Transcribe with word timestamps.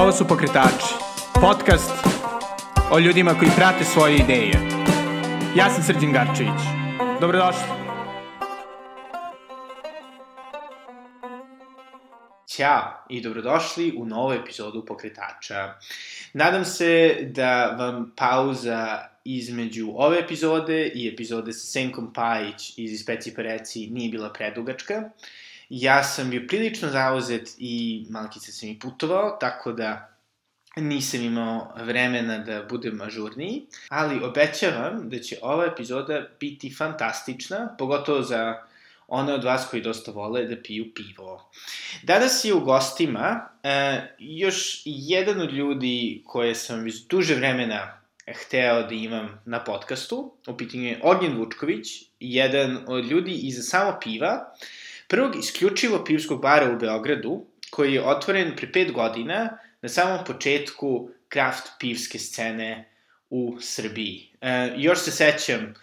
Ovo 0.00 0.12
su 0.12 0.28
Pokretači, 0.28 0.94
podcast 1.40 1.90
o 2.92 2.98
ljudima 2.98 3.34
koji 3.38 3.50
prate 3.56 3.84
svoje 3.84 4.16
ideje. 4.16 4.52
Ja 5.56 5.70
sam 5.70 5.82
Srđan 5.82 6.12
Garčević. 6.12 6.60
Dobrodošli. 7.20 7.62
Ćao 12.48 13.04
i 13.08 13.20
dobrodošli 13.20 13.94
u 13.96 14.06
novu 14.06 14.32
epizodu 14.32 14.84
Pokretača. 14.86 15.74
Nadam 16.32 16.64
se 16.64 17.16
da 17.22 17.76
vam 17.78 18.12
pauza 18.16 18.98
između 19.24 19.92
ove 19.94 20.18
epizode 20.18 20.86
i 20.94 21.08
epizode 21.08 21.52
sa 21.52 21.66
Senkom 21.66 22.12
Pajić 22.12 22.78
iz 22.78 22.92
Ispeci 22.92 23.34
Pereci 23.34 23.86
nije 23.90 24.10
bila 24.10 24.32
predugačka. 24.32 25.10
Ja 25.70 26.04
sam 26.04 26.30
bio 26.30 26.42
prilično 26.48 26.88
zauzet 26.88 27.50
i 27.58 28.06
malkice 28.10 28.52
sam 28.52 28.68
i 28.68 28.78
putovao, 28.78 29.36
tako 29.40 29.72
da 29.72 30.16
nisam 30.76 31.20
imao 31.20 31.72
vremena 31.84 32.38
da 32.38 32.62
budem 32.62 33.00
ažurniji, 33.00 33.66
ali 33.88 34.24
obećavam 34.24 35.08
da 35.08 35.18
će 35.18 35.38
ova 35.42 35.66
epizoda 35.66 36.26
biti 36.40 36.74
fantastična, 36.74 37.74
pogotovo 37.78 38.22
za 38.22 38.62
one 39.08 39.32
od 39.34 39.44
vas 39.44 39.66
koji 39.70 39.82
dosta 39.82 40.10
vole 40.10 40.44
da 40.44 40.62
piju 40.62 40.94
pivo. 40.94 41.50
Danas 42.02 42.44
je 42.44 42.54
u 42.54 42.60
gostima 42.60 43.48
e, 43.62 44.00
još 44.18 44.82
jedan 44.84 45.40
od 45.40 45.52
ljudi 45.52 46.22
koje 46.26 46.54
sam 46.54 46.84
već 46.84 47.06
duže 47.06 47.34
vremena 47.34 48.00
hteo 48.34 48.82
da 48.82 48.94
imam 48.94 49.42
na 49.44 49.64
podcastu. 49.64 50.32
U 50.46 50.56
pitanju 50.56 50.84
je 50.84 51.00
Ognjen 51.02 51.38
Vučković, 51.38 51.88
jedan 52.20 52.78
od 52.86 53.04
ljudi 53.04 53.32
iza 53.34 53.62
samo 53.62 53.98
piva, 54.02 54.54
prvog 55.10 55.36
isključivo 55.36 56.04
pivskog 56.04 56.42
bara 56.42 56.72
u 56.72 56.78
Beogradu, 56.78 57.46
koji 57.70 57.94
je 57.94 58.04
otvoren 58.04 58.56
pre 58.56 58.72
pet 58.72 58.92
godina 58.92 59.58
na 59.82 59.88
samom 59.88 60.24
početku 60.24 61.10
kraft 61.28 61.70
pivske 61.78 62.18
scene 62.18 62.90
u 63.30 63.56
Srbiji. 63.60 64.32
E, 64.40 64.72
još 64.76 64.98
se 64.98 65.10
sećam 65.10 65.74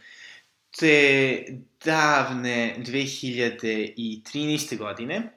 te 0.80 1.46
davne 1.86 2.76
2013. 2.78 4.78
godine, 4.78 5.34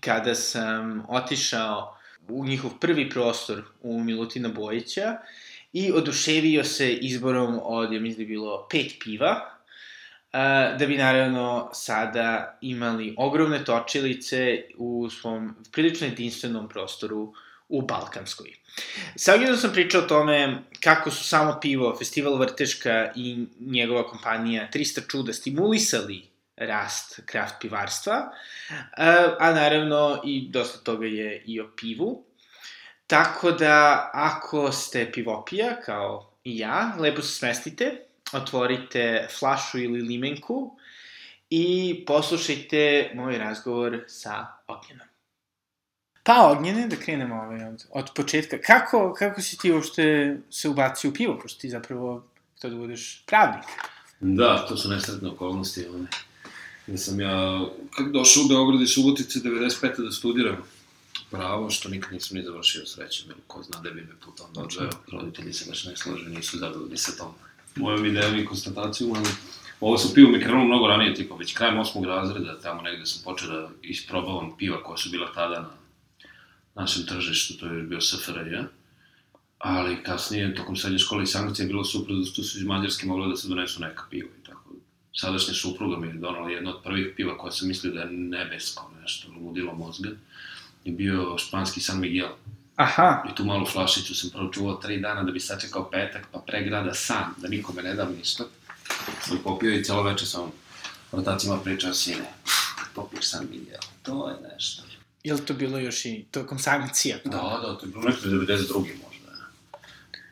kada 0.00 0.34
sam 0.34 1.04
otišao 1.08 1.96
u 2.28 2.46
njihov 2.46 2.70
prvi 2.80 3.10
prostor 3.10 3.62
u 3.80 4.00
Milutina 4.00 4.48
Bojića 4.48 5.16
i 5.72 5.92
oduševio 5.92 6.64
se 6.64 6.92
izborom 6.92 7.60
od, 7.62 7.92
ja 7.92 8.00
mislim 8.00 8.16
da 8.16 8.22
je 8.22 8.26
bilo, 8.26 8.66
pet 8.70 8.92
piva, 9.04 9.51
da 10.78 10.84
bi 10.88 10.96
naravno 10.96 11.70
sada 11.72 12.58
imali 12.60 13.14
ogromne 13.18 13.64
točilice 13.64 14.62
u 14.76 15.10
svom 15.10 15.56
prilično 15.72 16.06
jedinstvenom 16.06 16.68
prostoru 16.68 17.32
u 17.68 17.82
Balkanskoj. 17.82 18.54
Sa 19.16 19.56
sam 19.56 19.72
pričao 19.72 20.00
o 20.00 20.06
tome 20.06 20.62
kako 20.80 21.10
su 21.10 21.24
samo 21.24 21.58
pivo, 21.60 21.96
Festival 21.98 22.38
Vrteška 22.38 23.12
i 23.16 23.46
njegova 23.60 24.08
kompanija 24.08 24.68
300 24.74 25.10
čuda 25.10 25.32
stimulisali 25.32 26.28
rast 26.56 27.20
kraft 27.26 27.54
pivarstva, 27.60 28.30
a 29.38 29.52
naravno 29.52 30.20
i 30.24 30.48
dosta 30.50 30.78
toga 30.78 31.06
je 31.06 31.42
i 31.46 31.60
o 31.60 31.70
pivu. 31.76 32.24
Tako 33.06 33.50
da, 33.50 34.10
ako 34.12 34.72
ste 34.72 35.12
pivopija, 35.12 35.80
kao 35.80 36.32
i 36.44 36.58
ja, 36.58 36.96
lepo 36.98 37.22
se 37.22 37.38
smestite, 37.38 38.06
otvorite 38.32 39.28
flašu 39.38 39.78
ili 39.78 40.00
limenku 40.00 40.76
i 41.50 42.04
poslušajte 42.06 43.10
moj 43.14 43.38
razgovor 43.38 44.04
sa 44.06 44.46
Ognjenom. 44.66 45.06
Pa, 46.24 46.48
Ognjene, 46.50 46.86
da 46.88 46.96
krenemo 46.96 47.34
ovaj, 47.34 47.64
od, 47.64 47.84
od 47.90 48.10
početka. 48.14 48.58
Kako, 48.66 49.14
kako 49.18 49.42
si 49.42 49.58
ti 49.58 49.72
uopšte 49.72 50.36
se 50.50 50.68
ubacio 50.68 51.10
u 51.10 51.14
pivo, 51.14 51.38
pošto 51.42 51.60
ti 51.60 51.70
zapravo 51.70 52.24
to 52.60 52.68
da 52.68 52.76
budeš 52.76 53.22
pravnik? 53.26 53.64
Da, 54.20 54.66
to 54.68 54.76
su 54.76 54.88
nesretne 54.88 55.28
okolnosti. 55.28 55.86
One. 55.94 56.06
Da 56.86 56.98
sam 56.98 57.20
ja, 57.20 57.66
kako 57.96 58.10
došao 58.10 58.42
u 58.44 58.48
Beograd 58.48 58.80
i 58.80 58.86
Subotice 58.86 59.38
95. 59.38 60.04
da 60.04 60.10
studiram 60.10 60.56
pravo, 61.30 61.70
što 61.70 61.88
nikad 61.88 62.12
nisam 62.12 62.36
ni 62.36 62.44
završio 62.44 62.86
srećem, 62.86 63.28
jer 63.28 63.36
ko 63.46 63.62
zna 63.62 63.80
da 63.80 63.90
bi 63.90 64.00
me 64.00 64.20
putom 64.24 64.46
dođeo, 64.54 64.90
roditelji 65.12 65.52
se 65.52 65.64
baš 65.68 65.84
ne 65.84 65.96
slože, 65.96 66.30
nisu 66.30 66.58
zadovoljni 66.58 66.96
sa 66.96 67.12
tom 67.12 67.34
mojom 67.76 68.06
idejom 68.06 68.38
i 68.38 68.44
konstatacijom, 68.44 69.12
ali 69.16 69.28
ovo 69.80 69.98
su 69.98 70.14
pivo 70.14 70.30
mi 70.30 70.40
krenulo 70.40 70.64
mnogo 70.64 70.86
ranije, 70.86 71.14
tipa 71.14 71.34
već 71.34 71.54
krajem 71.54 71.78
osmog 71.78 72.04
razreda, 72.04 72.60
tamo 72.60 72.82
negde 72.82 73.06
sam 73.06 73.22
počeo 73.24 73.48
da 73.48 73.68
isprobavam 73.82 74.56
piva 74.56 74.82
koja 74.82 74.96
su 74.96 75.10
bila 75.10 75.32
tada 75.34 75.60
na 75.60 76.82
našem 76.82 77.06
tržištu, 77.06 77.54
to 77.54 77.66
je 77.66 77.82
bio 77.82 78.00
SFRJ, 78.00 78.56
ali 79.58 80.02
kasnije, 80.02 80.54
tokom 80.54 80.76
srednje 80.76 80.98
škole 80.98 81.22
i 81.22 81.26
sankcije, 81.26 81.66
bilo 81.66 81.84
super 81.84 82.16
da 82.16 82.24
su 82.24 82.40
iz 82.40 82.64
Mađarske 82.64 83.06
mogli 83.06 83.28
da 83.28 83.36
se 83.36 83.48
donesu 83.48 83.80
neka 83.80 84.02
piva 84.10 84.28
i 84.40 84.44
tako. 84.46 84.70
Sadašnja 85.14 85.54
supruga 85.54 85.96
mi 85.96 86.06
je 86.06 86.12
donala 86.12 86.50
jedno 86.50 86.70
od 86.70 86.82
prvih 86.82 87.12
piva 87.16 87.38
koja 87.38 87.52
sam 87.52 87.68
mislio 87.68 87.92
da 87.92 88.00
je 88.00 88.10
nebesko 88.10 88.90
nešto, 89.02 89.28
ludilo 89.40 89.74
mozga, 89.74 90.08
je 90.84 90.92
bio 90.92 91.38
španski 91.38 91.80
San 91.80 92.00
Miguel. 92.00 92.28
Aha. 92.82 93.22
I 93.30 93.34
tu 93.34 93.44
malu 93.44 93.66
flašicu 93.66 94.14
sam 94.14 94.30
pročuvao 94.30 94.74
tri 94.74 95.00
dana 95.00 95.22
da 95.22 95.32
bi 95.32 95.40
sačekao 95.40 95.90
petak, 95.90 96.26
pa 96.32 96.38
pregrada 96.38 96.94
sam, 96.94 97.34
da 97.36 97.48
nikome 97.48 97.82
ne 97.82 97.94
dam 97.94 98.14
ništa. 98.18 98.44
Sam 99.20 99.38
popio 99.44 99.74
i 99.74 99.84
celo 99.84 100.02
večer 100.02 100.28
sam 100.28 100.50
vrtacima 101.12 101.58
pričao 101.60 101.94
sine, 101.94 102.24
popiješ 102.94 103.28
San 103.28 103.46
Miguel, 103.50 103.80
to 104.02 104.28
je 104.28 104.36
nešto. 104.54 104.82
Je 105.24 105.34
li 105.34 105.46
to 105.46 105.54
bilo 105.54 105.78
još 105.78 106.04
i 106.04 106.24
tokom 106.30 106.58
sankcija? 106.58 107.16
Da, 107.24 107.60
da, 107.62 107.78
to 107.78 107.86
je 107.86 107.90
bilo 107.92 108.02
nešto 108.02 108.28
92. 108.28 108.74
možda. 108.76 109.32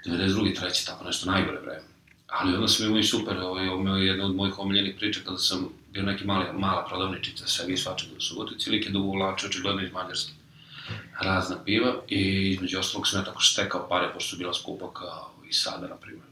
92. 0.07 0.61
treći, 0.61 0.87
tako 0.87 1.05
nešto, 1.05 1.31
najgore 1.31 1.61
vreme. 1.61 1.83
Ali 2.27 2.55
onda 2.55 2.69
sam 2.69 2.87
imao 2.87 2.99
i 2.99 3.05
super, 3.05 3.39
ovaj, 3.39 3.67
imao 3.67 3.97
je 3.97 4.07
jedna 4.07 4.25
od 4.25 4.35
mojih 4.37 4.59
omiljenih 4.59 4.95
priča 4.99 5.21
kada 5.25 5.39
sam 5.39 5.69
bio 5.91 6.03
neki 6.03 6.25
mali, 6.25 6.53
mala 6.53 6.87
prodavničica, 6.89 7.47
sve 7.47 7.73
i 7.73 7.77
svačega 7.77 8.13
u 8.17 8.21
Subotici, 8.21 8.71
lik 8.71 8.87
je 8.87 8.93
dugo 8.93 9.09
uvlačio 9.09 9.49
očigledno 9.49 9.83
iz 9.83 9.93
Mađarske 9.93 10.33
razna 11.21 11.65
piva 11.65 11.95
i 12.09 12.51
između 12.51 12.79
ostalog 12.79 13.09
sam 13.09 13.21
ja 13.21 13.25
tako 13.25 13.41
štekao 13.41 13.89
pare, 13.89 14.13
pošto 14.13 14.31
su 14.31 14.37
bila 14.37 14.55
skupa 14.55 14.93
kao 14.93 15.33
i 15.49 15.53
sada, 15.53 15.89
na 15.89 15.97
primjer. 15.97 16.27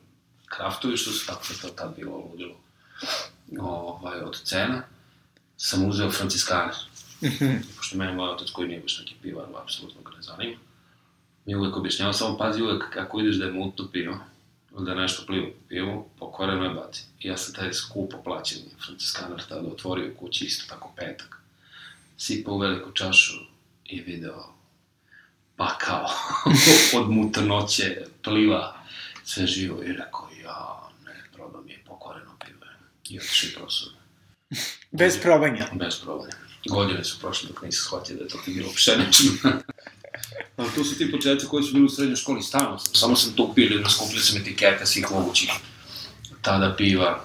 Kraftovi 0.47 0.97
što 0.97 1.11
su 1.11 1.27
tako 1.27 1.45
što 1.45 1.69
tad 1.69 1.97
bilo 1.97 2.17
ludilo 2.17 2.55
ovaj, 3.59 4.21
od 4.21 4.43
cena, 4.43 4.83
sam 5.57 5.89
uzeo 5.89 6.11
franciskane. 6.11 6.73
Mm 7.23 7.57
Pošto 7.77 7.97
mene 7.97 8.13
moj 8.13 8.29
otac 8.29 8.51
koji 8.51 8.69
nije 8.69 8.81
baš 8.81 8.99
neki 8.99 9.15
pivar, 9.23 9.45
apsolutno 9.63 10.03
ga 10.03 10.17
ne 10.17 10.23
zanima. 10.23 10.57
Mi 11.47 11.55
uvek 11.55 11.77
objašnjava, 11.77 12.13
samo 12.13 12.39
pazi 12.39 12.63
uvek 12.63 12.91
kako 12.91 13.21
ideš 13.21 13.37
da 13.37 13.45
je 13.45 13.53
mutno 13.53 13.89
pivo, 13.93 14.19
ili 14.77 14.85
da 14.85 14.91
je 14.91 14.97
nešto 14.97 15.27
plivo 15.27 15.47
pivo, 15.69 16.09
pokvareno 16.19 16.65
je 16.65 16.71
baci. 16.71 17.05
I 17.21 17.29
ja 17.29 17.37
sam 17.37 17.55
taj 17.55 17.73
skupo 17.73 18.23
plaćeni 18.23 18.65
franciskanar 18.87 19.43
tada 19.49 19.69
otvorio 19.69 20.15
kući 20.19 20.45
isto 20.45 20.65
tako 20.69 20.93
petak. 20.97 21.41
Sipao 22.17 22.55
u 22.55 22.59
veliku 22.59 22.93
čašu 22.93 23.35
i 23.89 24.01
video 24.01 24.55
pa 25.57 25.79
kao 25.79 26.09
od 27.01 27.11
mutrnoće 27.11 27.97
pliva 28.23 28.85
sve 29.25 29.47
živo 29.47 29.83
i 29.83 29.93
rekao 29.93 30.29
ja 30.45 30.89
ne 31.05 31.25
probam 31.33 31.69
je 31.69 31.83
pokvareno 31.87 32.37
pivo 32.45 32.59
i 33.09 33.19
otišao 33.19 33.49
i 33.49 33.53
prosor. 33.55 33.93
Bez 34.91 35.21
probanja? 35.23 35.69
Bez 35.73 36.01
probanja. 36.01 36.33
Godine 36.69 37.05
su 37.05 37.21
prošle 37.21 37.49
dok 37.49 37.63
nisam 37.63 37.85
shvatio 37.85 38.17
da 38.17 38.23
je 38.23 38.29
to 38.29 38.39
bilo 38.47 38.73
pšenično. 38.75 39.31
Pa 40.57 40.65
to 40.75 40.85
su 40.85 40.99
ti 40.99 41.11
početci 41.11 41.47
koji 41.47 41.65
su 41.65 41.73
bili 41.73 41.85
u 41.85 41.89
srednjoj 41.89 42.17
školi, 42.17 42.43
stalno 42.43 42.79
sam. 42.79 42.95
Samo 42.95 43.17
sam 43.17 43.33
to 43.33 43.55
pili, 43.55 43.83
naskupili 43.83 44.21
sam 44.21 44.41
etikete 44.41 44.87
svih 44.87 45.11
mogućih 45.11 45.51
tada 46.43 46.75
piva. 46.77 47.25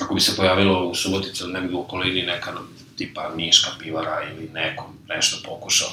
Ako 0.00 0.14
bi 0.14 0.20
se 0.20 0.36
pojavilo 0.36 0.88
u 0.88 0.94
Subotici 0.94 1.42
ili 1.42 1.52
negdje 1.52 1.76
u 1.76 1.80
okolini 1.80 2.22
neka 2.22 2.52
tipa 2.98 3.30
Niška 3.36 3.70
pivara 3.78 4.22
ili 4.30 4.48
neko 4.52 4.92
nešto 5.08 5.36
pokušao 5.44 5.90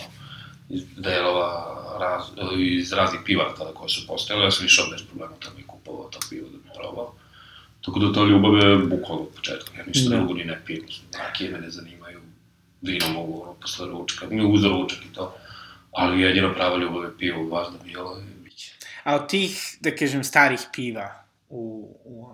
iz 0.69 0.83
delova 0.97 1.75
raz, 1.99 2.23
iz 2.57 2.93
raznih 2.93 3.21
pivara 3.25 3.55
tada 3.57 3.71
koje 3.73 3.89
su 3.89 4.07
postojale, 4.07 4.45
ja 4.45 4.51
sam 4.51 4.65
išao 4.65 4.85
bez 4.91 5.01
problema 5.07 5.35
tamo 5.39 5.59
i 5.59 5.67
kupovao 5.67 6.09
to 6.09 6.19
pivo 6.29 6.49
da 6.49 6.57
bi 6.57 6.69
probao. 6.75 7.13
Tako 7.85 7.99
da 7.99 8.13
ta 8.13 8.23
ljubav 8.23 8.53
je 8.57 8.77
bukvalno 8.77 9.23
od 9.23 9.29
početka, 9.35 9.77
ja 9.77 9.85
ništa 9.85 10.09
da. 10.09 10.15
drugo 10.15 10.33
ni 10.33 10.43
ne 10.43 10.61
pijem, 10.65 10.85
rakije 11.19 11.51
me 11.51 11.59
ne 11.59 11.69
zanimaju, 11.69 12.19
vino 12.81 13.09
mogu 13.09 13.41
ono, 13.41 13.53
posle 13.53 13.87
ručka, 13.87 14.27
mi 14.29 14.45
uz 14.45 14.63
ručak 14.63 14.99
i 15.05 15.13
to, 15.13 15.35
ali 15.91 16.21
jedina 16.21 16.53
prava 16.53 16.77
ljubav 16.77 17.03
je 17.03 17.17
pivo, 17.17 17.47
vazda 17.47 17.77
bilo 17.83 18.17
i 18.19 18.43
biće. 18.43 18.71
A 19.03 19.15
od 19.15 19.29
tih, 19.29 19.77
da 19.79 19.95
kažem, 19.95 20.23
starih 20.23 20.59
piva 20.73 21.23
u, 21.49 21.95
u 22.05 22.27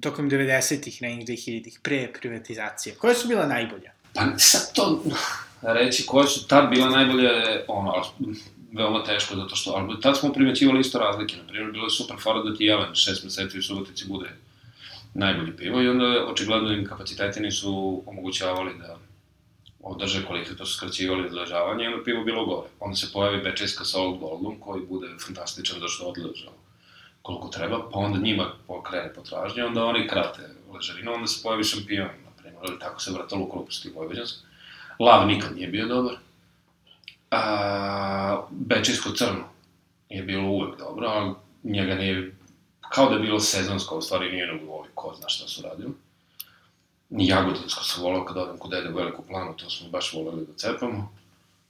tokom 0.00 0.30
90-ih, 0.30 1.02
ranih 1.02 1.26
2000-ih, 1.26 1.78
pre 1.82 2.12
privatizacije, 2.20 2.94
koje 2.94 3.14
su 3.14 3.28
bila 3.28 3.46
najbolja? 3.46 3.92
Pa 4.14 4.38
sad 4.38 4.74
to, 4.74 5.04
reći 5.78 6.06
koje 6.06 6.26
su 6.26 6.48
tad 6.48 6.70
bila 6.70 6.90
najbolje, 6.90 7.30
ono, 7.68 8.02
veoma 8.72 9.04
teško, 9.04 9.36
zato 9.36 9.56
što, 9.56 9.70
ali 9.70 10.00
tad 10.00 10.18
smo 10.18 10.32
primećivali 10.32 10.80
isto 10.80 10.98
razlike, 10.98 11.36
na 11.36 11.46
primjer, 11.46 11.72
bilo 11.72 11.86
je 11.86 11.90
super 11.90 12.16
fora 12.22 12.42
da 12.42 12.54
ti 12.54 12.64
Jelen 12.64 12.94
šest 12.94 13.24
meseci 13.24 13.58
u 13.58 13.62
Subotici 13.62 14.08
bude 14.08 14.30
najbolji 15.14 15.56
pivo 15.56 15.82
i 15.82 15.88
onda 15.88 16.26
očigledno 16.26 16.72
im 16.72 16.86
kapaciteti 16.86 17.40
nisu 17.40 18.02
omogućavali 18.06 18.78
da 18.78 18.98
održe 19.80 20.26
kvalitet, 20.26 20.58
to 20.58 20.66
su 20.66 20.76
skraćivali 20.76 21.26
odležavanje, 21.26 21.84
i 21.84 21.86
onda 21.86 22.04
pivo 22.04 22.24
bilo 22.24 22.46
gore. 22.46 22.68
Onda 22.80 22.96
se 22.96 23.12
pojavi 23.12 23.42
bečejska 23.42 23.84
sa 23.84 24.00
Old 24.00 24.18
Goldom, 24.20 24.60
koji 24.60 24.86
bude 24.86 25.08
fantastičan 25.26 25.80
da 25.80 25.88
što 25.88 26.04
odležao 26.04 26.52
koliko 27.22 27.48
treba, 27.48 27.88
pa 27.92 27.98
onda 27.98 28.18
njima 28.18 28.52
pokrene 28.66 29.14
potražnje, 29.14 29.64
onda 29.64 29.84
oni 29.84 30.08
krate 30.08 30.42
ležarinu, 30.74 31.12
onda 31.12 31.26
se 31.26 31.42
pojavi 31.42 31.64
šampion, 31.64 32.08
na 32.24 32.30
primjer, 32.38 32.62
ili 32.68 32.78
tako 32.78 33.00
se 33.00 33.12
vrtalo 33.12 33.42
u 33.42 33.50
klubosti 33.50 33.90
Vojvođanska. 33.90 34.46
Lav 34.98 35.26
nikad 35.26 35.56
nije 35.56 35.68
bio 35.68 35.86
dobar. 35.86 36.14
A, 37.30 38.46
Bečejsko 38.50 39.10
crno 39.10 39.44
je 40.08 40.22
bilo 40.22 40.48
uvek 40.48 40.78
dobro, 40.78 41.06
ali 41.06 41.34
njega 41.62 41.94
nije, 41.94 42.36
kao 42.88 43.08
da 43.08 43.14
je 43.14 43.20
bilo 43.20 43.40
sezonsko, 43.40 43.96
u 43.96 44.02
stvari 44.02 44.32
nije 44.32 44.46
nego 44.46 44.72
ovi, 44.72 44.88
ko 44.94 45.14
zna 45.18 45.28
šta 45.28 45.48
su 45.48 45.62
radili. 45.62 45.92
Ni 47.10 47.26
Jagodinsko 47.26 47.84
sam 47.84 48.04
volao 48.04 48.24
kad 48.24 48.36
odem 48.36 48.58
kod 48.58 48.70
dede 48.70 48.90
u 48.90 48.96
veliku 48.96 49.22
planu, 49.22 49.56
to 49.56 49.70
smo 49.70 49.88
baš 49.88 50.12
voleli 50.12 50.46
da 50.46 50.52
cepamo. 50.56 51.12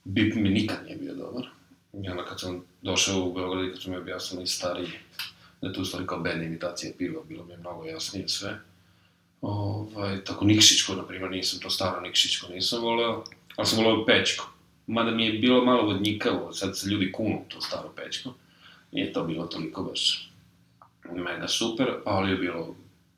Bip 0.03 0.35
mi 0.35 0.49
nikad 0.49 0.77
nije 0.85 0.97
bio 0.97 1.13
dobar. 1.13 1.49
I 1.93 2.09
onda 2.09 2.25
kad 2.25 2.39
sam 2.39 2.63
došao 2.81 3.19
u 3.19 3.33
Beograd 3.33 3.65
i 3.65 3.71
kad 3.71 3.81
su 3.81 3.91
mi 3.91 3.97
objasnili 3.97 4.47
stariji 4.47 4.89
da 5.63 5.69
je 5.69 5.73
to 5.73 5.81
u 5.81 5.85
stvari 5.85 6.07
kao 6.07 6.19
bedna 6.19 6.43
imitacija 6.43 6.91
piva, 6.97 7.21
bilo 7.29 7.45
mi 7.45 7.51
je 7.51 7.57
mnogo 7.57 7.85
jasnije 7.85 8.27
sve. 8.27 8.59
Ovaj, 9.41 10.23
tako 10.23 10.45
Nikšićko, 10.45 10.95
na 10.95 11.07
primjer, 11.07 11.31
nisam 11.31 11.59
to 11.59 11.69
staro 11.69 12.01
Nikšićko 12.01 12.47
nisam 12.47 12.81
voleo, 12.81 13.23
ali 13.55 13.67
sam 13.67 13.83
voleo 13.83 14.05
Pećko. 14.05 14.49
Mada 14.87 15.11
mi 15.11 15.25
je 15.25 15.39
bilo 15.39 15.65
malo 15.65 15.85
vodnikavo, 15.85 16.53
sad 16.53 16.77
se 16.77 16.89
ljudi 16.89 17.11
kunu 17.11 17.41
to 17.47 17.61
staro 17.61 17.93
Pećko. 17.95 18.33
Nije 18.91 19.13
to 19.13 19.23
bilo 19.23 19.45
toliko 19.45 19.83
baš 19.83 20.31
mega 21.11 21.47
super, 21.47 21.87
ali 22.05 22.31
je 22.31 22.37
bilo 22.37 22.75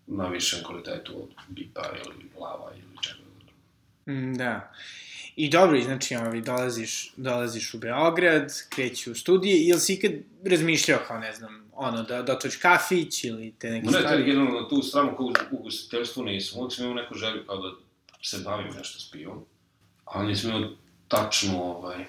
na 0.08 0.28
višem 0.28 0.64
kvalitetu 0.64 1.14
od 1.18 1.30
bipa 1.48 1.82
ili 2.06 2.30
lava 2.40 2.72
ili 2.76 3.02
čega. 3.02 3.20
Mm, 4.08 4.38
da. 4.38 4.74
I 5.36 5.50
dobro, 5.50 5.82
znači, 5.82 6.16
ovi, 6.16 6.42
dolaziš, 6.42 7.14
dolaziš 7.18 7.74
u 7.74 7.78
Beograd, 7.78 8.52
kreći 8.70 9.12
u 9.12 9.16
studije, 9.16 9.68
ili 9.68 9.80
si 9.80 9.94
ikad 9.94 10.12
razmišljao 10.46 11.00
kao, 11.08 11.20
ne 11.20 11.34
znam, 11.34 11.65
ono, 11.76 12.04
da, 12.04 12.22
da 12.22 12.34
otoč 12.34 12.56
kafić 12.56 13.24
ili 13.24 13.56
te 13.60 13.70
neke 13.70 13.86
Ne, 13.86 13.92
stvari? 13.92 14.18
te 14.18 14.24
generalno 14.24 14.62
na 14.62 14.70
tu 14.70 14.82
stranu 14.82 15.16
kao 15.18 15.26
u 15.26 15.34
ugostiteljstvu 15.52 16.24
nisam, 16.24 16.60
uvijek 16.60 16.74
sam 16.74 16.86
imao 16.86 16.96
neku 17.02 17.16
želju 17.16 17.44
kao 17.48 17.58
da 17.58 17.72
se 18.24 18.38
bavim 18.46 18.74
nešto 18.78 19.00
s 19.00 19.12
pivom, 19.12 19.46
ali 20.06 20.28
nisam 20.28 20.50
imao 20.50 20.70
tačnu, 21.08 21.64
ovaj, 21.64 22.06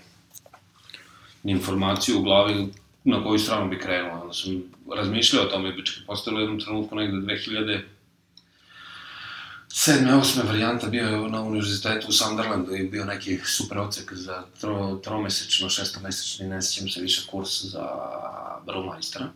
informaciju 1.44 2.18
u 2.18 2.22
glavi 2.22 2.66
na 3.04 3.24
koju 3.24 3.38
stranu 3.38 3.70
bi 3.70 3.78
krenuo. 3.78 4.20
Onda 4.20 4.34
sam 4.34 4.62
razmišljao 4.96 5.44
o 5.44 5.48
tome, 5.48 5.72
bi 5.72 5.86
čak 5.86 5.96
postavilo 6.06 6.40
u 6.40 6.44
jednom 6.44 6.60
trenutku 6.60 6.94
negde 6.96 7.16
2000 7.16 7.80
sedme, 9.68 10.14
osme 10.14 10.42
varijanta 10.42 10.86
bio 10.86 11.04
je 11.04 11.28
na 11.30 11.42
univerzitetu 11.42 12.06
u 12.08 12.12
Sunderlandu 12.12 12.74
i 12.74 12.88
bio 12.88 13.04
neki 13.04 13.38
super 13.44 13.78
ocek 13.78 14.12
za 14.12 14.42
tro, 14.60 15.00
tromesečno, 15.04 15.68
šestomesečni, 15.68 16.46
ne 16.48 16.62
sjećam 16.62 16.88
se 16.88 17.00
više 17.00 17.26
kurs 17.30 17.64
za 17.64 17.88
bromajstra. 18.66 19.28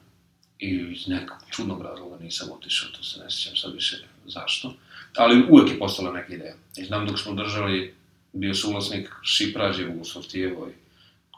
I 0.60 0.92
iz 0.92 1.08
nekog 1.08 1.36
čudnog 1.50 1.82
razloga 1.82 2.24
nisam 2.24 2.48
otišao, 2.52 2.90
to 2.90 3.04
se 3.04 3.20
ne 3.20 3.30
sjećam 3.30 3.56
sad 3.56 3.74
više 3.74 3.96
zašto. 4.26 4.74
Ali 5.16 5.46
uvek 5.48 5.70
je 5.70 5.78
postala 5.78 6.12
neka 6.12 6.34
ideja. 6.34 6.54
I 6.76 6.84
znam 6.84 7.06
dok 7.06 7.18
smo 7.18 7.34
držali, 7.34 7.94
bio 8.32 8.54
suvlasnik 8.54 9.08
Šiprađe 9.22 9.86
u 9.88 10.04
Softijevoj 10.04 10.72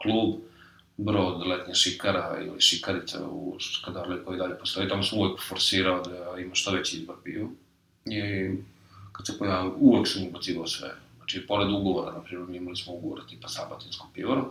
klub, 0.01 0.35
brod 0.97 1.47
letnja 1.47 1.73
šikara 1.73 2.39
ili 2.45 2.61
šikarica 2.61 3.25
u 3.27 3.57
Skadarli 3.59 4.25
koji 4.25 4.37
dalje 4.37 4.59
postoji, 4.59 4.89
tamo 4.89 5.03
sam 5.03 5.19
uvek 5.19 5.39
forsirao 5.47 6.03
da 6.03 6.41
ima 6.41 6.55
što 6.55 6.71
veći 6.71 6.97
izbor 6.97 7.15
piva. 7.23 7.47
I 8.05 8.21
kad 9.11 9.27
se 9.27 9.37
pojavio, 9.37 9.73
uvek 9.77 10.07
sam 10.07 10.27
ubacivao 10.27 10.67
sve. 10.67 10.95
Znači, 11.17 11.47
pored 11.47 11.69
ugovora, 11.69 12.11
na 12.11 12.21
primjer, 12.21 12.61
imali 12.61 12.77
smo 12.77 12.93
ugovor 12.93 13.21
tipa 13.29 13.47
sabatinskog 13.47 14.09
pivara, 14.13 14.45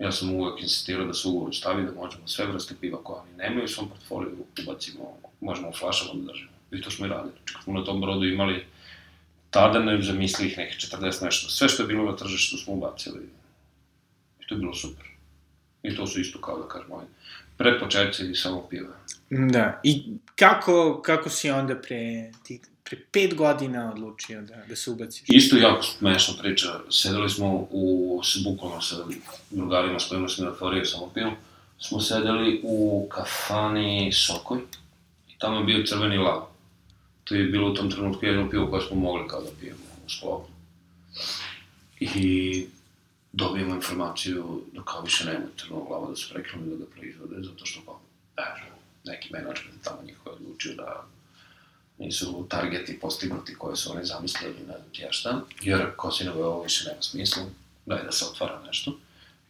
ja 0.00 0.12
sam 0.12 0.34
uvek 0.34 0.62
insistirao 0.62 1.06
da 1.06 1.14
se 1.14 1.28
ugovor 1.28 1.54
stavi, 1.54 1.86
da 1.86 1.92
možemo 1.92 2.28
sve 2.28 2.46
vrste 2.46 2.74
piva 2.80 3.02
koje 3.02 3.20
oni 3.20 3.36
nemaju 3.38 3.64
u 3.64 3.68
svom 3.68 3.88
portfoliju 3.88 4.36
ubacimo, 4.62 5.16
možemo 5.40 5.68
u 5.68 5.72
flašama 5.72 6.10
da 6.14 6.32
držimo. 6.32 6.50
I 6.70 6.80
to 6.80 6.90
smo 6.90 7.06
i 7.06 7.08
radili. 7.08 7.32
Znači, 7.32 7.54
kad 7.54 7.64
smo 7.64 7.72
na 7.72 7.84
tom 7.84 8.00
brodu 8.00 8.24
imali 8.24 8.66
tada 9.50 9.78
ne 9.78 10.02
zamisli 10.02 10.46
ih 10.46 10.58
nekih 10.58 10.78
40 10.78 11.24
nešto. 11.24 11.50
Sve 11.50 11.68
što 11.68 11.82
je 11.82 11.86
bilo 11.86 12.10
na 12.10 12.16
tržištu 12.16 12.56
smo 12.56 12.74
ubacili. 12.74 13.28
I 14.40 14.46
to 14.46 14.54
je 14.54 14.58
bilo 14.58 14.74
super. 14.74 15.06
I 15.82 15.96
to 15.96 16.06
su 16.06 16.20
isto 16.20 16.40
kao 16.40 16.58
da 16.58 16.68
kažemo, 16.68 16.94
ovaj, 16.94 17.06
predpočetci 17.56 18.34
samo 18.34 18.66
piva. 18.70 18.94
Da. 19.30 19.80
I 19.84 20.04
kako, 20.36 21.02
kako 21.02 21.30
si 21.30 21.50
onda 21.50 21.74
pre, 21.74 22.32
ti, 22.44 22.60
pre 22.90 22.98
pet 23.12 23.34
godina 23.34 23.92
odlučio 23.92 24.42
da, 24.42 24.56
da 24.68 24.76
se 24.76 24.90
ubaciš? 24.90 25.22
Isto 25.28 25.56
jako 25.56 25.82
smešna 25.82 26.34
priča. 26.42 26.80
Sedeli 26.90 27.30
smo 27.30 27.68
u, 27.70 28.20
s 28.24 28.42
bukvalno 28.44 28.80
sa 28.80 28.96
drugarima 29.50 30.00
s 30.00 30.08
kojima 30.08 30.28
sam 30.28 30.48
otvorio 30.48 30.84
samo 30.84 31.10
pivo. 31.14 31.32
Smo 31.78 32.00
sedeli 32.00 32.60
u 32.64 33.06
kafani 33.10 34.12
Sokoj 34.12 34.58
i 35.28 35.38
tamo 35.38 35.58
je 35.58 35.64
bio 35.64 35.86
crveni 35.86 36.18
lav. 36.18 36.42
To 37.24 37.34
je 37.34 37.44
bilo 37.44 37.70
u 37.70 37.74
tom 37.74 37.90
trenutku 37.90 38.26
jedno 38.26 38.50
pivo 38.50 38.66
koje 38.70 38.82
smo 38.82 38.96
mogli 38.96 39.28
kao 39.28 39.40
da 39.40 39.50
pijemo 39.60 39.80
u 40.06 40.10
sklopu. 40.10 40.48
I 42.00 42.66
dobijemo 43.32 43.74
informaciju 43.74 44.62
da 44.72 44.82
kao 44.82 45.02
više 45.02 45.24
nema 45.24 45.46
crvenog 45.56 45.90
lava, 45.90 46.10
da 46.10 46.16
su 46.16 46.32
prekinuli 46.32 46.70
da 46.70 46.76
ga 46.76 46.90
proizvode, 46.90 47.36
zato 47.42 47.66
što 47.66 47.80
kao, 47.80 48.00
evo, 48.36 48.76
neki 49.04 49.32
menadžment 49.32 49.82
tamo 49.84 50.02
njih 50.02 50.16
je 50.26 50.32
odlučio 50.32 50.74
da 50.74 51.06
nisu 52.00 52.46
targeti 52.48 53.00
postignuti 53.00 53.54
koje 53.54 53.76
su 53.76 53.92
oni 53.92 54.04
zamislili, 54.04 54.54
ne 54.54 54.64
znam 54.64 54.90
ja 54.98 55.12
šta, 55.12 55.40
jer 55.62 55.86
Kosinove 55.96 56.44
ovo 56.44 56.62
više 56.62 56.88
nema 56.88 57.02
smisla, 57.02 57.42
daj 57.86 58.02
da 58.02 58.12
se 58.12 58.24
otvara 58.24 58.62
nešto. 58.66 58.98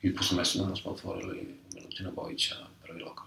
I 0.02 0.14
posle 0.14 0.36
mesec 0.36 0.60
dana 0.60 0.76
smo 0.76 0.90
otvorili 0.90 1.54
Milutina 1.74 2.10
Bojića, 2.10 2.54
prvi 2.82 3.02
lokal. 3.02 3.26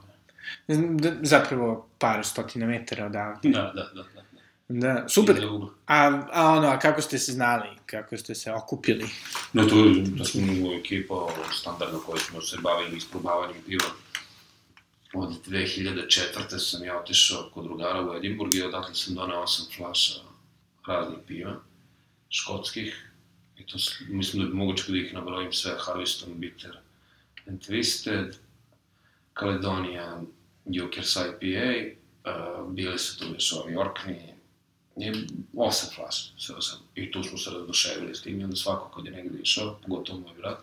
Da, 0.67 1.11
zapravo 1.21 1.87
par 1.97 2.25
stotina 2.25 2.65
metara 2.65 3.05
odavde. 3.05 3.49
Da, 3.49 3.71
da, 3.75 3.89
da. 3.95 4.03
da. 4.15 4.23
Da, 4.67 5.05
super. 5.09 5.47
A, 5.87 6.21
a 6.31 6.51
ono, 6.51 6.67
a 6.67 6.79
kako 6.79 7.01
ste 7.01 7.19
se 7.19 7.31
znali? 7.31 7.67
Kako 7.85 8.17
ste 8.17 8.35
se 8.35 8.51
okupili? 8.51 9.09
No, 9.53 9.65
to 9.65 9.85
je 9.85 10.01
da 10.01 10.25
smo 10.25 10.41
u 10.41 10.73
ekipa 10.73 11.29
standardno 11.51 11.99
koji 11.99 12.19
smo 12.19 12.41
se 12.41 12.57
bavili 12.61 12.97
isprobavanjem 12.97 13.61
piva. 13.65 13.85
Od 15.13 15.47
2004. 15.47 16.59
sam 16.59 16.83
ja 16.83 16.99
otišao 16.99 17.49
kod 17.53 17.63
drugara 17.63 18.01
u 18.01 18.13
Edimburg 18.13 18.53
i 18.55 18.61
odatle 18.61 18.95
sam 18.95 19.15
donao 19.15 19.43
osam 19.43 19.65
flaša 19.77 20.13
raznih 20.87 21.19
piva, 21.27 21.55
škotskih. 22.29 23.09
I 23.57 23.65
to, 23.65 23.77
mislim 24.09 24.43
da 24.43 24.49
bi 24.49 24.55
moguće 24.55 24.91
da 24.91 24.97
ih 24.97 25.13
nabrojim 25.13 25.53
sve, 25.53 25.75
Harveston, 25.79 26.33
Bitter 26.39 26.77
and 27.47 27.61
Twisted, 27.61 28.33
Caledonia, 29.39 30.21
Jukers 30.65 31.15
IPA, 31.15 31.99
uh, 32.31 32.73
bili 32.73 32.99
su 32.99 33.19
tu 33.19 33.25
još 33.33 33.53
ovi 33.53 33.75
Orkney, 33.75 34.33
je 34.95 35.13
osam 35.57 35.89
flaša, 35.95 36.31
sve 36.37 36.55
osam. 36.55 36.79
I 36.95 37.11
tu 37.11 37.23
smo 37.23 37.37
se 37.37 37.49
razduševili 37.49 38.15
s 38.15 38.21
tim 38.21 38.41
i 38.41 38.43
onda 38.43 38.55
svako 38.55 38.89
kad 38.95 39.05
je 39.05 39.11
negde 39.11 39.39
išao, 39.41 39.79
pogotovo 39.87 40.19
moj 40.19 40.33
brat, 40.37 40.59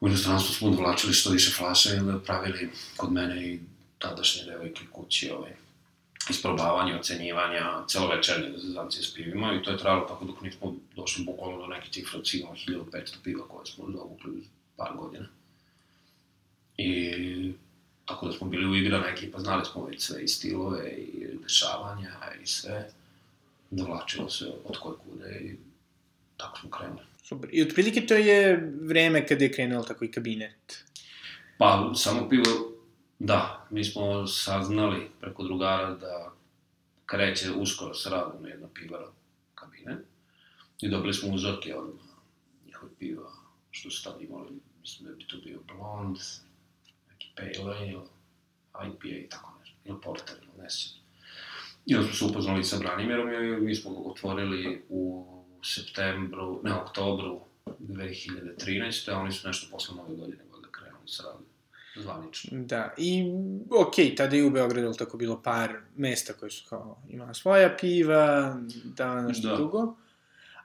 u 0.00 0.08
inostranstvu 0.08 0.54
smo 0.54 0.68
odvlačili 0.68 1.12
što 1.12 1.30
više 1.30 1.50
flaša 1.50 1.94
i 1.94 1.98
onda 1.98 2.18
pravili 2.18 2.70
kod 2.96 3.12
mene 3.12 3.46
i 3.46 3.60
tadašnje 3.98 4.44
devojke 4.44 4.82
kući 4.92 5.30
ovaj, 5.30 5.52
isprobavanje, 6.30 6.96
ocenjivanja, 6.96 7.84
celovečernje 7.88 8.52
zazancije 8.56 9.02
s 9.02 9.14
pivima 9.14 9.54
i 9.54 9.62
to 9.62 9.70
je 9.70 9.78
trajalo 9.78 10.08
tako 10.08 10.24
dok 10.24 10.40
nismo 10.40 10.74
došli 10.96 11.24
bukvalno 11.24 11.58
do 11.58 11.66
neke 11.66 11.90
cifre 11.90 12.18
od 12.18 12.28
sigurno 12.28 12.56
1500 12.66 13.14
piva 13.24 13.48
koje 13.48 13.66
smo 13.66 13.84
zavukli 13.92 14.30
uz 14.30 14.44
par 14.76 14.96
godina. 14.96 15.26
I 16.76 17.52
tako 18.04 18.26
da 18.26 18.32
smo 18.32 18.48
bili 18.48 18.66
uigrana 18.66 19.06
ekipa, 19.06 19.40
znali 19.40 19.64
smo 19.64 19.84
već 19.84 20.02
sve 20.02 20.24
i 20.24 20.28
stilove 20.28 20.90
i 20.90 21.38
dešavanja 21.42 22.12
i 22.42 22.46
sve. 22.46 22.90
Dovlačilo 23.70 24.30
se 24.30 24.52
od 24.64 24.78
koje 24.78 24.96
kude 24.96 25.40
i 25.40 25.56
tako 26.36 26.58
smo 26.58 26.70
krenuli. 26.70 27.09
Super. 27.30 27.48
I 27.52 27.62
otprilike 27.62 28.06
to 28.06 28.14
je 28.14 28.70
vreme 28.82 29.26
kada 29.26 29.44
je 29.44 29.52
krenuo 29.52 29.82
tako 29.82 30.04
i 30.04 30.10
kabinet. 30.10 30.84
Pa, 31.58 31.92
samo 31.94 32.28
pivo, 32.28 32.74
da, 33.18 33.66
mi 33.70 33.84
smo 33.84 34.26
saznali 34.26 35.10
preko 35.20 35.44
drugara 35.44 35.94
da 35.94 36.32
kreće 37.06 37.52
uskoro 37.52 37.94
sa 37.94 38.10
radom 38.10 38.46
jedna 38.46 38.68
pivara 38.74 39.12
kabine 39.54 39.96
i 40.80 40.88
dobili 40.88 41.14
smo 41.14 41.34
uzorke 41.34 41.76
od 41.76 41.94
njihove 42.66 42.92
piva, 42.98 43.30
što 43.70 43.90
su 43.90 44.04
tad 44.04 44.22
imali, 44.22 44.60
mislim 44.80 45.08
da 45.08 45.14
bi 45.14 45.26
to 45.26 45.36
bio 45.44 45.60
Blond, 45.68 46.16
neki 47.10 47.28
Pale 47.36 47.76
Ale, 48.74 48.88
IPA 48.88 49.08
i 49.08 49.28
tako 49.28 49.52
nešto, 49.60 49.76
ili 49.84 50.00
Porter, 50.02 50.36
ili 50.42 50.62
ne 50.62 50.70
sjećam. 50.70 51.00
I 51.86 51.94
onda 51.94 52.06
smo 52.06 52.16
se 52.16 52.24
upoznali 52.24 52.64
sa 52.64 52.78
Branimirom 52.78 53.32
i 53.32 53.60
mi 53.60 53.74
smo 53.74 53.90
otvorili 53.90 54.84
u 54.88 55.26
septembru, 55.64 56.60
ne, 56.64 56.74
oktobru 56.74 57.40
2013. 57.80 59.08
a 59.08 59.18
oni 59.18 59.32
su 59.32 59.48
nešto 59.48 59.66
posle 59.70 59.96
nove 59.96 60.08
godine 60.10 60.42
valjda 60.52 60.68
krenuli 60.70 61.02
sa 61.06 61.22
radom 61.22 61.42
zvanično. 61.96 62.58
Da, 62.60 62.94
i 62.98 63.24
okej, 63.78 64.14
tada 64.14 64.36
je 64.36 64.44
u 64.44 64.50
Beogradu 64.50 64.92
tako 64.94 65.16
bilo 65.16 65.42
par 65.42 65.72
mesta 65.96 66.32
koji 66.32 66.50
su 66.50 66.64
kao 66.68 67.02
imala 67.08 67.34
svoja 67.34 67.76
piva, 67.80 68.56
da 68.86 69.20
nešto 69.20 69.48
Da. 69.48 69.56
drugo. 69.56 69.96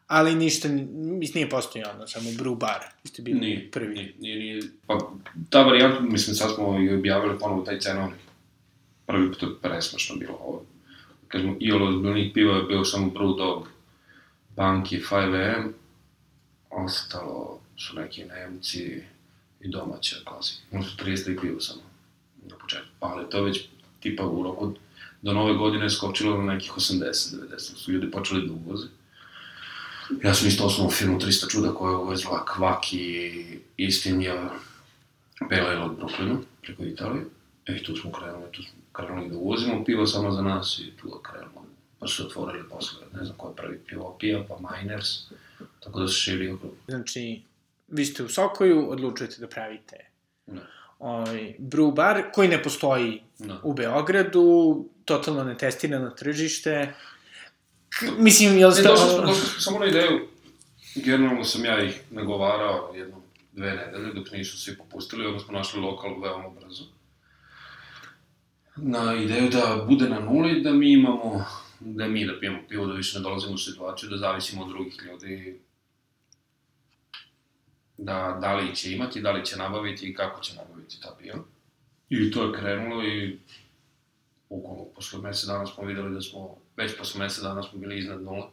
ali 0.07 0.35
ništa, 0.35 0.67
ni- 0.67 0.85
mislim, 0.93 1.35
nije 1.35 1.49
postojao 1.49 1.91
ono, 1.91 2.07
samo 2.07 2.29
brew 2.29 2.57
bar, 2.57 2.79
vi 3.03 3.09
ste 3.09 3.21
bili 3.21 3.39
Nije, 3.39 3.71
prvi. 3.71 3.93
Nije, 3.93 4.15
nije, 4.19 4.35
nije, 4.37 4.61
pa 4.87 5.11
ta 5.49 5.61
varijanta, 5.61 5.99
mislim, 6.01 6.35
sad 6.35 6.55
smo 6.55 6.79
i 6.81 6.93
objavili 6.93 7.39
ponovo 7.39 7.61
taj 7.61 7.79
cenovnik. 7.79 8.19
Prvi 9.05 9.27
put 9.29 9.41
je 9.41 9.47
presmašno 9.61 10.15
bilo 10.15 10.33
ovo. 10.33 10.65
Kažemo, 11.27 11.55
i 11.59 11.71
od 11.71 11.81
ozbiljnih 11.81 12.31
piva 12.33 12.55
je 12.55 12.63
bio 12.63 12.83
samo 12.85 13.13
Bunky, 14.55 15.01
5M, 15.09 15.71
ostalo 16.69 17.59
su 17.77 17.95
neki 17.95 18.25
Nemci 18.25 19.03
i 19.61 19.69
domaće 19.69 20.15
klazi. 20.25 20.51
Ono 20.71 20.83
su 20.83 20.97
33 20.97 21.41
piva 21.41 21.61
samo 21.61 21.81
na 22.45 22.55
početku. 22.57 22.87
Ali 22.99 23.29
to 23.29 23.37
je 23.37 23.43
već 23.43 23.65
tipa 23.99 24.25
u 24.25 24.43
roku 24.43 24.73
do 25.21 25.33
nove 25.33 25.53
godine 25.53 25.89
skočilo 25.89 26.37
na 26.37 26.53
nekih 26.53 26.71
80-90, 26.71 27.59
su 27.59 27.91
ljudi 27.91 28.11
počeli 28.11 28.47
da 28.47 28.53
uvoze. 28.53 28.87
Ja 30.23 30.33
sam 30.33 30.47
isto 30.47 30.65
osnovno 30.65 30.91
firmu 30.91 31.19
300 31.19 31.51
čuda 31.51 31.73
koja 31.73 31.91
je 31.91 31.97
uvezla 31.97 32.45
kvak 32.45 32.93
i 32.93 33.43
istinja 33.77 34.49
Pale 35.49 35.61
Ale 35.61 35.77
od 35.77 35.97
Brooklynu, 35.97 36.37
preko 36.61 36.83
Italije. 36.83 37.25
E, 37.65 37.83
tu 37.83 37.95
smo 37.95 38.11
krenuli, 38.11 38.51
tu 38.51 38.63
smo 38.63 38.79
krenuli 38.91 39.29
da 39.29 39.37
uvozimo 39.37 39.83
pivo 39.83 40.07
samo 40.07 40.31
za 40.31 40.41
nas 40.41 40.79
i 40.79 40.91
tu 41.01 41.07
je 41.07 41.13
krenulo. 41.23 41.65
Pa 41.99 42.07
su 42.07 42.25
otvorili 42.25 42.69
posle, 42.69 42.99
ne 43.13 43.25
znam 43.25 43.37
ko 43.37 43.47
je 43.49 43.55
prvi 43.55 43.79
pivo 43.87 44.17
pija, 44.19 44.43
pa 44.47 44.57
Miners, 44.57 45.07
tako 45.79 45.99
da 45.99 46.07
se 46.07 46.13
širi 46.13 46.51
oko. 46.51 46.67
Znači, 46.87 47.41
vi 47.87 48.05
ste 48.05 48.23
u 48.23 48.29
Sokoju, 48.29 48.91
odlučujete 48.91 49.35
da 49.39 49.47
pravite 49.47 49.97
Da. 50.47 50.61
ovaj, 50.99 51.55
brew 51.59 51.93
bar, 51.93 52.23
koji 52.33 52.47
ne 52.47 52.63
postoji 52.63 53.21
Da. 53.39 53.59
u 53.63 53.73
Beogradu, 53.73 54.85
totalno 55.05 55.43
netestirano 55.43 56.09
tržište. 56.09 56.93
K 57.89 58.05
mislim, 58.17 58.57
jel 58.57 58.69
Ne, 58.69 58.75
ste... 58.75 58.83
došli 58.83 59.09
smo, 59.09 59.21
došli 59.21 59.35
smo 59.49 59.59
samo 59.59 59.79
na 59.79 59.85
ideju, 59.85 60.27
generalno 60.95 61.43
sam 61.43 61.65
ja 61.65 61.83
ih 61.83 62.01
nagovarao 62.11 62.93
jednom, 62.95 63.21
dve 63.51 63.71
nedelje, 63.75 64.13
dok 64.13 64.31
nisu 64.31 64.57
svi 64.59 64.77
popustili, 64.77 65.25
onda 65.27 65.39
smo 65.39 65.53
našli 65.53 65.79
lokal 65.81 66.19
veoma 66.21 66.49
brzo. 66.49 66.83
Na 68.75 69.13
ideju 69.15 69.49
da 69.49 69.85
bude 69.87 70.09
na 70.09 70.19
nuli, 70.19 70.61
da 70.61 70.73
mi 70.73 70.93
imamo, 70.93 71.45
da 71.85 72.07
mi 72.07 72.25
da 72.25 72.39
pijemo 72.39 72.59
pivo, 72.69 72.85
da 72.85 72.93
više 72.93 73.17
ne 73.17 73.23
dolazimo 73.23 73.53
u 73.53 73.57
situaciju, 73.57 74.09
da 74.09 74.17
zavisimo 74.17 74.63
od 74.63 74.69
drugih 74.69 74.97
ljudi, 75.05 75.59
da, 77.97 78.37
da 78.41 78.55
li 78.55 78.75
će 78.75 78.91
imati, 78.91 79.21
da 79.21 79.31
li 79.31 79.45
će 79.45 79.57
nabaviti 79.57 80.05
i 80.09 80.13
kako 80.13 80.41
će 80.41 80.55
nabaviti 80.55 81.01
ta 81.01 81.15
piva. 81.19 81.39
I 82.09 82.31
to 82.31 82.43
je 82.43 82.59
krenulo 82.59 83.03
i 83.03 83.39
bukvalno 84.49 84.85
posle 84.95 85.21
mesec 85.21 85.45
dana 85.45 85.65
smo 85.65 85.83
videli 85.83 86.13
da 86.13 86.21
smo, 86.21 86.57
već 86.77 86.97
posle 86.97 87.19
mesec 87.19 87.43
dana 87.43 87.63
smo 87.63 87.79
bili 87.79 87.99
iznad 87.99 88.23
nula. 88.23 88.51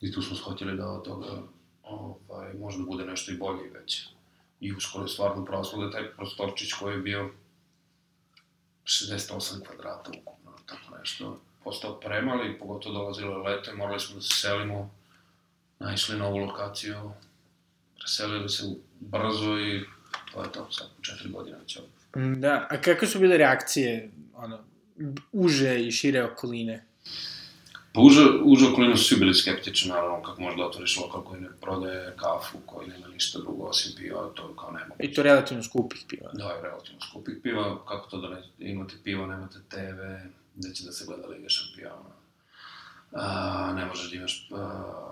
I 0.00 0.12
tu 0.12 0.22
smo 0.22 0.36
shvatili 0.36 0.76
da 0.76 0.88
od 0.88 1.04
toga 1.04 1.42
ovaj, 1.82 2.54
može 2.54 2.78
da 2.78 2.84
bude 2.84 3.04
nešto 3.04 3.32
i 3.32 3.36
bolje 3.36 3.66
i 3.66 3.70
veće. 3.70 4.02
I 4.60 4.72
uskoro 4.72 5.04
je 5.04 5.08
stvarno 5.08 5.44
praslo 5.44 5.84
da 5.84 5.90
taj 5.90 6.10
prostorčić 6.10 6.72
koji 6.72 6.94
je 6.94 7.00
bio 7.00 7.30
68 8.84 9.64
kvadrata 9.66 10.10
ukupno, 10.20 10.52
tako 10.66 10.98
nešto, 10.98 11.40
postao 11.64 12.00
premali, 12.00 12.58
pogotovo 12.58 12.94
dolazilo 12.94 13.48
je 13.48 13.58
i 13.72 13.76
morali 13.76 14.00
smo 14.00 14.14
da 14.14 14.22
se 14.22 14.34
selimo, 14.34 14.90
naišli 15.78 16.18
na 16.18 16.26
ovu 16.26 16.36
lokaciju, 16.36 17.12
preselili 17.98 18.48
se 18.48 18.62
brzo 19.00 19.58
i 19.58 19.80
to 20.32 20.42
je 20.42 20.52
to, 20.52 20.68
sad 20.70 20.86
četiri 21.02 21.30
godine 21.30 21.58
već 21.58 21.76
ovde. 21.76 22.26
Mm, 22.28 22.40
Da, 22.40 22.66
a 22.70 22.80
kakve 22.80 23.08
su 23.08 23.18
bile 23.18 23.36
reakcije, 23.36 24.10
ono, 24.34 24.58
uže 25.32 25.86
i 25.86 25.92
šire 25.92 26.24
okoline? 26.24 26.84
Pa 27.94 28.00
uže, 28.00 28.20
uže 28.42 28.66
okolinu 28.66 28.96
su 28.96 29.04
svi 29.04 29.16
bili 29.16 29.34
skeptični, 29.34 29.90
naravno, 29.90 30.22
kako 30.22 30.40
možeš 30.40 30.58
da 30.58 30.66
otvoriš 30.66 30.96
lokal 30.96 31.22
koji 31.22 31.40
ne 31.40 31.48
prodaje 31.60 32.16
kafu, 32.16 32.58
koji 32.66 32.88
nema 32.88 33.08
ništa 33.08 33.38
drugo 33.38 33.64
osim 33.64 33.92
piva, 33.96 34.30
to 34.34 34.48
je 34.48 34.54
kao 34.56 34.70
nemoguće. 34.70 35.06
I 35.06 35.14
to 35.14 35.22
relativno 35.22 35.62
skupih 35.62 36.04
piva. 36.08 36.30
Da, 36.32 36.60
relativno 36.62 37.00
skupih 37.00 37.34
piva, 37.42 37.84
kako 37.86 38.10
to 38.10 38.20
da 38.20 38.28
ne, 38.28 38.42
imate 38.58 38.94
pivo, 39.04 39.26
nemate 39.26 39.58
TV, 39.68 40.00
gde 40.54 40.74
će 40.74 40.84
da 40.84 40.92
se 40.92 41.04
gleda 41.06 41.26
Liga 41.26 41.48
šampiona. 41.48 42.14
A, 43.12 43.72
ne 43.76 43.86
možeš 43.86 44.10
da 44.10 44.16
imaš 44.16 44.48
a, 44.52 45.02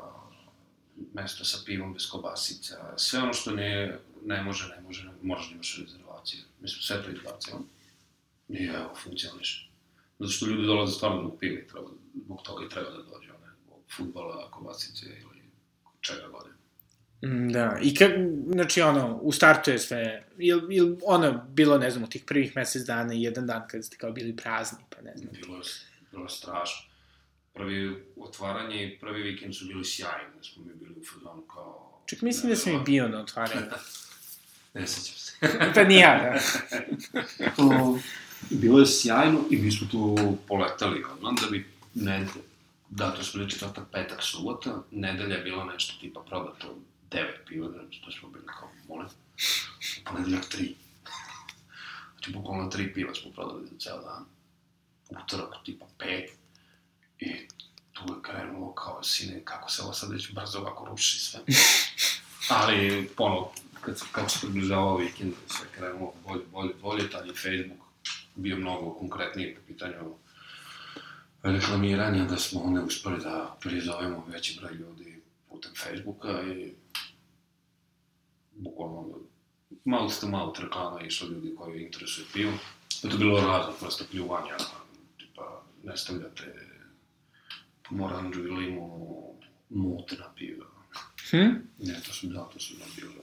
mesto 1.15 1.45
sa 1.45 1.59
pivom 1.65 1.93
bez 1.93 2.11
kobasica, 2.11 2.95
sve 2.97 3.21
ono 3.21 3.33
što 3.33 3.51
ne, 3.51 3.99
ne 4.25 4.43
može, 4.43 4.69
ne 4.69 4.81
može, 4.81 5.05
ne, 5.05 5.13
moraš 5.23 5.49
da 5.49 5.55
imaš 5.55 5.79
rezervaciju. 5.79 6.41
Mi 6.61 6.69
smo 6.69 6.83
sve 6.83 7.03
to 7.03 7.11
izbacili. 7.11 7.61
I 8.49 8.65
evo, 8.65 8.95
funkcioniše. 9.03 9.71
Zato 10.19 10.33
što 10.33 10.47
ljudi 10.47 10.67
dolaze 10.67 10.93
stvarno 10.93 11.21
zbog 11.21 11.39
piva 11.41 11.61
i 11.61 11.67
treba, 11.67 11.89
zbog 12.25 12.43
toga 12.43 12.65
i 12.65 12.69
treba 12.69 12.91
da 12.91 13.03
dođe, 13.03 13.29
ne, 13.29 13.53
zbog 13.65 13.79
futbola, 13.97 14.51
kobasice 14.51 15.07
ili 15.07 15.43
čega 16.01 16.29
god. 16.29 16.60
Mm, 17.23 17.49
Da, 17.53 17.79
i 17.83 17.95
kak, 17.95 18.11
znači 18.53 18.83
ono, 18.83 19.17
u 19.17 19.33
startu 19.33 19.71
je 19.71 19.79
sve, 19.79 20.27
ili, 20.39 20.77
ili 20.77 20.97
ono, 21.07 21.45
bilo, 21.49 21.79
ne 21.79 21.91
znam, 21.91 22.05
u 22.05 22.09
tih 22.09 22.25
prvih 22.27 22.57
mesec 22.57 22.83
dana 22.83 23.15
i 23.15 23.23
jedan 23.23 23.47
dan 23.47 23.63
kada 23.69 23.83
ste 23.83 23.97
kao 23.97 24.13
bili 24.13 24.37
prazni, 24.37 24.79
pa 24.91 25.03
ne 25.03 25.13
znam. 25.17 25.33
Bilo 25.33 25.57
je, 25.57 25.63
bilo 26.11 26.23
je 26.23 26.29
strašno. 26.29 26.91
Prvi 27.55 28.05
otvaranje 28.17 28.85
i 28.85 28.99
prvi 28.99 29.23
vikend 29.23 29.57
su 29.57 29.67
bili 29.67 29.85
sjajni, 29.85 30.37
da 30.37 30.43
smo 30.43 30.65
mi 30.65 30.75
bili 30.75 30.95
u 31.01 31.05
fazonu 31.15 31.43
kao... 31.43 32.03
Čak 32.07 32.23
mislim 32.23 32.51
da 32.51 32.57
sam 32.57 32.73
i 32.73 32.85
bio 32.85 33.09
na 33.09 33.21
otvaranju. 33.21 33.67
Ne 34.75 34.87
sećam 34.87 35.17
se. 35.17 35.33
pa 35.75 35.81
ja, 35.81 36.21
da. 36.23 36.41
O, 37.65 37.99
bilo 38.51 38.79
je 38.79 38.87
sjajno 38.87 39.41
i 39.51 39.57
mi 39.57 39.71
smo 39.71 39.87
tu 39.91 40.17
poletali 40.49 41.05
odmah 41.13 41.33
da 41.43 41.51
bi 41.51 41.67
ne, 41.95 42.27
da, 42.91 43.15
to 43.15 43.23
smo 43.23 43.39
bili 43.39 43.51
četvrtak, 43.51 43.85
petak, 43.93 44.23
subota, 44.23 44.83
nedelja 44.91 45.37
je 45.37 45.43
bilo 45.43 45.65
nešto 45.65 45.95
tipa 46.01 46.21
prodato 46.29 46.77
devet 47.11 47.41
piva, 47.49 47.69
znači 47.71 48.01
to 48.05 48.11
smo 48.11 48.29
bili 48.29 48.47
kao, 48.47 48.69
molim, 48.89 49.09
ponedeljak 50.05 50.45
tri. 50.49 50.77
Znači, 52.13 52.33
bukvalno 52.33 52.71
tri 52.71 52.95
piva 52.95 53.15
smo 53.15 53.31
prodali 53.31 53.67
za 53.67 53.79
ceo 53.79 54.01
dan. 54.03 54.25
Utorak, 55.23 55.55
tipa 55.65 55.87
pet. 55.99 56.31
I 57.19 57.35
tu 57.93 58.03
je 58.05 58.23
krenulo 58.23 58.75
kao, 58.75 59.03
sine, 59.03 59.41
kako 59.45 59.71
se 59.71 59.83
ovo 59.83 59.93
sad 59.93 60.13
već 60.13 60.33
brzo 60.33 60.59
ovako 60.59 60.85
ruši 60.85 61.19
sve. 61.21 61.41
Ali, 62.51 63.11
ponovo, 63.17 63.53
kad, 63.81 63.99
se- 63.99 64.05
kako 64.13 64.29
se 64.29 64.39
približavao 64.41 64.97
vikend, 64.97 65.35
sve 65.49 65.67
krenulo 65.75 66.13
bolje, 66.27 66.43
bolje, 66.53 66.75
bolje, 66.75 67.11
tad 67.11 67.27
je 67.27 67.33
Facebook 67.35 67.81
bio 68.35 68.57
mnogo 68.57 68.95
konkretniji 68.95 69.55
po 69.55 69.61
pitanju 69.67 70.15
reklamiranja, 71.43 72.25
da 72.25 72.37
smo 72.37 72.71
ne 72.71 72.81
uspeli 72.81 73.21
da 73.21 73.57
prizovemo 73.61 74.25
veći 74.29 74.59
broj 74.61 74.73
ljudi 74.75 75.21
putem 75.49 75.71
Facebooka 75.77 76.43
i 76.43 76.73
bukvalno 78.61 79.19
mouth 79.85 80.21
to 80.21 80.29
mouth 80.29 80.61
reklama 80.61 81.01
je 81.01 81.07
išla 81.07 81.29
ljudi 81.29 81.55
koji 81.55 81.83
interesuju 81.83 82.27
pivo. 82.33 82.53
To 83.03 83.09
je 83.09 83.19
bilo 83.19 83.41
razno, 83.41 83.73
prosto 83.81 84.05
pljuvanja, 84.11 84.57
tipa 85.19 85.63
ne 85.85 85.97
stavljate 85.97 86.69
pomoranđu 87.89 88.41
i 88.41 88.51
limu 88.51 89.21
mut 89.69 90.13
na 90.19 90.33
pivo. 90.37 90.67
Hm? 91.31 91.51
Ne, 91.79 92.01
to 92.07 92.13
su, 92.13 92.27
da, 92.27 92.45
to 92.45 92.61
su 92.61 92.75
nam 92.79 92.89
bilo. 92.97 93.23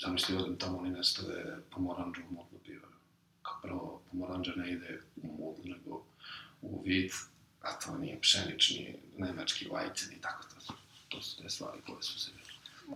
Zamisli, 0.00 0.36
odem 0.36 0.58
tamo, 0.58 0.78
oni 0.78 0.90
ne 0.90 1.04
stave 1.04 1.58
pomoranđu 1.70 2.20
u 2.30 2.34
mutno 2.34 2.58
pivo. 2.64 2.86
Kao 3.42 3.60
prvo, 3.62 4.02
pomoranđa 4.10 4.52
ne 4.56 4.72
ide 4.72 5.00
u 5.22 5.26
mut, 5.26 5.64
nego 5.64 6.04
u 6.62 6.82
vid, 6.82 7.10
a 7.60 7.78
to 7.78 7.98
nije 7.98 8.20
pšenični, 8.20 8.96
nemački 9.18 9.68
vajcen 9.68 10.12
i 10.12 10.20
tako 10.20 10.42
to. 10.42 10.74
To 11.08 11.22
su 11.22 11.42
te 11.42 11.48
stvari 11.48 11.78
koje 11.86 12.02
su 12.02 12.20
se 12.20 12.30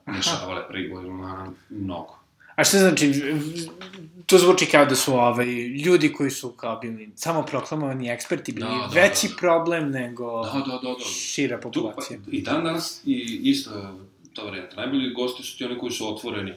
dešavale 0.07 0.69
pre 0.69 0.89
godinu 0.89 1.23
dana 1.23 1.53
mnogo. 1.71 2.19
A 2.57 2.65
šta 2.65 2.79
znači, 2.79 3.13
to 4.27 4.39
zvuči 4.39 4.67
kao 4.67 4.87
da 4.87 4.95
su 4.97 5.15
ovaj, 5.15 5.47
ljudi 5.85 6.13
koji 6.13 6.31
su 6.31 6.51
kao 6.53 6.79
bili 6.81 7.11
samo 7.17 7.43
proklamovani 7.43 8.09
eksperti 8.11 8.53
bili 8.53 8.67
Da, 8.67 8.89
da, 8.95 9.01
veći 9.01 9.27
da, 9.29 9.33
da. 9.33 9.39
problem 9.39 9.91
nego 9.91 10.43
Da, 10.45 10.53
da, 10.53 10.79
da, 10.83 10.95
da. 10.99 11.05
šira 11.05 11.61
Tu, 11.61 11.63
populacija. 11.63 12.19
pa, 12.25 12.31
I 12.31 12.43
dan 12.43 12.65
danas 12.65 13.03
i 13.07 13.41
isto 13.45 13.71
to 14.33 14.45
varijanta. 14.45 14.77
Najbolji 14.77 15.15
gosti 15.15 15.43
su 15.43 15.59
ti 15.59 15.65
oni 15.65 15.79
koji 15.79 15.93
su 15.93 16.15
otvoreni 16.17 16.53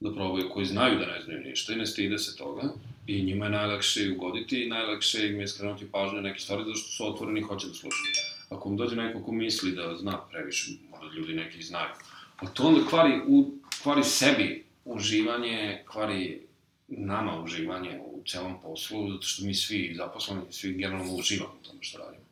da 0.00 0.12
probaju, 0.14 0.50
koji 0.50 0.66
znaju 0.66 0.98
da 0.98 1.06
ne 1.06 1.20
znaju 1.24 1.40
ništa 1.40 1.72
i 1.72 1.76
ne 1.76 1.86
stide 1.86 2.18
se 2.18 2.36
toga. 2.36 2.62
I 3.06 3.22
njima 3.24 3.44
je 3.44 3.50
najlakše 3.50 4.12
ugoditi 4.16 4.64
i 4.64 4.68
najlakše 4.68 5.26
im 5.28 5.40
je 5.40 5.48
skrenuti 5.48 5.86
pažnju 5.92 6.14
na 6.16 6.20
neke 6.20 6.40
stvari 6.40 6.62
zato 6.64 6.76
što 6.76 6.90
su 6.90 7.06
otvoreni 7.08 7.40
i 7.40 7.42
hoće 7.42 7.66
da 7.66 7.74
slušaju. 7.74 8.12
Ako 8.50 8.68
vam 8.68 8.76
dođe 8.76 8.96
neko 8.96 9.22
ko 9.22 9.32
misli 9.32 9.72
da 9.72 9.96
zna 9.96 10.18
previše, 10.30 10.70
možda 10.90 11.16
ljudi 11.16 11.34
neki 11.34 11.62
znaju, 11.62 11.88
a 12.36 12.46
to 12.46 12.62
onda 12.62 12.88
kvari, 12.90 13.20
u, 13.26 13.52
kvari 13.82 14.04
sebi 14.04 14.64
uživanje, 14.84 15.82
kvari 15.92 16.46
nama 16.88 17.42
uživanje 17.42 18.00
u 18.04 18.22
celom 18.26 18.62
poslu, 18.62 19.10
zato 19.10 19.22
što 19.22 19.44
mi 19.44 19.54
svi 19.54 19.94
zaposleni, 19.96 20.42
svi 20.50 20.72
generalno 20.72 21.14
uživamo 21.14 21.54
u 21.60 21.64
tome 21.66 21.78
što 21.80 21.98
radimo. 21.98 22.24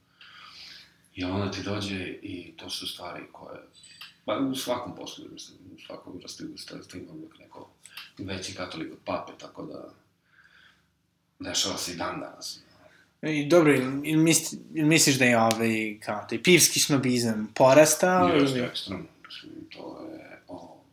I 1.14 1.24
onda 1.24 1.50
ti 1.50 1.62
dođe 1.62 2.08
i 2.22 2.52
to 2.56 2.70
su 2.70 2.86
stvari 2.86 3.22
koje, 3.32 3.60
pa 4.24 4.38
u 4.38 4.54
svakom 4.54 4.96
poslu, 4.96 5.24
mislim, 5.32 5.58
u 5.76 5.80
svakom 5.86 6.18
vrsti 6.22 6.44
ugostiteljstva 6.44 7.00
ima 7.00 7.12
uvijek 7.12 7.38
neko 7.38 7.70
veći 8.18 8.54
katolik 8.54 8.92
od 8.92 8.98
pape, 9.04 9.32
tako 9.38 9.62
da 9.62 9.94
dešava 11.38 11.76
se 11.76 11.92
i 11.92 11.96
dan 11.96 12.20
danas. 12.20 12.60
I 13.22 13.46
dobro, 13.46 13.74
ili, 13.74 14.08
ili, 14.08 14.22
misli, 14.22 14.58
ili 14.74 14.88
misliš 14.88 15.18
da 15.18 15.24
je 15.24 15.38
ovaj, 15.38 15.98
kao 16.04 16.26
taj 16.28 16.42
pivski 16.42 16.80
snobizam 16.80 17.52
porastao? 17.54 18.28
Jeste, 18.28 18.58
ili... 18.58 18.66
ekstremno. 18.66 19.13
To 19.72 20.08
je... 20.12 20.42
Ovaj, 20.48 20.84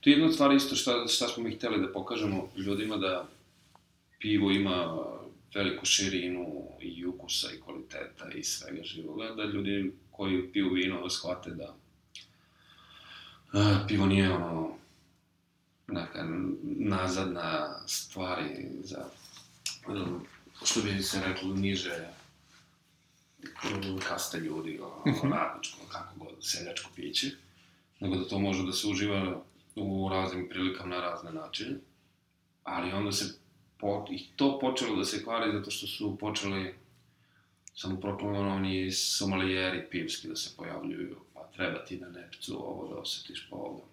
to 0.00 0.10
je 0.10 0.12
jedna 0.12 0.26
od 0.26 0.34
stvari 0.34 0.56
isto 0.56 0.76
šta, 0.76 1.06
šta 1.08 1.28
smo 1.28 1.44
mi 1.44 1.56
hteli 1.56 1.80
da 1.80 1.92
pokažemo 1.92 2.48
ljudima 2.56 2.96
da 2.96 3.28
pivo 4.18 4.50
ima 4.50 4.96
veliku 5.54 5.86
širinu 5.86 6.68
i 6.80 7.06
ukusa 7.06 7.48
i 7.52 7.60
kvaliteta 7.60 8.30
i 8.34 8.44
svega 8.44 8.82
živoga, 8.82 9.34
da 9.34 9.44
ljudi 9.44 9.92
koji 10.10 10.52
piju 10.52 10.72
vino 10.72 11.10
shvate 11.10 11.50
da 11.50 11.74
uh, 13.52 13.86
pivo 13.88 14.06
nije 14.06 14.32
ono 14.32 14.76
neka 15.86 16.26
nazadna 16.62 17.78
stvari 17.86 18.66
za 18.82 19.04
što 20.64 20.80
bi 20.80 21.02
se 21.02 21.22
reklo 21.26 21.54
niže 21.54 22.08
kaste 24.08 24.38
ljudi, 24.38 24.80
ono, 24.80 25.34
radničko, 25.36 25.78
kako 25.92 26.18
god, 26.18 26.34
seljačko 26.40 26.90
piće, 26.96 27.30
nego 28.00 28.16
da 28.16 28.28
to 28.28 28.38
može 28.38 28.66
da 28.66 28.72
se 28.72 28.88
uživa 28.88 29.42
u 29.76 30.08
raznim 30.08 30.48
prilikama 30.48 30.96
na 30.96 31.00
razne 31.00 31.32
načine, 31.32 31.76
ali 32.64 32.92
onda 32.92 33.12
se 33.12 33.38
po, 33.78 34.06
i 34.10 34.26
to 34.36 34.58
počelo 34.58 34.96
da 34.96 35.04
se 35.04 35.24
kvari 35.24 35.52
zato 35.52 35.70
što 35.70 35.86
su 35.86 36.16
počeli 36.20 36.74
samoproklamovani 37.74 38.92
somalijeri 38.92 39.86
pivski 39.90 40.28
da 40.28 40.36
se 40.36 40.56
pojavljuju, 40.56 41.16
pa 41.34 41.50
treba 41.56 41.84
ti 41.84 41.96
na 41.96 42.08
nepcu 42.08 42.56
ovo 42.56 42.88
da 42.88 43.00
osetiš 43.00 43.46
pa 43.50 43.56
ovo. 43.56 43.84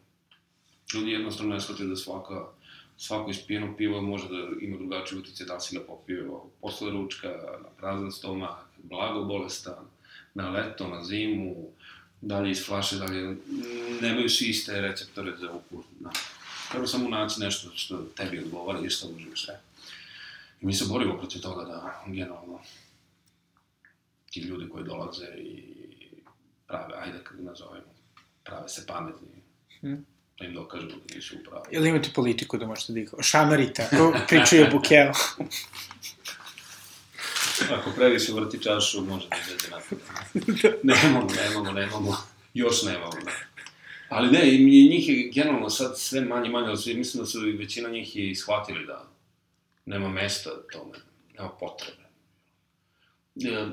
Ljudi 0.94 1.12
jednostavno 1.12 1.54
ne 1.54 1.62
shvataju 1.62 1.90
da 1.90 1.96
svaka, 1.96 2.48
svako 3.02 3.30
ispijeno 3.30 3.78
pivo 3.78 4.02
može 4.02 4.28
da 4.28 4.38
ima 4.62 4.78
drugačiji 4.78 5.20
utjecaj 5.20 5.46
da 5.46 5.60
si 5.60 5.76
ga 5.78 5.84
popio 5.88 6.42
posle 6.62 6.92
ručka, 6.92 7.28
na 7.64 7.70
prazan 7.78 8.12
stomak, 8.12 8.66
blago 8.84 9.24
bolestan, 9.24 9.86
na 10.34 10.50
leto, 10.50 10.88
na 10.88 11.04
zimu, 11.04 11.56
dalje 12.22 12.52
iz 12.52 12.66
flaše, 12.66 12.96
dalje, 12.96 14.30
svi 14.30 14.50
iste 14.50 14.82
receptore 14.82 15.38
za 15.38 15.52
ukus. 15.52 15.86
Da. 16.00 16.10
Treba 16.72 16.88
samo 16.88 17.10
naći 17.10 17.40
nešto 17.40 17.70
što 17.76 18.04
tebi 18.04 18.40
odgovara 18.40 18.80
i 18.86 18.90
što 18.90 19.08
uživiš. 19.08 19.50
E. 19.50 19.60
I 20.62 20.66
mi 20.66 20.74
se 20.74 20.86
borimo 20.90 21.18
protiv 21.18 21.42
toga 21.42 21.66
da, 21.66 22.04
generalno, 22.08 22.60
ti 24.30 24.40
ljudi 24.40 24.70
koji 24.70 24.86
dolaze 24.86 25.28
i 25.38 25.64
prave, 26.68 26.94
ajde 26.98 27.24
kad 27.24 27.44
nazovemo, 27.44 27.94
prave 28.44 28.70
se 28.70 28.86
pametni, 28.88 29.42
Hmm. 29.82 30.06
Da 30.42 30.48
im 30.48 30.54
dokažemo 30.54 30.92
da 30.92 31.16
nisu 31.16 31.36
u 31.36 31.44
pravu. 31.50 31.66
Ili 31.72 31.90
imate 31.90 32.10
politiku 32.16 32.58
da 32.58 32.66
možete 32.66 32.94
da 32.94 33.00
ih 33.00 33.14
ošamarite, 33.14 33.88
ako 33.92 34.14
pričaju 34.28 34.68
bukeo. 34.72 35.12
Ako 37.80 37.92
previše 37.92 38.34
vrti 38.34 38.64
čašu, 38.64 39.02
može 39.02 39.28
da 39.30 39.36
izađe 39.36 39.70
napred. 39.72 40.00
ne 40.84 41.10
mogu, 41.14 41.34
ne 41.34 41.56
mogu, 41.56 41.72
ne 41.72 41.88
mogu. 41.88 42.16
Još 42.54 42.84
ne 42.84 42.98
mogu, 42.98 43.18
da. 43.26 43.32
Ali 44.10 44.32
ne, 44.32 44.56
i 44.56 44.90
njih 44.90 45.10
je 45.10 45.30
generalno 45.34 45.70
sad 45.70 46.00
sve 46.00 46.22
manje 46.22 46.50
manje, 46.50 46.68
ali 46.68 46.94
mislim 46.96 47.24
da 47.24 47.28
su 47.28 47.48
i 47.48 47.58
većina 47.58 47.90
njih 47.90 48.16
i 48.16 48.36
shvatili 48.36 48.86
da 48.86 49.08
nema 49.86 50.10
mesta 50.10 50.50
tome, 50.72 50.98
nema 51.38 51.50
potrebe. 51.50 52.04
E, 53.36 53.68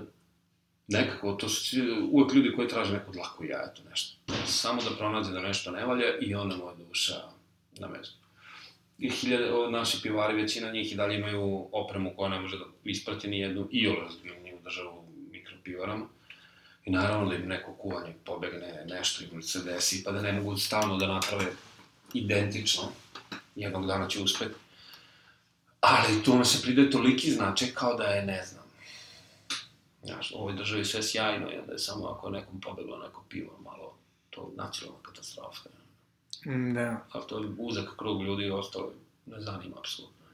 nekako, 0.89 1.33
to 1.33 1.49
su 1.49 1.77
uvek 2.11 2.35
ljudi 2.35 2.53
koji 2.57 2.69
traže 2.69 2.93
neko 2.93 3.13
dlako 3.13 3.45
jajeto, 3.45 3.83
nešto. 3.91 4.18
Samo 4.49 4.83
da 4.83 4.97
pronađe 4.97 5.33
da 5.33 5.41
nešto 5.41 5.71
ne 5.71 5.87
valja 5.87 6.19
i 6.21 6.35
onda 6.35 6.57
mu 6.57 6.69
je 6.69 6.87
duša 6.89 7.15
na 7.79 7.89
mestu. 7.89 8.19
I 8.99 9.11
hiljade, 9.11 9.51
naši 9.71 10.03
pivari, 10.03 10.43
većina 10.43 10.73
njih 10.73 10.93
i 10.93 10.97
dalje 10.97 11.19
imaju 11.19 11.69
opremu 11.73 12.13
koja 12.17 12.31
ne 12.31 12.41
može 12.41 12.59
da 12.59 12.65
isprati 12.85 13.29
ni 13.29 13.39
jednu 13.39 13.69
i 13.71 13.89
ozbiljniju 13.89 14.59
državu 14.65 15.05
mikropivarama. 15.31 16.07
I 16.85 16.91
naravno 16.91 17.29
da 17.29 17.37
im 17.37 17.49
neko 17.49 17.73
kuvanje 17.73 18.15
pobegne, 18.25 18.85
nešto 18.89 19.25
im 19.25 19.43
se 19.43 19.63
desi, 19.65 20.05
pa 20.05 20.13
da 20.13 20.23
ne 20.23 20.33
mogu 20.33 20.57
stalno 20.57 20.97
da 20.97 21.07
naprave 21.07 21.47
identično. 22.15 22.83
Jednog 23.55 23.87
dana 23.87 24.09
će 24.09 24.21
uspeti. 24.21 24.55
Ali 25.81 26.25
tu 26.25 26.45
se 26.45 26.63
pride 26.63 26.91
toliki 26.91 27.31
značaj 27.31 27.69
kao 27.75 27.95
da 27.95 28.05
je, 28.05 28.27
ne 28.27 28.45
znam, 28.45 28.69
Znaš, 30.03 30.31
u 30.31 30.39
ovoj 30.39 30.53
državi 30.53 30.85
sve 30.85 31.03
sjajno 31.03 31.51
i 31.53 31.59
onda 31.59 31.73
je 31.73 31.79
samo 31.79 32.07
ako 32.07 32.27
je 32.27 32.33
nekom 32.33 32.61
pobeglo 32.61 32.99
neko 32.99 33.25
pivo, 33.29 33.59
malo 33.65 33.88
to 34.39 34.53
nacionalna 34.57 35.03
katastrofa. 35.03 35.69
Mm, 36.47 36.75
Da. 36.75 37.07
Ali 37.13 37.25
to 37.29 37.39
je 37.39 37.49
uzak 37.59 37.97
krug 37.97 38.23
ljudi 38.23 38.45
i 38.45 38.51
ostalo 38.51 38.93
ne 39.27 39.41
zanima 39.41 39.77
apsolutno. 39.79 40.27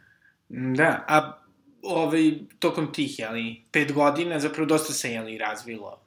Da, 0.49 1.05
a 1.09 1.39
ovaj, 1.83 2.33
tokom 2.59 2.93
tih, 2.93 3.19
jeli, 3.19 3.63
pet 3.73 3.93
godina 3.93 4.41
zapravo 4.41 4.67
dosta 4.67 4.93
se, 4.93 5.13
jeli, 5.13 5.39
razvilo, 5.39 6.01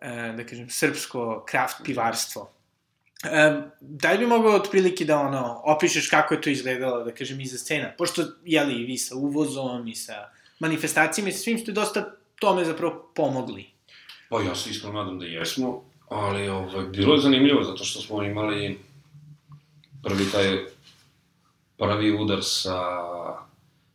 e, 0.00 0.32
da 0.36 0.46
kažem, 0.46 0.70
srpsko 0.70 1.44
kraft 1.48 1.76
pivarstvo. 1.84 2.50
E, 3.24 3.62
da 3.80 4.12
li 4.12 4.18
bi 4.18 4.26
mogao 4.26 4.54
otprilike 4.56 5.04
da, 5.04 5.18
ono, 5.18 5.60
opišeš 5.64 6.08
kako 6.10 6.34
je 6.34 6.40
to 6.40 6.50
izgledalo, 6.50 7.04
da 7.04 7.14
kažem, 7.14 7.40
iza 7.40 7.58
scena? 7.58 7.92
Pošto, 7.98 8.24
jeli, 8.44 8.84
vi 8.84 8.98
sa 8.98 9.16
uvozom 9.16 9.88
i 9.88 9.94
sa 9.94 10.30
manifestacijama 10.58 11.28
i 11.28 11.32
sa 11.32 11.38
svim 11.38 11.58
ste 11.58 11.72
dosta 11.72 12.16
tome 12.40 12.64
zapravo 12.64 13.12
pomogli. 13.14 13.66
Pa 14.28 14.42
ja 14.42 14.54
se 14.54 14.70
iskreno 14.70 15.02
nadam 15.02 15.18
da 15.18 15.26
jesmo, 15.26 15.84
ali 16.10 16.48
ovaj, 16.48 16.86
bilo 16.86 17.14
je 17.14 17.20
zanimljivo 17.20 17.64
zato 17.64 17.84
što 17.84 18.00
smo 18.00 18.22
imali 18.22 18.78
prvi 20.02 20.30
taj 20.32 20.64
prvi 21.78 22.12
udar 22.12 22.38
sa 22.42 22.78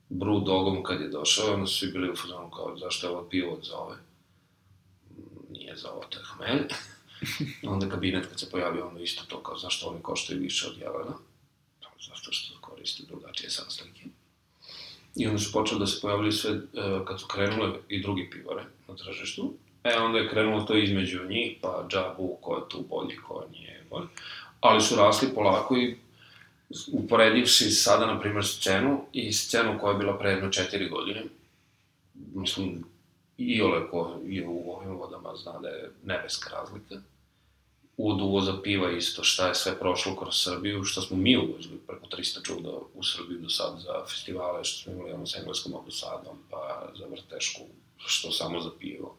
Brew 0.09 0.43
Dogom 0.45 0.83
kad 0.83 1.01
je 1.01 1.09
došao, 1.09 1.53
onda 1.53 1.67
su 1.67 1.77
svi 1.77 1.91
bili 1.91 2.11
u 2.11 2.15
fazonu 2.15 2.49
kao 2.49 2.77
zašto 2.77 3.07
je 3.07 3.11
ovo 3.11 3.29
pivo 3.29 3.53
od 3.53 3.63
zove. 3.63 3.95
Nije 5.49 5.75
za 5.75 5.91
ovo, 5.91 6.03
to 6.09 6.19
je 6.19 6.25
hmelj. 6.25 6.67
onda 7.73 7.89
kabinet 7.89 8.25
kad 8.25 8.39
se 8.39 8.51
pojavio, 8.51 8.87
onda 8.87 9.01
isto 9.01 9.23
to 9.27 9.43
kao 9.43 9.57
zašto 9.57 9.87
oni 9.87 10.01
koštaju 10.01 10.39
više 10.39 10.67
od 10.67 10.77
Jelena. 10.77 11.13
Zašto 12.07 12.31
što 12.31 12.61
koriste 12.61 13.03
drugačije 13.07 13.49
sastojke. 13.49 14.01
I 15.15 15.27
onda 15.27 15.39
su 15.39 15.51
počeli 15.51 15.79
da 15.79 15.87
se 15.87 16.01
pojavljaju 16.01 16.31
sve, 16.31 16.51
e, 16.51 16.59
kad 17.05 17.19
su 17.19 17.27
krenule 17.27 17.79
i 17.89 18.01
drugi 18.01 18.29
pivare 18.29 18.63
na 18.87 18.95
tržištu, 18.95 19.53
e 19.85 19.97
onda 19.97 20.19
je 20.19 20.29
krenulo 20.29 20.63
to 20.63 20.77
između 20.77 21.19
njih, 21.29 21.57
pa 21.61 21.85
džabu, 21.89 22.37
ko 22.41 22.55
je 22.55 22.69
tu 22.69 22.85
bolji, 22.89 23.17
ko 23.27 23.45
nije 23.51 23.83
bolji. 23.89 24.07
Ali 24.59 24.81
su 24.81 24.95
rasli 24.95 25.33
polako 25.35 25.77
i 25.77 25.97
uporedivši 26.91 27.69
sada, 27.71 28.05
na 28.05 28.19
primjer, 28.19 28.45
scenu 28.45 29.05
i 29.13 29.33
scenu 29.33 29.79
koja 29.79 29.91
je 29.91 29.97
bila 29.97 30.17
pre 30.17 30.29
jedno 30.29 30.49
četiri 30.49 30.89
godine, 30.89 31.23
mislim, 32.33 32.83
i 33.37 33.61
ole 33.61 33.89
ko 33.89 34.19
je 34.25 34.47
u 34.47 34.71
ovim 34.71 34.97
vodama 34.97 35.35
zna 35.35 35.59
da 35.59 35.67
je 35.67 35.91
nebeska 36.03 36.49
razlika. 36.49 36.95
Od 37.97 38.21
uvoza 38.21 38.61
piva 38.63 38.91
isto, 38.91 39.23
šta 39.23 39.47
je 39.47 39.55
sve 39.55 39.79
prošlo 39.79 40.15
kroz 40.15 40.35
Srbiju, 40.43 40.83
što 40.83 41.01
smo 41.01 41.17
mi 41.17 41.37
uvozili 41.37 41.77
preko 41.87 42.05
300 42.05 42.45
čuda 42.45 42.69
u 42.93 43.03
Srbiju 43.03 43.39
do 43.39 43.49
sad 43.49 43.79
za 43.79 44.05
festivale, 44.05 44.63
što 44.63 44.83
smo 44.83 44.93
imali 44.93 45.11
ono 45.11 45.27
s 45.27 45.35
engleskom 45.35 45.75
ambasadom, 45.75 46.37
pa 46.49 46.91
za 46.99 47.05
vrtešku, 47.05 47.61
što 47.97 48.31
samo 48.31 48.61
za 48.61 48.69
pivo, 48.79 49.15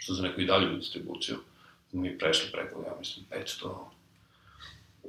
što 0.00 0.14
za 0.14 0.22
neku 0.22 0.40
i 0.40 0.46
dalju 0.46 0.76
distribuciju. 0.76 1.36
Mi 1.92 2.18
prešli 2.18 2.52
preko, 2.52 2.82
ja 2.86 2.96
mislim, 2.98 3.26
500 3.30 3.74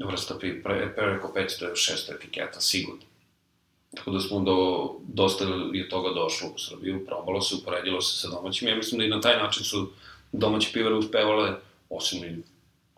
vrsta 0.06 0.36
piva, 0.40 0.64
pre, 0.64 0.94
preko 0.96 1.34
500 1.36 1.72
600 1.72 2.16
etiketa, 2.16 2.62
sigurno. 2.62 3.02
Tako 3.96 4.12
da 4.12 4.20
smo 4.20 4.40
do, 4.40 4.90
dosta 5.08 5.46
je 5.74 5.90
toga 5.90 6.14
došlo 6.14 6.50
u 6.56 6.60
Srbiju, 6.60 7.06
probalo 7.06 7.42
se, 7.42 7.56
uporedilo 7.56 8.02
se 8.02 8.18
sa 8.18 8.30
domaćim. 8.30 8.68
Ja 8.68 8.76
mislim 8.76 9.00
da 9.00 9.06
i 9.06 9.10
na 9.10 9.22
taj 9.22 9.38
način 9.38 9.64
su 9.64 9.92
domaće 10.32 10.70
pivare 10.74 10.96
uspevale, 10.96 11.56
osim 11.90 12.24
i 12.24 12.44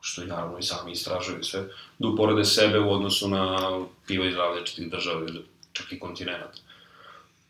što 0.02 0.24
i 0.24 0.28
naravno 0.28 0.58
i 0.58 0.64
sami 0.64 0.92
istražuju 0.92 1.44
sve, 1.44 1.68
da 2.00 2.08
uporede 2.08 2.46
sebe 2.46 2.80
u 2.80 2.94
odnosu 2.94 3.30
na 3.30 3.58
piva 4.08 4.28
iz 4.28 4.36
različitih 4.36 4.92
država 4.92 5.26
ili 5.30 5.46
čak 5.74 5.92
i 5.92 6.00
kontinenta. 6.00 6.60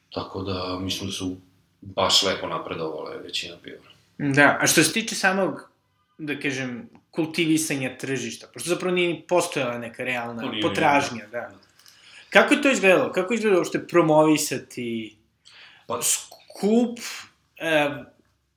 Tako 0.10 0.41
da 0.43 0.79
mislim 0.79 1.10
da 1.10 1.13
su 1.13 1.38
baš 1.82 2.23
lepo 2.23 2.47
napredovale 2.47 3.17
većina 3.17 3.58
pivara. 3.63 3.92
Da, 4.17 4.58
a 4.62 4.67
što 4.67 4.84
se 4.84 4.93
tiče 4.93 5.15
samog, 5.15 5.69
da 6.17 6.39
kažem, 6.39 6.89
kultivisanja 7.12 7.97
tržišta, 7.97 8.47
pošto 8.54 8.69
zapravo 8.69 8.95
nije 8.95 9.13
ni 9.13 9.26
postojala 9.28 9.78
neka 9.78 10.04
realna 10.04 10.41
nije 10.41 10.62
potražnja, 10.62 11.28
da. 11.32 11.52
Kako 12.30 12.54
je 12.54 12.62
to 12.62 12.71
izgledalo? 12.71 13.12
Kako 13.12 13.34
je 13.34 13.36
izgledalo 13.36 13.60
uopšte 13.60 13.88
promovisati 13.88 15.15
Pa, 15.88 16.02
skup, 16.02 16.99
e, 17.58 18.04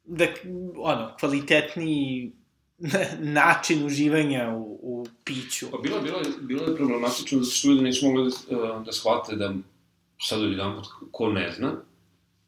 da, 0.04 0.26
ono, 0.76 1.16
kvalitetniji 1.20 2.32
način 3.40 3.86
uživanja 3.86 4.50
u, 4.50 4.78
u 4.82 5.06
piću? 5.24 5.66
Pa 5.70 5.78
bilo, 5.78 6.00
bilo, 6.00 6.20
bilo 6.40 6.64
je 6.64 6.76
problematično 6.76 7.38
zato 7.38 7.56
što 7.56 7.68
ljudi 7.68 7.82
nisu 7.82 8.06
mogli 8.06 8.32
da, 8.50 8.82
da 8.86 8.92
shvate 8.92 9.36
da 9.36 9.54
sad 10.20 10.40
jedan 10.42 10.74
put 10.74 10.86
ko 11.10 11.28
ne 11.28 11.52
zna, 11.52 11.72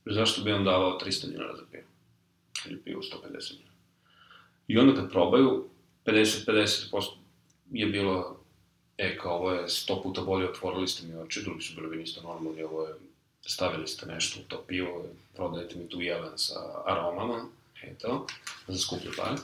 zašto 0.07 0.43
bi 0.43 0.53
on 0.53 0.65
davao 0.65 0.99
300 1.05 1.31
dinara 1.31 1.57
za 1.57 1.63
pivo? 1.73 1.88
Ili 2.67 2.81
pivo 2.81 3.03
150 3.03 3.53
dinara. 3.53 3.73
I 4.69 4.79
onda 4.79 4.95
kad 4.95 5.11
probaju, 5.11 5.69
50-50% 6.07 7.11
je 7.73 7.87
bilo, 7.87 8.41
e, 8.99 9.19
kao 9.19 9.37
ovo 9.37 9.53
je 9.53 9.67
100 9.67 10.03
puta 10.03 10.21
bolje, 10.21 10.49
otvorili 10.49 10.89
ste 10.89 11.07
mi 11.07 11.15
oči, 11.15 11.43
drugi 11.43 11.63
su 11.63 11.81
bili, 11.81 11.97
niste 11.97 12.21
normalni, 12.21 12.63
ovo 12.63 12.87
je 12.87 12.95
stavili 13.47 13.89
ste 13.89 14.07
nešto 14.07 14.41
u 14.41 14.49
to 14.49 14.65
pivo, 14.67 15.05
prodajete 15.35 15.77
mi 15.77 15.89
tu 15.89 16.01
jelen 16.01 16.39
sa 16.39 16.83
aromama, 16.87 17.45
eto, 17.83 18.27
za 18.69 18.79
skuplje 18.79 19.11
pare. 19.17 19.37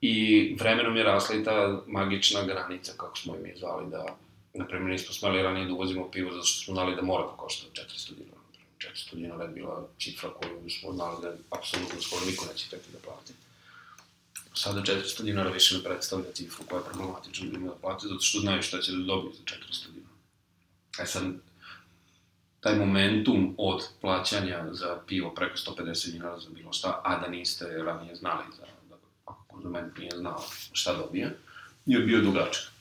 I 0.00 0.56
vremenom 0.60 0.96
je 0.96 1.02
rasla 1.02 1.36
i 1.36 1.44
ta 1.44 1.82
magična 1.86 2.44
granica, 2.44 2.92
kako 2.96 3.16
smo 3.16 3.34
je 3.34 3.40
mi 3.40 3.58
zvali, 3.58 3.90
da, 3.90 4.16
na 4.54 4.66
primjer, 4.66 4.90
nismo 4.90 5.14
smeli 5.14 5.42
ranije 5.42 5.66
da 5.66 5.72
uvozimo 5.72 6.10
pivo 6.10 6.32
zato 6.32 6.44
što 6.44 6.64
smo 6.64 6.74
znali 6.74 6.96
da 6.96 7.02
mora 7.02 7.26
da 7.26 7.32
košta 7.36 7.66
400 7.72 8.14
dinara. 8.14 8.37
400 8.78 9.16
dinara 9.16 9.44
je 9.44 9.50
bila 9.50 9.88
cifra 10.00 10.30
koju 10.30 10.70
smo 10.70 10.92
znali 10.92 11.22
da 11.22 11.34
apsolutno 11.50 12.00
skoro 12.00 12.26
niko 12.26 12.46
neće 12.46 12.66
hteti 12.66 12.92
da 12.92 12.98
plati. 12.98 13.32
Sada 14.54 14.80
400 14.80 15.22
dinara 15.22 15.50
više 15.50 15.76
ne 15.76 15.82
predstavlja 15.82 16.32
cifru 16.32 16.64
koja 16.66 16.78
je 16.78 16.84
problematična 16.84 17.50
da 17.50 17.56
ima 17.56 17.66
da 17.66 17.74
plati, 17.80 18.08
zato 18.08 18.20
što 18.20 18.40
znaju 18.40 18.62
šta 18.62 18.80
će 18.80 18.92
da 18.92 18.98
dobiju 18.98 19.32
za 19.32 19.42
400 19.42 19.90
dinara. 19.94 20.14
E 21.02 21.06
sad, 21.06 21.24
taj 22.60 22.76
momentum 22.76 23.54
od 23.58 23.82
plaćanja 24.00 24.66
za 24.72 25.00
pivo 25.06 25.34
preko 25.34 25.56
150 25.56 26.10
dinara 26.10 26.40
za 26.40 26.50
bilo 26.50 26.72
šta, 26.72 27.00
a 27.04 27.20
da 27.20 27.28
niste 27.28 27.66
ranije 27.66 28.14
znali 28.14 28.44
za, 28.56 28.66
da, 28.88 28.96
ako 29.24 29.44
konzument 29.48 29.98
nije 29.98 30.12
znao 30.16 30.44
šta 30.72 30.94
dobije, 30.94 31.38
je 31.86 31.98
bio 31.98 32.20
dugačak. 32.20 32.72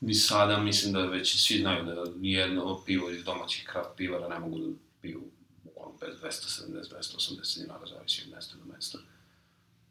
I 0.00 0.14
sada 0.14 0.58
mislim 0.58 0.92
da 0.92 1.06
već 1.06 1.46
svi 1.46 1.58
znaju 1.58 1.84
da 1.84 2.04
jedno 2.20 2.82
pivo 2.86 3.10
iz 3.10 3.24
domaćih 3.24 3.68
kraft 3.72 3.90
pivara 3.96 4.28
ne 4.28 4.38
mogu 4.38 4.58
da 4.58 4.66
piju 5.02 5.22
bukvalno 5.64 5.98
bez 6.00 6.14
270, 6.22 6.94
280 6.94 7.60
dinara, 7.60 7.86
zavisi 7.86 8.22
od 8.26 8.34
mesta 8.34 8.56
do 8.56 8.72
mesta. 8.74 8.98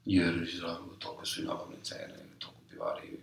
Jer 0.06 0.47
iz 0.54 0.60
razloga 0.60 0.95
toliko 1.00 1.26
su 1.26 1.41
i 1.41 1.45
nabavne 1.45 1.76
cene, 1.84 2.15
toliko 2.39 2.60
pivari 2.69 3.19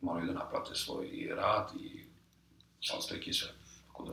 moraju 0.00 0.26
da 0.26 0.32
naplate 0.32 0.74
svoj 0.74 1.28
rad 1.36 1.70
i 1.80 2.04
sastojke 2.82 3.30
i 3.30 3.34
sve. 3.34 3.48
Tako 3.86 4.04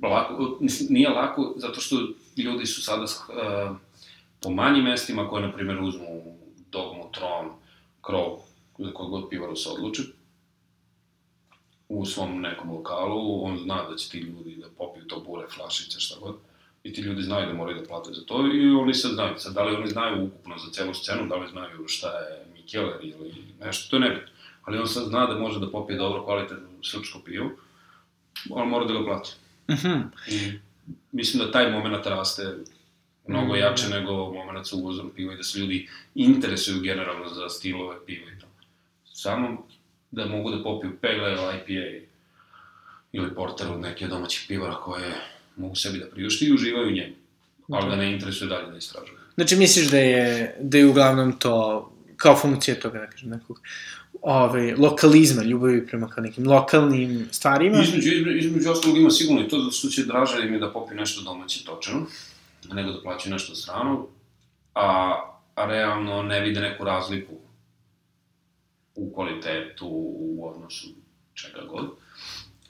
da, 0.00 0.08
lako, 0.08 0.58
nije 0.88 1.08
lako, 1.08 1.54
zato 1.56 1.80
što 1.80 1.96
ljudi 2.36 2.66
su 2.66 2.82
sada 2.82 3.02
uh, 3.02 3.76
po 4.40 4.50
manjim 4.50 4.84
mestima 4.84 5.28
koje, 5.28 5.46
na 5.46 5.52
primjer, 5.52 5.82
uzmu 5.82 6.38
dogmu, 6.70 7.10
tron, 7.12 7.50
krov, 8.00 8.38
za 8.78 8.92
kod 8.92 9.10
god 9.10 9.28
pivaru 9.30 9.56
se 9.56 9.68
odluče, 9.68 10.02
u 11.98 12.06
svom 12.06 12.40
nekom 12.40 12.70
lokalu, 12.70 13.44
on 13.44 13.58
zna 13.58 13.88
da 13.90 13.96
će 13.96 14.10
ti 14.10 14.18
ljudi 14.18 14.56
da 14.56 14.66
popiju 14.78 15.04
to 15.04 15.20
bure, 15.20 15.46
flašice, 15.54 16.00
šta 16.00 16.16
god, 16.20 16.34
i 16.84 16.92
ti 16.92 17.00
ljudi 17.00 17.22
znaju 17.22 17.46
da 17.46 17.52
moraju 17.52 17.80
da 17.80 17.86
plate 17.86 18.12
za 18.12 18.24
to 18.24 18.46
i 18.54 18.70
oni 18.70 18.94
sad 18.94 19.12
znaju. 19.12 19.34
Sad, 19.38 19.54
da 19.54 19.64
li 19.64 19.76
oni 19.76 19.88
znaju 19.88 20.24
ukupno 20.24 20.58
za 20.58 20.70
celu 20.72 20.94
scenu, 20.94 21.28
da 21.28 21.36
li 21.36 21.48
znaju 21.50 21.88
šta 21.88 22.08
je 22.08 22.46
Mikeler 22.54 22.98
ili 23.02 23.44
nešto, 23.60 23.90
to 23.90 23.96
je 23.96 24.10
nebitno. 24.10 24.32
Ali 24.62 24.78
on 24.78 24.88
sad 24.88 25.04
zna 25.04 25.26
da 25.26 25.38
može 25.38 25.60
da 25.60 25.70
popije 25.70 25.98
dobro 25.98 26.24
kvalitetno 26.24 26.68
srpsko 26.82 27.18
pivo, 27.24 27.50
ali 28.54 28.68
mora 28.68 28.84
da 28.84 28.92
ga 28.92 29.04
plati. 29.04 29.30
Mm 29.68 29.74
-hmm. 29.74 30.02
I 30.28 30.58
mislim 31.12 31.44
da 31.44 31.52
taj 31.52 31.70
moment 31.70 32.06
raste 32.06 32.56
mnogo 33.26 33.52
Mhm. 33.52 33.62
jače 33.62 33.88
nego 33.88 34.32
moment 34.32 34.66
sa 34.66 34.76
uvozom 34.76 35.10
piva 35.16 35.34
i 35.34 35.36
da 35.36 35.42
se 35.42 35.58
ljudi 35.58 35.88
interesuju 36.14 36.80
generalno 36.80 37.28
za 37.28 37.48
stilove 37.48 37.96
piva 38.06 38.30
i 38.36 38.38
to. 38.40 38.46
Samo 39.04 39.66
da 40.12 40.26
mogu 40.26 40.50
da 40.50 40.62
popiju 40.62 40.98
Pale 41.00 41.36
Ale 41.38 41.54
IPA 41.56 42.06
ili 43.12 43.34
Porter 43.34 43.66
od 43.72 43.80
neke 43.80 44.06
domaćih 44.06 44.44
pivara 44.48 44.74
koje 44.74 45.14
mogu 45.56 45.74
sebi 45.74 45.98
da 45.98 46.06
priušti 46.06 46.46
i 46.46 46.52
uživaju 46.52 46.88
u 46.88 46.92
njemu. 46.92 47.14
Ali 47.70 47.90
da 47.90 47.96
ne 47.96 48.12
interesuje 48.12 48.48
dalje 48.48 48.70
da 48.70 48.76
istražuju. 48.76 49.18
Znači, 49.34 49.56
misliš 49.56 49.90
da 49.90 49.98
je, 49.98 50.56
da 50.60 50.78
je 50.78 50.86
uglavnom 50.86 51.38
to 51.38 51.88
kao 52.16 52.36
funkcija 52.36 52.80
toga, 52.80 52.98
da 52.98 53.06
kažem, 53.06 53.30
nekog 53.30 53.60
ove, 54.22 54.74
lokalizma, 54.76 55.42
ljubavi 55.42 55.86
prema 55.86 56.08
kao 56.08 56.24
nekim 56.24 56.48
lokalnim 56.48 57.28
stvarima? 57.30 57.78
Između, 57.82 58.12
između, 58.12 58.38
između 58.38 58.70
ostalog 58.70 58.98
ima 58.98 59.10
sigurno 59.10 59.42
i 59.42 59.48
to 59.48 59.58
zato 59.58 59.72
što 59.72 59.88
će 59.88 60.04
draže 60.04 60.46
im 60.46 60.52
je 60.52 60.60
da 60.60 60.72
popiju 60.72 60.96
nešto 60.96 61.22
domaće 61.22 61.64
točeno, 61.64 62.06
nego 62.72 62.92
da 62.92 63.02
plaćaju 63.02 63.32
nešto 63.32 63.54
strano, 63.54 64.06
a, 64.74 65.16
a 65.54 65.66
realno 65.66 66.22
ne 66.22 66.40
vide 66.40 66.60
neku 66.60 66.84
razliku 66.84 67.32
u 68.94 69.12
kvalitetu, 69.14 69.86
u 70.18 70.48
odnosu 70.48 70.88
čega 71.34 71.60
god. 71.68 71.90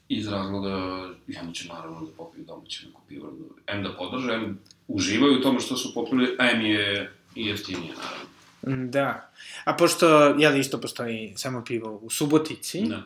Iz 0.09 0.29
razloga, 0.29 1.09
i 1.29 1.37
onda 1.41 1.53
će 1.53 1.69
naravno 1.69 2.01
da 2.01 2.13
popiju 2.17 2.45
domaće 2.45 2.87
neku 2.87 3.01
pivo. 3.09 3.33
M 3.67 3.83
da 3.83 3.97
podrže, 3.97 4.33
M 4.33 4.61
uživaju 4.89 5.39
u 5.39 5.43
tome 5.43 5.61
što 5.61 5.77
su 5.77 5.95
popili, 5.95 6.37
a 6.39 6.51
M 6.51 6.61
je 6.61 7.13
i 7.35 7.47
jeftinije, 7.47 7.93
naravno. 7.95 8.27
Mm, 8.67 8.91
Da. 8.91 9.31
A 9.65 9.73
pošto, 9.77 10.09
jel, 10.39 10.57
isto 10.57 10.81
postoji 10.81 11.33
samo 11.37 11.65
pivo 11.65 12.01
u 12.03 12.11
Subotici, 12.11 12.83
Da. 12.87 13.03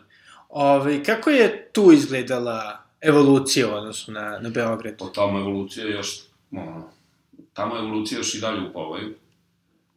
ove, 0.49 1.05
kako 1.05 1.31
je 1.31 1.71
tu 1.73 1.93
izgledala 1.93 2.83
evolucija 3.01 3.69
u 3.69 3.75
odnosu 3.75 4.13
na, 4.13 4.39
na 4.43 4.49
Beograd? 4.51 4.97
To 4.97 5.07
tamo 5.07 5.39
evolucija 5.39 5.87
još, 5.89 6.21
ono, 6.53 6.91
tamo 7.53 7.79
evolucija 7.79 8.19
još 8.19 8.35
i 8.35 8.41
dalje 8.41 8.69
u 8.69 8.73
povaju. 8.73 9.15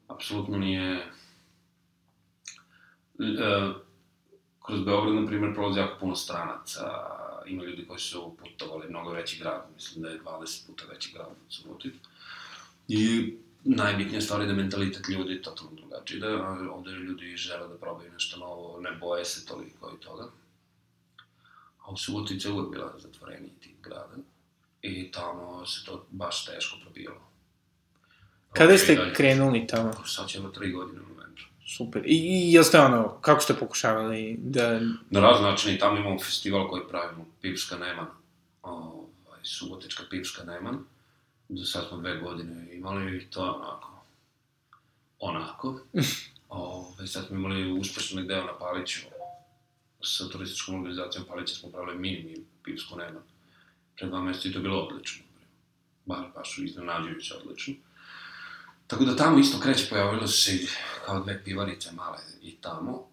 Apsolutno 0.08 0.58
nije... 0.58 1.06
E, 3.20 3.74
kroz 4.66 4.86
Beograd, 4.86 5.16
na 5.16 5.28
primjer, 5.28 5.54
prolazi 5.54 5.80
jako 5.80 6.00
puno 6.00 6.16
stranaca, 6.16 6.84
ima 7.46 7.64
ljudi 7.64 7.86
koji 7.88 8.00
su 8.00 8.36
putovali 8.40 8.90
mnogo 8.90 9.12
veći 9.12 9.40
grad, 9.40 9.66
mislim 9.76 10.04
da 10.04 10.10
je 10.10 10.22
20 10.22 10.68
puta 10.68 10.84
veći 10.92 11.12
grad 11.14 11.28
od 11.28 11.54
Subotica. 11.54 11.98
I 12.88 13.34
najbitnija 13.64 14.22
stvar 14.22 14.42
je 14.42 14.48
da 14.48 14.54
mentalitet 14.54 15.10
ljudi 15.10 15.34
je 15.34 15.42
totalno 15.42 15.72
drugačiji, 15.76 16.20
da 16.20 16.58
ovde 16.72 16.92
ljudi 16.92 17.38
žele 17.38 17.68
da 17.68 17.78
probaju 17.78 18.12
nešto 18.12 18.40
novo, 18.40 18.80
ne 18.82 18.92
boje 18.92 19.26
se 19.26 19.46
toliko 19.46 19.94
i 19.96 20.04
toga. 20.06 20.30
A 21.86 21.92
u 21.92 21.98
Subotici 21.98 22.48
je 22.48 22.54
uvek 22.54 22.72
bila 22.72 22.94
zatvoreniji 22.98 23.52
tip 23.60 23.82
grada 23.84 24.16
i 24.82 25.12
tamo 25.12 25.66
se 25.66 25.86
to 25.86 26.06
baš 26.10 26.46
teško 26.46 26.78
probijalo. 26.82 27.30
Kada 28.54 28.78
ste 28.78 29.14
krenuli 29.14 29.68
tamo? 29.68 29.94
Sad 30.06 30.28
ćemo 30.28 30.50
tri 30.50 30.72
godine. 30.72 31.00
Super. 31.78 32.02
I, 32.06 32.16
i 32.16 32.54
jel 32.54 32.64
ste 32.64 32.80
ono, 32.80 33.18
kako 33.22 33.42
ste 33.42 33.54
pokušavali 33.54 34.36
da... 34.40 34.80
Na 35.10 35.20
razne 35.20 35.50
načine 35.50 35.76
i 35.76 35.80
tamo 35.80 35.98
imamo 35.98 36.20
festival 36.20 36.70
koji 36.70 36.82
pravimo, 36.90 37.26
Pivska 37.42 37.78
Neman, 37.78 38.08
ovaj, 38.62 39.40
Subotička 39.44 40.04
Pivska 40.10 40.44
Neman. 40.44 40.80
Do 41.50 41.66
sad 41.66 41.88
smo 41.88 41.98
dve 41.98 42.18
godine 42.18 42.68
imali 42.74 43.18
i 43.18 43.30
to 43.30 43.42
onako, 43.42 44.04
onako. 45.20 45.80
ovaj, 46.50 47.08
sad 47.08 47.28
smo 47.28 47.36
imali 47.36 47.80
uspešni 47.80 48.24
deo 48.24 48.44
na 48.44 48.58
Paliću, 48.60 49.00
sa 50.04 50.30
turističkom 50.30 50.76
organizacijom 50.76 51.26
Palića 51.28 51.56
smo 51.56 51.70
pravili 51.70 52.00
mini, 52.00 52.36
Pivsku 52.64 52.98
Neman. 52.98 53.24
Pre 53.98 54.08
dva 54.08 54.22
meseca 54.22 54.48
i 54.48 54.52
to 54.52 54.60
je 54.60 54.64
bilo 54.64 54.80
odlično. 54.80 55.26
Baš, 56.06 56.26
baš 56.36 56.58
iznenađujuće 56.58 57.36
odlično. 57.36 57.74
Tako 58.90 59.06
da 59.06 59.16
tamo 59.16 59.40
isto 59.40 59.60
kreće, 59.60 59.90
pojavilo 59.90 60.28
su 60.28 60.42
se 60.42 60.68
kao 61.06 61.20
dve 61.24 61.44
pivarice 61.44 61.92
male 61.92 62.18
i 62.42 62.56
tamo. 62.62 63.10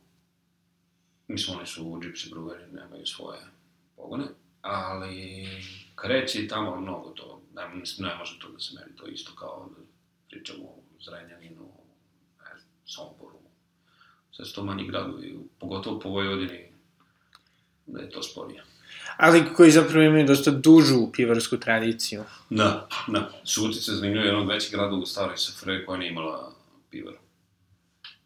Mislim, 1.29 1.57
oni 1.57 1.67
su 1.67 1.87
u 1.87 1.97
Gypsy 2.01 2.35
Brewery, 2.35 2.73
nemaju 2.73 3.07
svoje 3.07 3.41
pogone, 3.97 4.25
ali 4.63 5.49
kreće 5.95 6.43
i 6.43 6.49
tamo 6.49 6.81
mnogo 6.81 7.11
to, 7.11 7.43
ne, 7.55 7.69
mislim, 7.75 8.09
ne 8.09 8.15
može 8.15 8.39
to 8.39 8.49
da 8.49 8.59
se 8.59 8.75
meri, 8.75 8.97
to 8.97 9.07
isto 9.07 9.33
kao 9.35 9.69
da 9.77 9.83
pričamo 10.29 10.65
o 10.65 10.83
Zrenjaninu, 11.05 11.69
ne 12.39 12.59
znam, 12.59 12.73
Somboru, 12.87 13.39
sve 14.33 14.45
su 14.45 14.55
to 14.55 14.65
manji 14.65 14.87
gradovi, 14.87 15.39
pogotovo 15.59 16.01
po 16.01 16.09
Vojvodini, 16.09 16.73
da 17.87 18.01
je 18.01 18.11
to 18.11 18.23
sporije. 18.23 18.65
Ali 19.17 19.55
koji 19.57 19.71
zapravo 19.71 20.05
imaju 20.05 20.27
dosta 20.27 20.51
dužu 20.51 21.13
pivarsku 21.13 21.57
tradiciju. 21.61 22.25
Da, 22.51 22.89
da. 23.09 23.31
Subotica 23.45 23.93
je 23.93 23.97
zanimljiva, 23.97 24.25
jedan 24.25 24.41
od 24.41 24.49
većih 24.49 24.73
gradova 24.73 25.03
u 25.03 25.07
staroj 25.07 25.37
SFRJ 25.37 25.85
koja 25.87 25.99
nije 25.99 26.11
imala 26.11 26.53
pivar. 26.91 27.15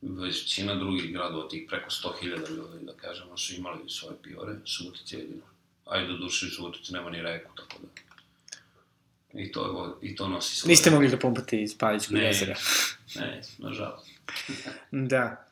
Većina 0.02 0.74
drugih 0.74 1.12
gradova, 1.12 1.48
tih 1.48 1.66
preko 1.68 1.90
100.000 1.90 2.50
ljudi, 2.56 2.84
da 2.86 2.92
kažemo, 2.92 3.36
su 3.36 3.54
imali 3.54 3.78
svoje 3.88 4.16
pivare, 4.22 4.54
Subotica 4.64 5.16
je 5.16 5.22
jedino. 5.22 5.42
Ajde, 5.86 6.06
do 6.06 6.16
duše, 6.18 6.46
u 6.46 6.48
Subotici 6.48 6.92
nema 6.92 7.10
ni 7.10 7.22
reku, 7.22 7.50
tako 7.56 7.82
da... 7.82 7.88
I 9.40 9.52
to, 9.52 9.98
i 10.02 10.16
to 10.16 10.28
nosi 10.28 10.56
svoje... 10.56 10.70
Niste 10.70 10.90
mogli 10.90 11.08
da 11.08 11.18
pumpate 11.18 11.62
iz 11.62 11.78
Palićkog 11.78 12.16
Ne. 12.16 12.24
jezera. 12.24 12.54
Ne, 13.16 13.42
nažalost. 13.58 14.08
Da. 14.90 15.49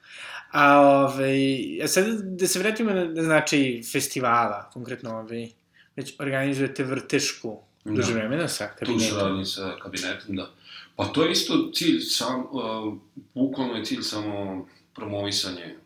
A 0.51 0.81
ovaj, 0.81 1.38
a 1.83 1.88
sad 1.88 2.05
da 2.21 2.47
se 2.47 2.59
vratimo 2.59 2.90
na, 2.90 3.05
na 3.05 3.23
značaj 3.23 3.83
festivala, 3.92 4.71
konkretno 4.73 5.11
ovaj, 5.12 5.49
već 5.97 6.14
organizujete 6.18 6.85
vrtešku 6.85 7.59
Da. 7.85 7.92
duže 7.92 8.12
vremena 8.12 8.49
sa 8.49 8.68
Tu 8.68 8.79
kabinetom. 8.79 9.09
saradnji 9.11 9.44
sa 9.44 9.77
kabinetom, 9.83 10.37
da. 10.37 10.51
Pa 10.97 11.05
to 11.05 11.25
je 11.25 11.33
isto 11.33 11.71
cilj, 11.75 12.01
sam, 12.01 12.40
uh, 12.42 12.94
bukvalno 13.35 13.75
je 13.75 13.85
cilj 13.85 14.03
samo 14.03 14.66
promovisanje, 14.94 15.77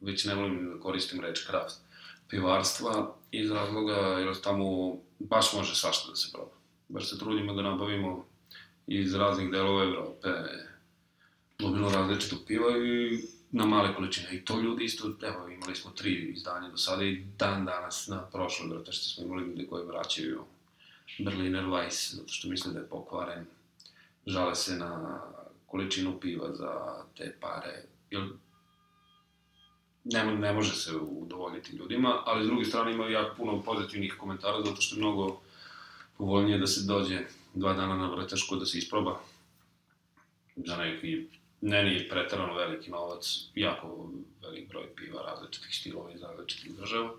već 0.00 0.24
ne 0.24 0.34
volim 0.34 0.70
da 0.70 0.80
koristim 0.80 1.20
reč 1.20 1.46
kraft, 1.46 1.74
pivarstva 2.28 3.14
iz 3.30 3.50
razloga 3.50 3.92
jer 3.94 4.40
tamo 4.40 4.96
baš 5.18 5.52
može 5.52 5.74
svašta 5.74 6.10
da 6.10 6.16
se 6.16 6.28
proba. 6.32 6.50
Baš 6.88 7.10
se 7.10 7.18
trudimo 7.18 7.52
da 7.54 7.62
nabavimo 7.62 8.24
iz 8.86 9.14
raznih 9.14 9.50
delova 9.50 9.82
Evrope 9.84 10.28
gomilo 11.58 11.90
različitog 11.90 12.38
piva 12.46 12.70
i 12.78 13.18
na 13.52 13.66
male 13.66 13.94
količine. 13.94 14.28
I 14.32 14.44
to 14.44 14.60
ljudi 14.60 14.84
isto, 14.84 15.12
evo, 15.22 15.48
imali 15.48 15.74
smo 15.74 15.90
tri 15.90 16.32
izdanja 16.36 16.68
do 16.68 16.76
sada 16.76 17.04
i 17.04 17.24
dan 17.38 17.64
danas 17.64 18.08
na 18.08 18.22
prošloj 18.22 18.68
vrtašci 18.68 19.08
smo 19.08 19.24
imali 19.24 19.42
ljudi 19.42 19.66
koji 19.66 19.86
vraćaju 19.86 20.44
Berliner 21.18 21.64
Weiss, 21.64 22.14
zato 22.16 22.28
što 22.28 22.48
misle 22.48 22.72
da 22.72 22.78
je 22.78 22.88
pokvaren. 22.88 23.46
Žale 24.26 24.54
se 24.54 24.76
na 24.76 25.20
količinu 25.66 26.20
piva 26.20 26.54
za 26.54 27.04
te 27.16 27.36
pare, 27.40 27.84
jer 28.10 28.28
ne, 30.04 30.24
ne 30.24 30.52
može 30.52 30.74
se 30.74 30.96
udovoljiti 30.96 31.76
ljudima, 31.76 32.22
ali 32.24 32.44
s 32.44 32.46
druge 32.46 32.64
strane 32.64 32.92
ima 32.92 33.06
jako 33.06 33.36
puno 33.36 33.62
pozitivnih 33.62 34.16
komentara, 34.18 34.62
zato 34.64 34.80
što 34.80 34.96
je 34.96 35.00
mnogo 35.00 35.40
povoljnije 36.18 36.58
da 36.58 36.66
se 36.66 36.86
dođe 36.86 37.20
dva 37.54 37.72
dana 37.72 37.96
na 37.96 38.10
vrtašku 38.14 38.56
da 38.56 38.66
se 38.66 38.78
isproba 38.78 39.20
za 40.56 40.76
neki 40.76 41.26
ne 41.64 41.82
nije 41.82 42.08
pretarano 42.08 42.54
veliki 42.54 42.90
novac, 42.90 43.40
jako 43.54 44.10
velik 44.42 44.68
broj 44.68 44.94
piva 44.96 45.22
različitih 45.22 45.76
stilova 45.76 46.12
iz 46.12 46.22
različitih 46.22 46.76
država. 46.76 47.10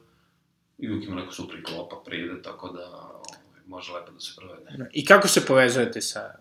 I 0.77 0.89
uvijek 0.89 1.07
ima 1.07 1.15
neko 1.15 1.31
super 1.31 1.63
klopa 1.63 2.01
pride, 2.05 2.41
tako 2.41 2.69
da 2.69 2.85
ovaj, 2.85 3.39
može 3.67 3.93
lepo 3.93 4.11
da 4.11 4.19
se 4.19 4.33
provede. 4.37 4.89
I 4.93 5.05
kako 5.05 5.27
se 5.27 5.45
povezujete 5.45 6.01
sa 6.01 6.35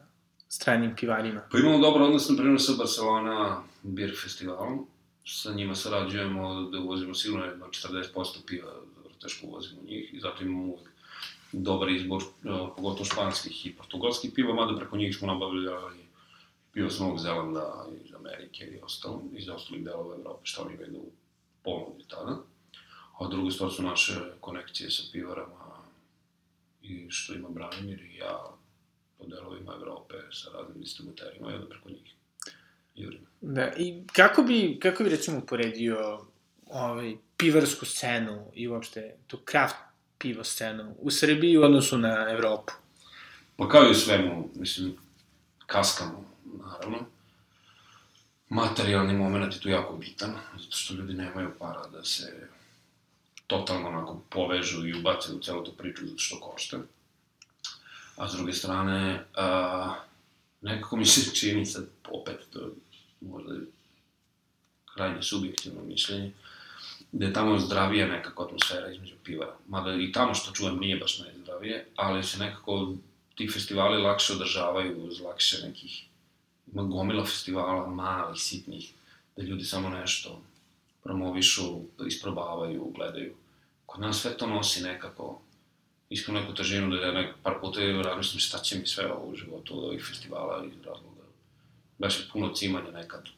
stranim 0.49 0.97
pivarima? 0.97 1.41
Pa 1.53 1.59
imamo 1.59 1.79
dobar 1.79 2.03
odnos, 2.03 2.29
na 2.29 2.37
primjer, 2.37 2.61
sa 2.61 2.73
Barcelona 2.79 3.63
Beer 3.83 4.13
Festivalom. 4.23 4.87
Sa 5.27 5.53
njima 5.53 5.75
sarađujemo 5.75 6.63
da 6.63 6.79
uvozimo 6.79 7.15
sigurno 7.15 7.45
jedno 7.45 7.67
40% 7.67 8.47
piva, 8.47 8.73
teško 9.23 9.47
uvozimo 9.47 9.83
njih 9.83 10.15
i 10.15 10.21
zato 10.21 10.45
imamo 10.45 10.65
uvijek 10.65 10.89
dobar 11.53 11.89
izbor, 11.89 12.23
pogotovo 12.77 13.05
španskih 13.05 13.67
i 13.67 13.73
portugalskih 13.73 14.31
piva, 14.35 14.55
mada 14.55 14.77
preko 14.79 14.97
njih 14.97 15.17
smo 15.17 15.27
nabavljali 15.27 16.04
bio 16.75 16.91
s 16.91 17.01
Novog 17.01 17.19
Zelanda, 17.19 17.87
iz 18.05 18.15
Amerike 18.15 18.65
i 18.65 18.79
ostalo, 18.83 19.23
iz 19.33 19.49
ostalih 19.49 19.85
delova 19.85 20.15
Evrope, 20.15 20.41
što 20.43 20.63
oni 20.63 20.75
imaju 20.75 20.99
u 20.99 21.13
ponudi 21.63 22.05
tada. 22.09 22.39
A 23.19 23.29
druga 23.29 23.51
stvar 23.51 23.71
su 23.71 23.83
naše 23.83 24.15
konekcije 24.41 24.91
sa 24.91 25.03
pivarama 25.13 25.65
i 26.83 27.07
što 27.11 27.35
ima 27.35 27.49
Branimir 27.49 28.01
i 28.01 28.17
ja 28.17 28.39
po 29.19 29.27
delovima 29.27 29.73
Evrope 29.75 30.15
sa 30.33 30.51
raznim 30.51 30.81
distributerima, 30.81 31.51
jedno 31.51 31.67
preko 31.67 31.89
njih. 31.89 32.15
Jurima. 32.95 33.27
Da, 33.41 33.73
i 33.77 34.03
kako 34.13 34.43
bi, 34.43 34.79
kako 34.83 35.05
bi 35.05 35.11
recimo 35.11 35.39
uporedio 35.39 36.27
ovaj, 36.67 37.17
pivarsku 37.37 37.87
scenu 37.87 38.51
i 38.55 38.69
uopšte 38.69 39.17
tu 39.27 39.39
kraft 39.45 39.77
pivo 40.19 40.45
scenu 40.45 40.95
u 40.99 41.11
Srbiji 41.11 41.57
u 41.57 41.63
odnosu 41.63 41.99
na 41.99 42.31
Evropu? 42.31 42.73
Pa 43.57 43.69
kao 43.69 43.85
i 43.85 43.91
u 43.91 43.95
svemu, 43.95 44.51
mislim, 44.55 44.97
kaskamo 45.67 46.34
naravno. 46.59 46.99
Materijalni 48.49 49.15
moment 49.15 49.55
je 49.55 49.61
tu 49.61 49.69
jako 49.69 49.97
bitan, 49.97 50.35
zato 50.53 50.77
što 50.77 50.95
ljudi 50.95 51.15
nemaju 51.15 51.51
para 51.59 51.87
da 51.87 52.05
se 52.05 52.49
totalno 53.47 53.89
onako 53.89 54.23
povežu 54.31 54.87
i 54.87 54.95
ubace 54.95 55.33
u 55.33 55.41
celu 55.41 55.65
tu 55.65 55.73
priču 55.73 56.07
zato 56.07 56.19
što 56.19 56.41
košta. 56.41 56.79
A 58.17 58.29
s 58.29 58.33
druge 58.33 58.53
strane, 58.53 59.25
a, 59.35 59.95
nekako 60.61 60.97
mi 60.97 61.07
se 61.07 61.31
čini 61.41 61.67
sad, 61.67 61.85
opet, 62.11 62.41
to 62.53 62.71
možda 63.21 63.55
je 63.55 63.61
krajnje 64.95 65.23
subjektivno 65.23 65.83
mišljenje, 65.83 66.33
da 67.13 67.27
je 67.27 67.33
tamo 67.33 67.59
zdravija 67.59 68.07
nekako 68.07 68.45
atmosfera 68.45 68.91
između 68.91 69.15
pivara. 69.25 69.57
Mada 69.69 69.95
i 69.95 70.13
tamo 70.13 70.35
što 70.35 70.53
čujem 70.53 70.79
nije 70.79 70.97
baš 70.97 71.19
najzdravije, 71.19 71.87
ali 71.97 72.25
se 72.25 72.39
nekako 72.39 72.95
ti 73.35 73.49
festivali 73.53 74.03
lakše 74.03 74.33
održavaju 74.33 75.05
uz 75.05 75.21
lakše 75.21 75.67
nekih 75.67 76.05
ima 76.75 76.83
gomila 76.83 77.25
festivala, 77.25 77.87
malih, 77.87 78.43
sitnih, 78.43 78.93
da 79.37 79.43
ljudi 79.43 79.65
samo 79.65 79.89
nešto 79.89 80.41
promovišu, 81.03 81.81
isprobavaju, 82.07 82.93
gledaju. 82.97 83.35
Kod 83.87 84.01
nas 84.01 84.21
sve 84.21 84.37
to 84.37 84.47
nosi 84.47 84.83
nekako, 84.83 85.41
iskreno 86.09 86.41
neku 86.41 86.55
težinu, 86.55 86.97
da 86.97 87.07
ja 87.07 87.13
nek, 87.13 87.35
par 87.43 87.55
puta 87.61 87.81
razmišljam 87.81 88.41
šta 88.41 88.59
će 88.59 88.79
mi 88.79 88.87
sve 88.87 89.13
ovo 89.13 89.27
u 89.27 89.37
životu 89.37 89.79
od 89.79 89.85
ovih 89.85 90.05
festivala 90.09 90.65
iz 90.65 90.73
razloga. 90.85 91.23
Baš 91.99 92.21
je 92.21 92.27
puno 92.33 92.55
cimanja 92.55 92.91
nekad. 92.91 93.29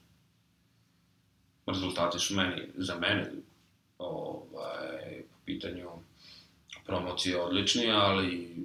Rezultati 1.66 2.18
su 2.18 2.34
meni, 2.34 2.62
za 2.76 2.94
mene, 2.98 3.32
ovaj, 3.98 5.22
po 5.30 5.36
pitanju 5.44 5.90
promocije 6.86 7.40
odlični, 7.40 7.90
ali 7.90 8.56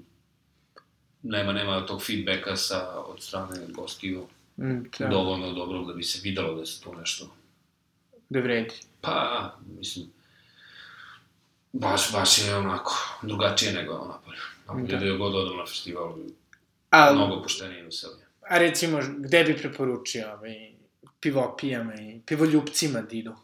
nema, 1.23 1.53
nema 1.53 1.85
tog 1.85 2.03
feedbacka 2.03 2.55
sa, 2.55 2.99
od 2.99 3.21
strane 3.21 3.67
gostiju 3.69 4.27
mm, 4.57 4.83
da. 4.99 5.07
dovoljno 5.07 5.53
dobro 5.53 5.85
da 5.85 5.93
bi 5.93 6.03
se 6.03 6.19
videlo 6.23 6.55
da 6.55 6.65
se 6.65 6.81
to 6.81 6.95
nešto... 6.95 7.35
Da 8.29 8.39
vredi. 8.39 8.75
Pa, 9.01 9.51
mislim, 9.77 10.05
baš, 11.73 12.11
baš 12.11 12.37
je 12.37 12.55
onako 12.55 13.17
drugačije 13.21 13.73
nego. 13.73 14.19
Napolje 14.67 14.87
da. 14.87 14.97
da 14.97 15.05
je 15.05 15.17
god 15.17 15.35
odam 15.35 15.57
na 15.57 15.65
festival, 15.65 16.15
Al, 16.89 17.15
mnogo 17.15 17.41
poštenije 17.43 17.79
i 17.79 17.83
veselije. 17.83 18.27
A 18.49 18.57
recimo, 18.57 18.99
gde 19.17 19.43
bi 19.43 19.57
preporučio 19.57 20.33
ovaj, 20.33 20.71
pivopijama 21.19 21.93
i 21.95 22.21
pivoljupcima 22.25 23.01
da 23.01 23.15
idu? 23.15 23.35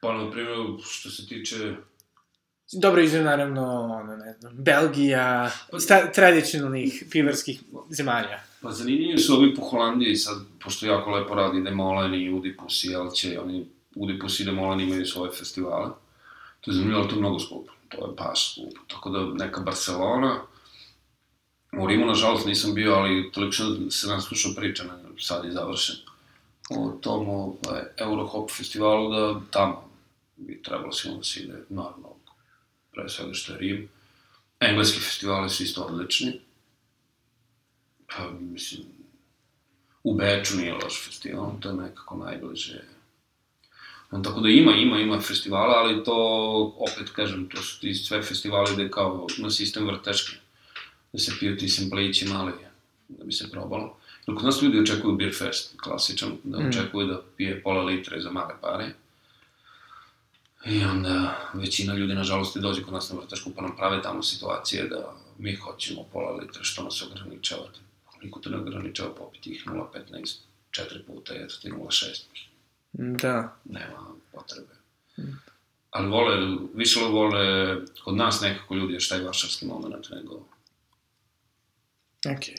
Pa, 0.00 0.12
na 0.12 0.30
primjer, 0.30 0.56
što 0.84 1.10
se 1.10 1.26
tiče 1.26 1.74
Dobro, 2.72 3.02
izve 3.02 3.22
naravno, 3.22 3.62
ono, 4.00 4.16
ne 4.16 4.32
znam, 4.40 4.52
Belgija, 4.56 5.50
pa, 5.70 5.80
sta, 5.80 6.12
tradicionalnih 6.12 7.04
pivarskih 7.10 7.62
zemalja. 7.90 8.40
Pa 8.62 8.72
zanimljivi 8.72 9.18
su 9.18 9.34
ovi 9.34 9.54
po 9.54 9.62
Holandiji 9.62 10.16
sad, 10.16 10.36
pošto 10.64 10.86
jako 10.86 11.10
lepo 11.10 11.34
radi 11.34 11.62
Demolen 11.62 12.14
i 12.14 12.32
Udipus 12.32 12.84
i 12.84 12.92
Elće, 12.92 13.40
oni 13.40 13.66
Udipus 13.94 14.40
i 14.40 14.44
Demolen 14.44 14.80
imaju 14.80 15.06
svoje 15.06 15.32
festivale. 15.32 15.90
To 16.60 16.70
je 16.70 16.74
zanimljivo, 16.74 17.00
ali 17.00 17.08
to 17.08 17.14
je 17.14 17.20
mnogo 17.20 17.38
skupo. 17.38 17.72
To 17.88 18.06
je 18.06 18.12
baš 18.16 18.52
skupo. 18.52 18.80
Tako 18.88 19.10
da 19.10 19.44
neka 19.44 19.60
Barcelona, 19.60 20.40
u 21.72 21.86
Rimu, 21.86 22.06
nažalost, 22.06 22.46
nisam 22.46 22.74
bio, 22.74 22.94
ali 22.94 23.32
toliko 23.32 23.52
što 23.52 23.90
se 23.90 24.06
nam 24.06 24.20
slušao 24.20 24.52
priča, 24.56 24.84
sad 25.20 25.44
je 25.44 25.52
završen, 25.52 25.96
o 26.70 26.90
tom 27.00 27.28
ovaj, 27.28 27.82
Eurohop 27.96 28.50
festivalu, 28.50 29.10
da 29.10 29.40
tamo 29.50 29.90
bi 30.36 30.62
trebalo 30.62 30.92
sigurno 30.92 31.18
da 31.18 31.24
se 31.24 31.40
ide, 31.40 31.64
naravno, 31.68 32.08
pre 32.98 33.08
svega 33.08 33.34
što 33.34 33.52
je 33.52 33.58
Rim. 33.58 33.88
Engleski 34.60 35.00
festivali 35.00 35.50
su 35.50 35.62
isto 35.62 35.82
odlični. 35.82 36.40
Pa, 38.06 38.30
mislim, 38.30 38.82
u 40.02 40.14
Beču 40.14 40.56
nije 40.56 40.74
loš 40.74 41.04
festival, 41.04 41.52
to 41.60 41.68
je 41.68 41.74
nekako 41.74 42.16
najbliže. 42.16 42.80
On, 44.10 44.22
tako 44.22 44.40
da 44.40 44.48
ima, 44.48 44.72
ima, 44.72 44.98
ima 44.98 45.20
festivala, 45.20 45.74
ali 45.74 46.04
to, 46.04 46.16
opet 46.78 47.10
kažem, 47.10 47.48
to 47.48 47.62
su 47.62 47.80
ti 47.80 47.94
sve 47.94 48.22
festivali 48.22 48.74
gde 48.74 48.90
kao 48.90 49.26
na 49.38 49.50
sistem 49.50 49.86
vrteške, 49.86 50.36
da 51.12 51.18
se 51.18 51.32
piju 51.40 51.56
ti 51.56 51.68
semplići 51.68 52.28
mali, 52.28 52.52
da 53.08 53.24
bi 53.24 53.32
se 53.32 53.50
probalo. 53.50 53.96
Jer 54.26 54.36
kod 54.36 54.44
nas 54.44 54.62
ljudi 54.62 54.80
očekuju 54.80 55.16
beer 55.16 55.34
fest, 55.38 55.80
klasičan, 55.80 56.36
da 56.44 56.58
mm. 56.58 56.68
očekuju 56.68 57.06
da 57.06 57.22
pije 57.36 57.62
pola 57.62 57.82
litre 57.82 58.20
za 58.20 58.30
male 58.30 58.54
pare. 58.60 58.94
I 60.64 60.84
onda 60.84 61.38
većina 61.54 61.94
ljudi, 61.94 62.14
nažalost, 62.14 62.56
i 62.56 62.60
dođe 62.60 62.82
kod 62.82 62.94
nas 62.94 63.10
na 63.10 63.18
vrtašku 63.18 63.50
pa 63.56 63.62
nam 63.62 63.76
prave 63.76 64.02
tamo 64.02 64.22
situacije 64.22 64.88
da 64.88 65.14
mi 65.38 65.54
hoćemo 65.54 66.04
pola 66.12 66.36
litra, 66.36 66.62
što 66.62 66.82
nas 66.82 67.02
ograničavate. 67.02 67.78
Niko 68.22 68.40
te 68.40 68.50
ne 68.50 68.56
ograničava 68.56 69.14
popiti 69.14 69.50
ih 69.50 69.66
0,15 69.66 70.36
četiri 70.70 71.02
puta, 71.02 71.34
eto 71.34 71.54
ti 71.62 71.70
0,6. 71.70 72.22
Da. 72.92 73.56
Nema 73.64 74.06
potrebe. 74.32 74.74
Mm. 75.18 75.38
Ali 75.90 76.08
vole, 76.08 76.56
više 76.74 77.00
vole 77.00 77.76
kod 78.04 78.16
nas 78.16 78.40
nekako 78.40 78.74
ljudi 78.74 78.94
još 78.94 79.08
taj 79.08 79.20
vašarski 79.20 79.66
moment 79.66 80.10
nego... 80.10 80.34
Okej. 82.26 82.54
Okay. 82.54 82.58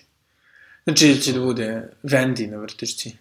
Znači 0.83 1.21
će 1.21 1.33
da 1.33 1.39
bude 1.39 1.89
Vendi 2.03 2.47
na 2.47 2.57
vrtišci. 2.57 3.17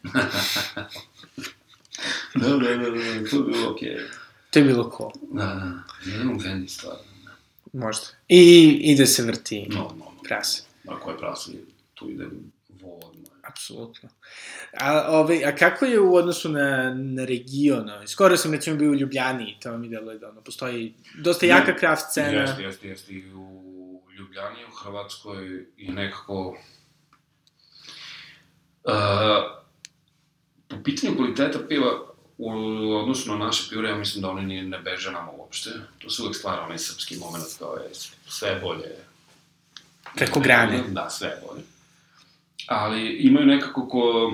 da, 2.34 2.48
da, 2.48 2.56
da, 2.56 2.90
da, 2.90 3.30
to 3.30 3.42
bi 3.42 3.52
bilo 3.52 3.70
okej. 3.70 3.88
Okay. 3.88 4.27
To 4.50 4.58
je 4.58 4.64
bilo 4.64 4.90
ko. 4.90 5.12
Da, 5.32 5.44
da, 5.44 5.82
jedan 6.11 6.38
Vendi 6.38 6.68
stvarno. 6.68 7.02
Da. 7.24 7.30
Možda. 7.72 8.06
I 8.28 8.70
ide 8.80 9.06
se 9.06 9.22
vrti 9.22 9.66
no, 9.70 9.78
no, 9.78 9.94
no. 9.98 10.22
prase. 10.28 10.62
Ako 10.88 11.11
je 11.11 11.18
prase, 11.18 11.52
tu 11.94 12.11
ide 12.11 12.26
vod. 12.68 13.16
Apsolutno. 13.42 14.08
A, 14.80 15.06
ove, 15.08 15.44
a 15.44 15.56
kako 15.56 15.84
je 15.84 16.00
u 16.00 16.14
odnosu 16.14 16.48
na, 16.48 16.94
na 16.94 17.24
region? 17.24 17.90
Skoro 18.06 18.37
sam 18.37 18.52
recimo 18.52 18.76
bio 18.76 18.90
u 18.90 18.94
Ljubljani 18.94 19.50
i 19.50 19.61
to 19.61 19.78
mi 19.78 19.88
deluje 19.88 20.18
da 20.18 20.28
ono, 20.28 20.40
postoji 20.40 20.94
dosta 21.18 21.46
jaka 21.46 21.76
kraft 21.76 22.11
scena. 22.11 22.40
Jeste, 22.40 22.62
jeste, 22.62 22.88
jeste. 22.88 23.12
I 23.12 23.34
u 23.34 24.02
Ljubljani, 24.18 24.64
u 24.64 24.74
Hrvatskoj 24.84 25.66
i 25.76 25.92
nekako... 25.92 26.58
Uh, 28.84 28.94
po 30.68 30.76
pitanju 30.84 31.16
kvaliteta 31.16 31.58
piva, 31.68 32.07
u 32.38 32.51
odnosu 32.96 33.31
na 33.31 33.44
naše 33.44 33.70
pivore, 33.70 33.88
ja 33.88 33.96
mislim 33.96 34.22
da 34.22 34.31
oni 34.31 34.46
ne, 34.46 34.62
ne 34.62 34.79
beže 34.79 35.12
nama 35.12 35.31
uopšte. 35.33 35.70
To 35.98 36.11
se 36.11 36.22
uvek 36.22 36.37
stvara 36.37 36.62
onaj 36.62 36.79
srpski 36.79 37.16
moment 37.16 37.44
kao 37.59 37.77
je 37.77 37.90
sve 38.29 38.61
bolje. 38.62 38.96
Preko 40.16 40.40
grane. 40.40 40.85
Da, 40.88 41.11
sve 41.11 41.40
bolje 41.46 41.62
ali 42.68 43.12
imaju 43.12 43.46
nekako 43.46 43.88
ko, 43.88 44.33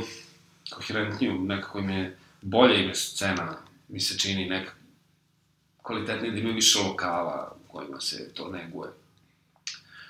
koherentniju, 0.71 1.35
nekako 1.41 1.79
im 1.79 1.91
je 1.91 2.19
bolje 2.43 2.83
im 2.83 2.89
je 2.89 2.95
scena 2.95 3.57
mi 3.89 4.01
se 4.01 4.19
čini 4.19 4.49
neka 4.49 4.73
kvalitetnije 5.83 6.33
da 6.33 6.39
imaju 6.39 6.55
više 6.55 6.79
lokala 6.79 7.57
u 7.65 7.73
kojima 7.73 8.01
se 8.01 8.35
to 8.35 8.49
neguje. 8.49 8.91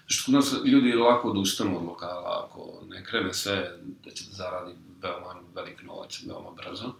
Zašto 0.08 0.24
kod 0.24 0.34
nas 0.34 0.54
ljudi 0.64 0.92
lako 0.92 1.30
odustanu 1.30 1.78
od 1.78 1.84
lokala, 1.84 2.44
ako 2.44 2.82
ne 2.88 3.04
krene 3.04 3.34
sve 3.34 3.78
da 4.04 4.10
će 4.10 4.24
da 4.24 4.36
zaradi 4.36 4.72
veoma 5.02 5.34
velik 5.54 5.82
novac, 5.82 6.22
veoma 6.26 6.50
brzo, 6.50 6.92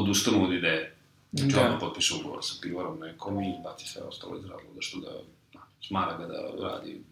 odustanu 0.00 0.44
od 0.44 0.52
ideje. 0.52 0.96
Znači, 1.32 1.52
Da. 1.52 1.60
da. 1.60 1.64
odmah 1.64 1.80
potpiše 1.80 2.14
ugovor 2.14 2.44
sa 2.44 2.54
pivarom 2.62 2.98
nekom 2.98 3.42
i 3.42 3.54
baci 3.64 3.86
sve 3.86 4.02
ostalo 4.02 4.36
iz 4.38 4.44
razloga 4.44 4.80
što 4.80 5.00
da 5.00 5.10
na, 5.54 5.60
smara 5.88 6.18
ga 6.18 6.26
da 6.26 6.68
radi 6.68 7.04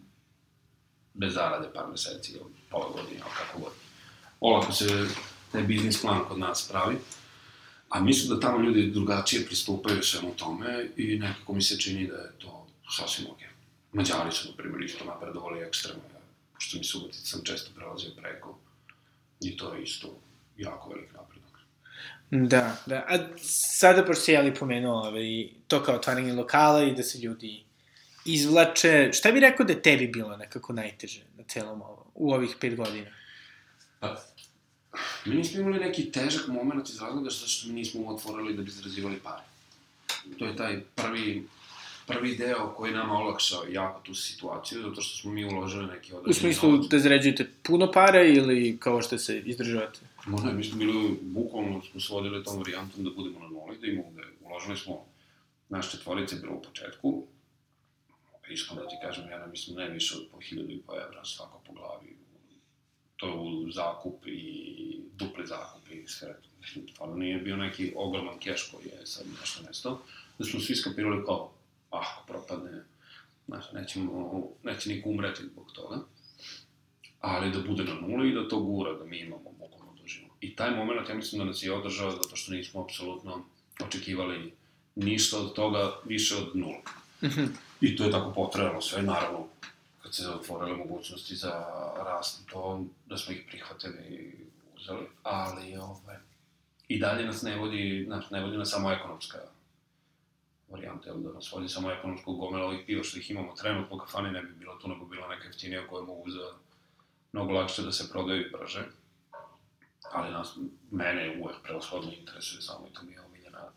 bez 1.13 1.33
zarade 1.33 1.67
par 1.73 1.87
meseci 1.91 2.31
ili 2.31 2.43
pola 2.69 2.89
godine, 2.89 3.11
ili 3.11 3.35
kako 3.37 3.59
god. 3.59 3.71
Olako 4.39 4.71
se 4.71 5.07
taj 5.51 5.63
biznis 5.63 6.01
plan 6.01 6.25
kod 6.27 6.39
nas 6.39 6.67
pravi, 6.71 6.95
a 7.89 7.99
mislim 7.99 8.29
da 8.29 8.39
tamo 8.39 8.59
ljudi 8.59 8.91
drugačije 8.91 9.45
pristupaju 9.45 10.03
svemu 10.03 10.33
tome 10.35 10.89
i 10.97 11.19
nekako 11.19 11.53
mi 11.53 11.61
se 11.61 11.79
čini 11.79 12.07
da 12.07 12.15
je 12.15 12.31
to 12.37 12.67
sasvim 12.97 13.27
okej. 13.31 13.47
Mađari 13.93 14.31
su, 14.31 14.47
na 14.49 14.55
primjer, 14.57 14.83
isto 14.83 15.05
napredovali 15.05 15.59
ekstremno, 15.59 16.03
pošto 16.53 16.77
mi 16.77 16.83
Subotica 16.83 17.25
sam 17.25 17.43
često 17.43 17.71
prelazio 17.75 18.11
preko 18.17 18.57
i 19.41 19.57
to 19.57 19.73
je 19.73 19.83
isto 19.83 20.07
jako 20.57 20.89
velik 20.89 21.13
napredak. 21.13 21.14
Da, 22.43 22.77
da. 22.85 23.05
A 23.09 23.17
sada, 23.79 24.05
pošto 24.05 24.23
si 24.23 24.31
jeli 24.31 24.53
pomenuo 24.53 25.07
ovaj, 25.07 25.47
to 25.67 25.83
kao 25.83 25.95
otvaranje 25.95 26.33
lokala 26.33 26.83
i 26.83 26.95
da 26.95 27.03
se 27.03 27.19
ljudi 27.19 27.63
izvlače, 28.25 29.09
šta 29.13 29.31
bi 29.31 29.39
rekao 29.39 29.65
da 29.65 29.73
je 29.73 29.81
tebi 29.81 30.07
bilo 30.07 30.37
nekako 30.37 30.73
najteže 30.73 31.21
na 31.37 31.43
celom 31.47 31.81
ovom, 31.81 32.05
u 32.15 32.33
ovih 32.33 32.55
pet 32.59 32.75
godina? 32.75 33.07
Pa, 33.99 34.15
mi 35.25 35.35
nismo 35.35 35.61
imali 35.61 35.79
neki 35.79 36.11
težak 36.11 36.47
moment 36.47 36.89
iz 36.89 37.01
razloga 37.01 37.29
zato 37.29 37.47
što 37.47 37.67
mi 37.67 37.73
nismo 37.73 38.07
otvorili 38.07 38.53
da 38.53 38.63
bi 38.63 38.71
zarazivali 38.71 39.19
pare. 39.23 39.43
To 40.39 40.45
je 40.45 40.55
taj 40.55 40.79
prvi, 40.95 41.47
prvi 42.07 42.35
deo 42.35 42.73
koji 42.77 42.91
je 42.91 42.97
nama 42.97 43.13
olakšao 43.13 43.63
jako 43.69 44.01
tu 44.01 44.15
situaciju, 44.15 44.81
zato 44.81 45.01
što 45.01 45.17
smo 45.17 45.31
mi 45.31 45.45
uložili 45.45 45.87
neki 45.87 46.13
određeni 46.13 46.31
U 46.31 46.33
smislu 46.33 46.71
novac. 46.71 46.87
da 46.89 46.99
zarađujete 46.99 47.49
puno 47.63 47.91
para 47.91 48.23
ili 48.23 48.77
kao 48.79 49.01
što 49.01 49.17
se 49.17 49.39
izdržavate? 49.39 49.99
Možda 50.25 50.51
mi 50.51 50.63
smo 50.63 50.77
bili, 50.77 51.19
bukvalno 51.21 51.81
smo 51.81 51.99
se 51.99 52.13
vodili 52.13 52.43
tom 52.43 52.57
varijantom 52.57 53.03
da 53.03 53.09
budemo 53.09 53.39
na 53.39 53.47
nuli, 53.47 53.77
da 53.77 53.87
imamo 53.87 54.11
da 54.11 54.21
uložili 54.41 54.77
smo 54.77 55.05
naš 55.69 55.91
četvorice 55.91 56.35
bilo 56.35 56.53
u 56.53 56.61
početku, 56.61 57.23
iskreno 58.49 58.81
da 58.81 58.87
ti 58.87 58.95
kažem, 59.01 59.29
ja 59.29 59.39
ne 59.39 59.47
mislim 59.47 59.77
ne 59.77 59.89
više 59.89 60.15
od 60.15 60.27
po 60.31 60.39
hiljadu 60.39 60.71
i 60.71 60.81
po 60.87 60.93
evra 60.93 61.25
svako 61.25 61.61
po 61.65 61.73
glavi, 61.73 62.17
to 63.17 63.27
je 63.27 63.33
u 63.33 63.71
zakup 63.71 64.27
i 64.27 65.01
dupli 65.15 65.47
zakup 65.47 65.89
i 65.91 66.07
sve, 66.07 66.35
stvarno 66.93 67.15
nije 67.15 67.37
bio 67.37 67.57
neki 67.57 67.93
ogroman 67.95 68.39
keš 68.39 68.71
koji 68.71 68.85
je 68.85 69.05
sad 69.05 69.25
nešto 69.39 69.63
nestao, 69.67 70.01
da 70.39 70.45
smo 70.45 70.59
svi 70.59 70.75
skapirali 70.75 71.25
kao, 71.25 71.51
ah, 71.91 72.23
propadne, 72.27 72.83
znaš, 73.47 73.71
nećemo, 73.73 74.43
neće 74.63 74.89
niko 74.89 75.09
umreti 75.09 75.43
zbog 75.43 75.71
toga, 75.73 75.99
ali 77.19 77.51
da 77.51 77.59
bude 77.59 77.83
na 77.83 77.93
nuli 77.93 78.29
i 78.29 78.33
da 78.33 78.47
to 78.47 78.59
gura, 78.59 78.93
da 78.93 79.05
mi 79.05 79.19
imamo. 79.19 79.54
I 80.45 80.55
taj 80.55 80.75
moment, 80.75 81.09
ja 81.09 81.15
mislim 81.15 81.39
da 81.39 81.45
nas 81.45 81.63
je 81.63 81.73
održao 81.73 82.11
zato 82.11 82.35
što 82.35 82.51
nismo 82.51 82.81
apsolutno 82.83 83.45
očekivali 83.79 84.53
ništa 84.95 85.37
od 85.37 85.53
toga 85.53 85.99
više 86.05 86.35
od 86.35 86.55
nula. 86.55 86.81
I 87.81 87.95
to 87.95 88.03
je 88.03 88.11
tako 88.11 88.33
potrajalo 88.33 88.81
sve, 88.81 89.01
naravno, 89.01 89.47
kad 90.03 90.15
se 90.15 90.29
otvorile 90.29 90.77
mogućnosti 90.77 91.35
za 91.35 91.65
rast, 91.97 92.49
to 92.51 92.85
da 93.05 93.17
smo 93.17 93.33
ih 93.33 93.43
prihvatili 93.47 93.97
i 94.09 94.31
uzeli, 94.75 95.07
ali 95.23 95.77
ovaj, 95.77 96.17
i 96.87 96.99
dalje 96.99 97.25
nas 97.25 97.41
ne 97.41 97.57
vodi, 97.57 98.03
znači, 98.07 98.27
ne 98.31 98.41
vodi 98.41 98.57
nas 98.57 98.69
samo 98.69 98.91
ekonomska 98.91 99.37
varijanta, 100.69 101.13
da 101.13 101.33
nas 101.33 101.51
vodi 101.51 101.69
samo 101.69 101.91
ekonomsko 101.91 102.33
gomela 102.33 102.65
ovih 102.65 102.79
piva 102.85 103.03
što 103.03 103.19
ih 103.19 103.31
imamo 103.31 103.55
trenutno 103.55 103.97
kafani 103.97 104.31
ne 104.31 104.41
bi 104.41 104.53
bilo 104.53 104.75
tu, 104.75 104.87
nego 104.87 105.05
bila 105.05 105.27
neka 105.27 105.47
jeftinija 105.47 105.87
koja 105.87 106.05
mogu 106.05 106.29
za 106.29 106.53
mnogo 107.31 107.53
lakše 107.53 107.81
da 107.81 107.91
se 107.91 108.09
prodaju 108.11 108.41
i 108.41 108.49
brže. 108.49 108.85
Ali 110.15 110.31
nas, 110.31 110.57
mene 110.91 111.37
uvek 111.41 111.55
prevashodno 111.63 112.11
interesuje 112.19 112.61
samo 112.61 112.87
i 112.87 112.93
to 112.93 113.03
mi 113.03 113.11
je 113.11 113.21
omiljena 113.21 113.71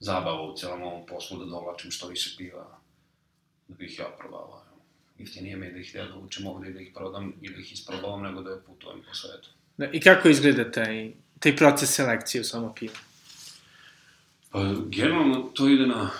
zabava 0.00 0.42
u 0.42 0.56
celom 0.56 0.82
ovom 0.82 1.06
poslu 1.06 1.38
da 1.38 1.44
dovlačim 1.44 1.90
što 1.90 2.08
više 2.08 2.34
piva 2.38 2.80
da 3.68 3.74
bih 3.74 3.98
ja 3.98 4.16
probavao. 4.18 4.64
Jeftinije 5.18 5.56
mi 5.56 5.66
je 5.66 5.72
da 5.72 5.78
ih 5.78 5.94
ja 5.94 6.06
dovučem 6.06 6.46
ovde 6.46 6.70
i 6.70 6.72
da 6.72 6.80
ih 6.80 6.90
prodam 6.94 7.32
i 7.40 7.50
da 7.50 7.60
ih 7.60 7.72
isprobavam 7.72 8.22
nego 8.22 8.42
da 8.42 8.60
putujem 8.66 9.02
po 9.08 9.14
svetu. 9.14 9.48
Da, 9.76 9.90
I 9.92 10.00
kako 10.00 10.28
izgleda 10.28 10.70
taj, 10.70 11.12
taj 11.38 11.56
proces 11.56 11.94
selekcije 11.94 12.40
u 12.40 12.44
samo 12.44 12.74
pivo? 12.74 12.94
Pa, 14.50 14.74
generalno 14.86 15.50
to 15.54 15.68
ide 15.68 15.86
na... 15.86 16.10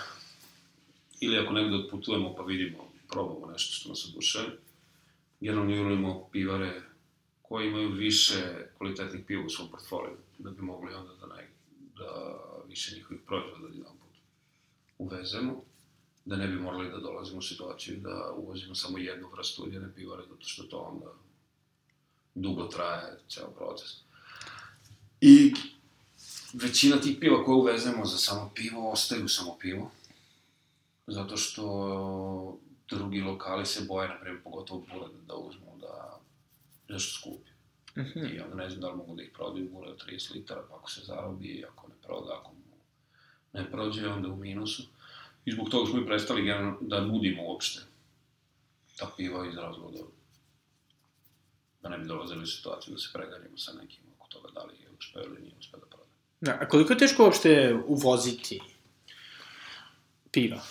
Ili 1.19 1.37
ako 1.37 1.53
negde 1.53 1.75
otputujemo 1.75 2.35
pa 2.35 2.43
vidimo, 2.43 2.91
probamo 3.09 3.47
nešto 3.51 3.73
što 3.73 3.89
nas 3.89 4.05
odušavi. 4.05 4.49
Generalno 5.39 5.75
jurimo 5.75 6.29
pivare 6.31 6.81
koji 7.51 7.67
imaju 7.67 7.89
više 7.89 8.67
kvalitetnih 8.77 9.25
piva 9.27 9.45
u 9.45 9.49
svom 9.49 9.69
portfoliju, 9.69 10.17
da 10.37 10.51
bi 10.51 10.61
mogli 10.61 10.93
onda 10.93 11.13
da, 11.21 11.35
ne, 11.35 11.49
da 11.97 12.37
više 12.67 12.95
njihovih 12.95 13.21
proizvoda 13.27 13.67
jedan 13.67 13.93
put 13.97 14.15
uvezemo, 14.97 15.63
da 16.25 16.35
ne 16.35 16.47
bi 16.47 16.55
morali 16.55 16.91
da 16.91 16.99
dolazimo 16.99 17.39
u 17.39 17.41
situaciju 17.41 17.97
da 17.99 18.33
uvozimo 18.37 18.75
samo 18.75 18.97
jednu 18.97 19.29
vrstu 19.37 19.67
jedne 19.71 19.95
pivare, 19.95 20.23
zato 20.29 20.45
što 20.45 20.63
to 20.63 20.77
onda 20.77 21.13
dugo 22.35 22.63
traje 22.63 23.19
ceo 23.29 23.51
proces. 23.51 23.89
I 25.21 25.53
većina 26.53 27.01
tih 27.01 27.17
piva 27.19 27.43
koje 27.45 27.55
uvezemo 27.55 28.05
za 28.05 28.17
samo 28.17 28.51
pivo 28.55 28.91
ostaju 28.91 29.27
samo 29.27 29.57
pivo. 29.59 29.91
Zato 31.07 31.37
što 31.37 32.59
drugi 32.89 33.21
lokali 33.21 33.65
se 33.65 33.85
boje, 33.87 34.09
na 34.09 34.19
primjer, 34.19 34.43
pogotovo 34.43 34.85
Bured, 34.93 35.11
da 35.27 35.35
uzmu 35.35 35.70
nešto 36.91 37.19
skupi. 37.19 37.49
Mhm. 37.97 38.35
I 38.35 38.39
onda 38.39 38.55
ne 38.55 38.69
znam 38.69 38.81
da 38.81 38.89
li 38.89 38.97
mogu 38.97 39.15
da 39.15 39.23
ih 39.23 39.31
prodaju 39.33 39.69
Bured 39.69 39.91
od 39.91 40.05
30 40.07 40.33
litara, 40.33 40.63
pa 40.69 40.75
ako 40.75 40.91
se 40.91 41.01
zarobi, 41.03 41.65
ako 41.71 41.87
ne 41.87 41.95
proda, 42.03 42.37
ako 42.39 42.53
mu 42.53 42.61
ne 43.53 43.71
prođe, 43.71 44.07
onda 44.07 44.27
u 44.27 44.35
minusu. 44.35 44.83
I 45.45 45.51
zbog 45.51 45.69
toga 45.69 45.91
smo 45.91 45.99
i 45.99 46.05
prestali 46.05 46.43
generalno 46.43 46.77
da 46.81 47.01
nudimo 47.01 47.43
uopšte 47.43 47.81
ta 48.97 49.09
piva 49.17 49.47
iz 49.47 49.55
razloga 49.55 49.99
da, 51.81 51.89
ne 51.89 51.97
bi 51.97 52.07
dolazili 52.07 52.43
u 52.43 52.47
situaciju 52.47 52.93
da 52.93 52.99
se 52.99 53.09
preganjamo 53.13 53.57
sa 53.57 53.71
nekim 53.81 54.03
oko 54.17 54.27
toga 54.27 54.49
da 54.53 54.63
li 54.63 54.73
je 54.73 54.89
uspeo 54.99 55.23
ili 55.23 55.41
nije 55.41 55.55
uspeo 55.59 55.79
da 55.79 55.85
proda. 55.85 56.09
Da, 56.41 56.57
a 56.61 56.67
koliko 56.67 56.93
je 56.93 56.99
teško 56.99 57.23
uopšte 57.23 57.75
uvoziti 57.87 58.59
piva? 60.31 60.61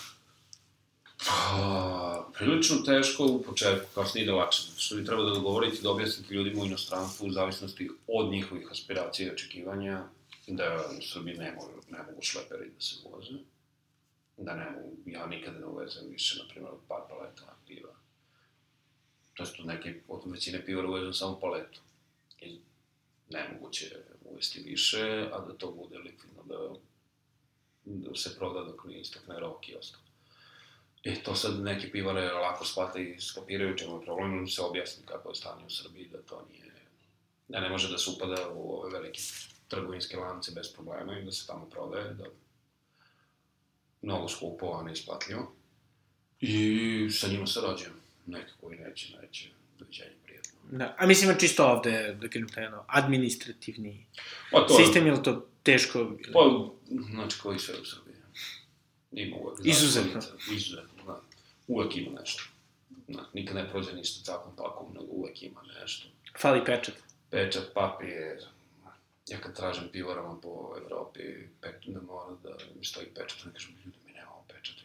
Pa, 1.25 2.29
prilično 2.33 2.77
teško 2.77 3.25
u 3.25 3.43
početku, 3.43 3.87
kasnije 3.95 4.23
ide 4.23 4.31
lakše, 4.31 4.61
što 4.77 4.95
vi 4.95 5.05
treba 5.05 5.23
da 5.23 5.29
dogovorite 5.29 5.81
da 5.81 5.91
objasnite 5.91 6.33
ljudima 6.33 6.61
u 6.61 6.65
inostranstvu 6.65 7.27
u 7.27 7.31
zavisnosti 7.31 7.89
od 8.07 8.31
njihovih 8.31 8.67
aspiracija 8.71 9.27
i 9.27 9.33
očekivanja, 9.33 10.03
da 10.47 10.85
u 10.97 11.01
Srbiji 11.01 11.37
ne 11.37 11.51
mogu, 11.51 11.81
ne 11.89 11.97
mogu 11.97 12.21
šleperi 12.21 12.69
da 12.69 12.81
se 12.81 12.95
uvoze, 13.05 13.33
da 14.37 14.55
ne 14.55 14.71
mogu, 14.71 14.97
ja 15.05 15.27
nikada 15.27 15.59
ne 15.59 15.65
uvezem 15.65 16.09
više, 16.09 16.39
na 16.39 16.49
primjer, 16.49 16.71
od 16.73 16.79
par 16.87 17.01
paleta 17.09 17.55
piva. 17.67 17.93
To 19.33 19.43
od 19.59 19.65
neke, 19.65 20.01
od 20.07 20.21
većine 20.25 20.65
pivara 20.65 20.89
uvezem 20.89 21.13
samo 21.13 21.39
paletu. 21.39 21.79
I 22.41 22.59
nemoguće 23.29 23.85
je 23.85 24.05
uvesti 24.25 24.61
više, 24.61 25.29
a 25.33 25.39
da 25.39 25.53
to 25.57 25.71
bude 25.71 25.97
likvidno, 25.97 26.43
da, 26.43 26.73
da 27.85 28.15
se 28.15 28.35
proda 28.37 28.63
dok 28.63 28.85
ne 28.85 28.99
istakne 28.99 29.39
rok 29.39 29.69
i 29.69 29.75
ostalo. 29.75 30.10
E, 31.03 31.23
to 31.23 31.35
sad 31.35 31.59
neke 31.59 31.91
pivare 31.91 32.31
lako 32.31 32.65
shvate 32.65 33.03
i 33.03 33.19
skapiraju 33.19 33.77
čemu 33.77 33.99
je 33.99 34.05
problem, 34.05 34.47
se 34.47 34.61
objasni 34.61 35.05
kako 35.05 35.29
je 35.29 35.35
stanje 35.35 35.65
u 35.65 35.69
Srbiji, 35.69 36.09
da 36.11 36.21
to 36.21 36.47
nije, 36.51 36.71
da 37.47 37.59
ne 37.59 37.69
može 37.69 37.91
da 37.91 37.97
se 37.97 38.11
upada 38.11 38.49
u 38.53 38.73
ove 38.73 38.99
velike 38.99 39.21
trgovinske 39.67 40.17
lance 40.17 40.51
bez 40.55 40.73
problema 40.73 41.19
i 41.19 41.25
da 41.25 41.31
se 41.31 41.47
tamo 41.47 41.65
prodaje, 41.65 42.13
da 42.13 42.25
mnogo 44.01 44.27
skupo, 44.27 44.77
a 44.79 44.83
neisplatljivo. 44.83 45.53
I 46.39 47.09
sa 47.11 47.27
njima 47.27 47.47
sarađujem. 47.47 47.93
Neki 48.25 48.51
koji 48.61 48.77
neće, 48.77 49.17
neće, 49.21 49.49
doviđenje 49.79 50.15
prijetno. 50.23 50.51
Da, 50.71 50.95
a 50.99 51.05
mislim 51.05 51.37
čisto 51.39 51.65
ovde, 51.65 52.17
da 52.21 52.29
kažem, 52.29 52.49
taj 52.49 52.65
ono, 52.65 52.85
administrativni 52.87 54.05
Pa 54.51 54.67
to 54.67 54.73
sistem, 54.73 55.05
je 55.05 55.11
li 55.11 55.23
to 55.23 55.47
teško? 55.63 56.11
Pa, 56.33 56.69
znači, 57.11 57.39
koji 57.39 57.59
sve 57.59 57.75
u 57.81 57.85
Srbiji. 57.85 58.15
Ima 59.11 59.37
uvek. 59.37 59.59
Izuzetno. 59.63 60.21
Izuzetno. 60.51 60.90
Uvek 61.67 61.97
ima 61.97 62.19
nešto. 62.19 62.43
Znači, 63.05 63.29
nikad 63.33 63.55
ne 63.55 63.69
prođe 63.69 63.93
ništa 63.93 64.23
cakom 64.23 64.55
pakom, 64.55 64.87
nego 64.89 65.05
uvek 65.09 65.43
ima 65.43 65.61
nešto. 65.81 66.07
Fali 66.39 66.65
pečat. 66.65 66.95
Pečat, 67.29 67.63
papir, 67.73 68.37
ja 69.27 69.39
kad 69.39 69.55
tražim 69.55 69.83
pivarama 69.91 70.35
po 70.35 70.49
Evropi, 70.77 71.19
pek, 71.61 71.75
da 71.85 72.01
mora 72.01 72.35
da 72.43 72.49
mi 72.77 72.85
stoji 72.85 73.07
pečat, 73.07 73.45
ne 73.45 73.51
kažem, 73.53 73.71
ljudi, 73.75 73.97
mi 74.05 74.13
nemamo 74.13 74.43
pečat. 74.47 74.75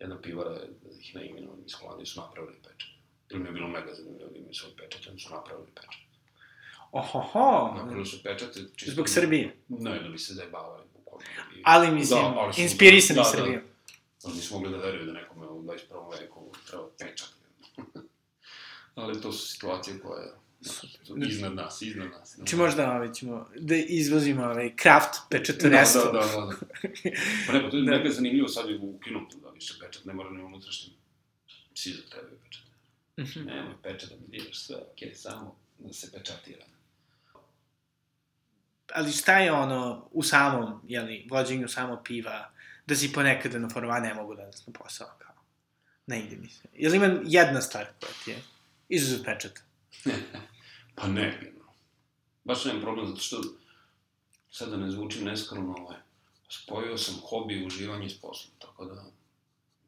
Jedna 0.00 0.18
pivara, 0.18 0.50
da 0.50 0.64
ih 1.00 1.14
ne 1.14 1.26
imenujem, 1.26 1.62
iz 1.66 1.72
Holandije 1.72 2.06
su 2.06 2.20
napravili 2.20 2.56
pečat. 2.58 2.90
Ili 3.30 3.40
mi 3.40 3.48
je 3.48 3.52
bilo 3.52 3.68
mega 3.68 3.94
zanimljivo 3.94 4.30
da 4.30 4.38
imaju 4.38 4.54
svoj 4.54 4.72
pečat, 4.76 5.06
onda 5.06 5.18
su 5.18 5.30
napravili 5.30 5.68
pečat. 5.74 6.02
Ohoho, 6.92 7.74
Napravili 7.76 8.06
su 8.06 8.22
pečate 8.22 8.60
čisto... 8.76 8.92
zbog 8.92 9.08
Srbije. 9.08 9.56
Ne, 9.68 9.98
da 10.00 10.08
bi 10.08 10.18
se 10.18 10.34
zajebavali, 10.34 10.82
bukvalno. 10.94 11.26
I- 11.56 11.62
Ali 11.64 11.90
mislim, 11.90 12.20
Da, 12.22 12.40
ali 12.40 12.54
su- 12.54 12.60
inspirisani 12.60 13.16
da, 13.16 13.42
da. 13.52 13.60
Ali 14.24 14.34
nisu 14.34 14.54
mogli 14.54 14.70
da 14.70 14.76
veruju 14.76 15.06
da 15.06 15.12
nekome 15.12 15.46
u 15.46 15.62
21. 15.62 16.20
veku 16.20 16.52
treba 16.66 16.88
pečat. 16.98 17.28
ali 18.94 19.20
to 19.20 19.32
su 19.32 19.48
situacije 19.48 19.98
koje 20.00 20.32
su 20.60 20.86
iznad 21.28 21.54
nas, 21.54 21.82
iznad 21.82 22.10
nas. 22.10 22.34
Znači 22.34 22.56
možda 22.56 22.92
ovaj, 22.92 23.12
ćemo 23.12 23.48
da 23.58 23.74
izvozimo 23.76 24.44
ovaj 24.44 24.76
kraft 24.76 25.20
pečatorstvo. 25.30 26.02
da, 26.04 26.10
da, 26.12 26.18
da. 26.18 26.46
da. 26.46 26.56
Pa 27.46 27.52
ne, 27.52 27.62
pa 27.62 27.70
to 27.70 27.76
je 27.76 27.82
Da. 27.82 27.90
neka 27.90 28.10
zanimljivo, 28.10 28.48
sad 28.48 28.70
je 28.70 28.78
ukinuto 28.78 29.36
da 29.38 29.50
više 29.50 29.74
pečat 29.80 30.04
ne 30.04 30.14
mora 30.14 30.30
ni 30.30 30.42
unutrašnji. 30.42 30.92
Svi 31.74 31.90
za 31.92 32.02
tebe 32.10 32.28
pečat. 32.44 32.62
Mhm. 33.20 33.46
Nemoj 33.46 33.74
pečat 33.82 34.10
da 34.10 34.16
mi 34.16 34.38
diraš 34.38 34.58
sve, 34.58 34.76
okej, 34.92 35.14
samo 35.14 35.56
da 35.78 35.92
se 35.92 36.12
pečatira. 36.12 36.64
Ali 38.94 39.12
šta 39.12 39.38
je 39.38 39.52
ono 39.52 40.08
u 40.10 40.22
samom, 40.22 40.80
jeli, 40.88 41.26
vođenju 41.30 41.68
samo 41.68 42.02
piva, 42.04 42.50
da 42.86 42.94
si 42.94 43.12
ponekada 43.12 43.58
na 43.58 43.68
forma 43.68 44.00
ne 44.00 44.14
mogu 44.14 44.34
danas 44.34 44.66
na 44.66 44.72
posao, 44.72 45.08
kao. 45.18 45.34
Ne 46.06 46.20
ide 46.20 46.36
mi 46.36 46.48
se. 46.48 46.68
Jel 46.72 46.94
ima 46.94 47.20
jedna 47.24 47.60
stvar 47.60 47.86
koja 48.00 48.12
ti 48.24 48.30
je 48.30 48.42
izuzet 48.88 49.24
pečata? 49.24 49.60
Pa 50.96 51.06
ne. 51.08 51.52
Baš 52.44 52.64
nemam 52.64 52.82
problem, 52.82 53.06
zato 53.06 53.20
što, 53.20 53.42
sad 54.50 54.70
da 54.70 54.76
ne 54.76 54.90
zvučim 54.90 55.24
neskromno, 55.24 55.76
ovaj, 55.78 55.96
spojio 56.48 56.98
sam 56.98 57.14
hobi 57.14 57.54
i 57.54 57.66
uživanje 57.66 58.08
s 58.08 58.20
poslom, 58.20 58.54
tako 58.58 58.84
da, 58.84 59.04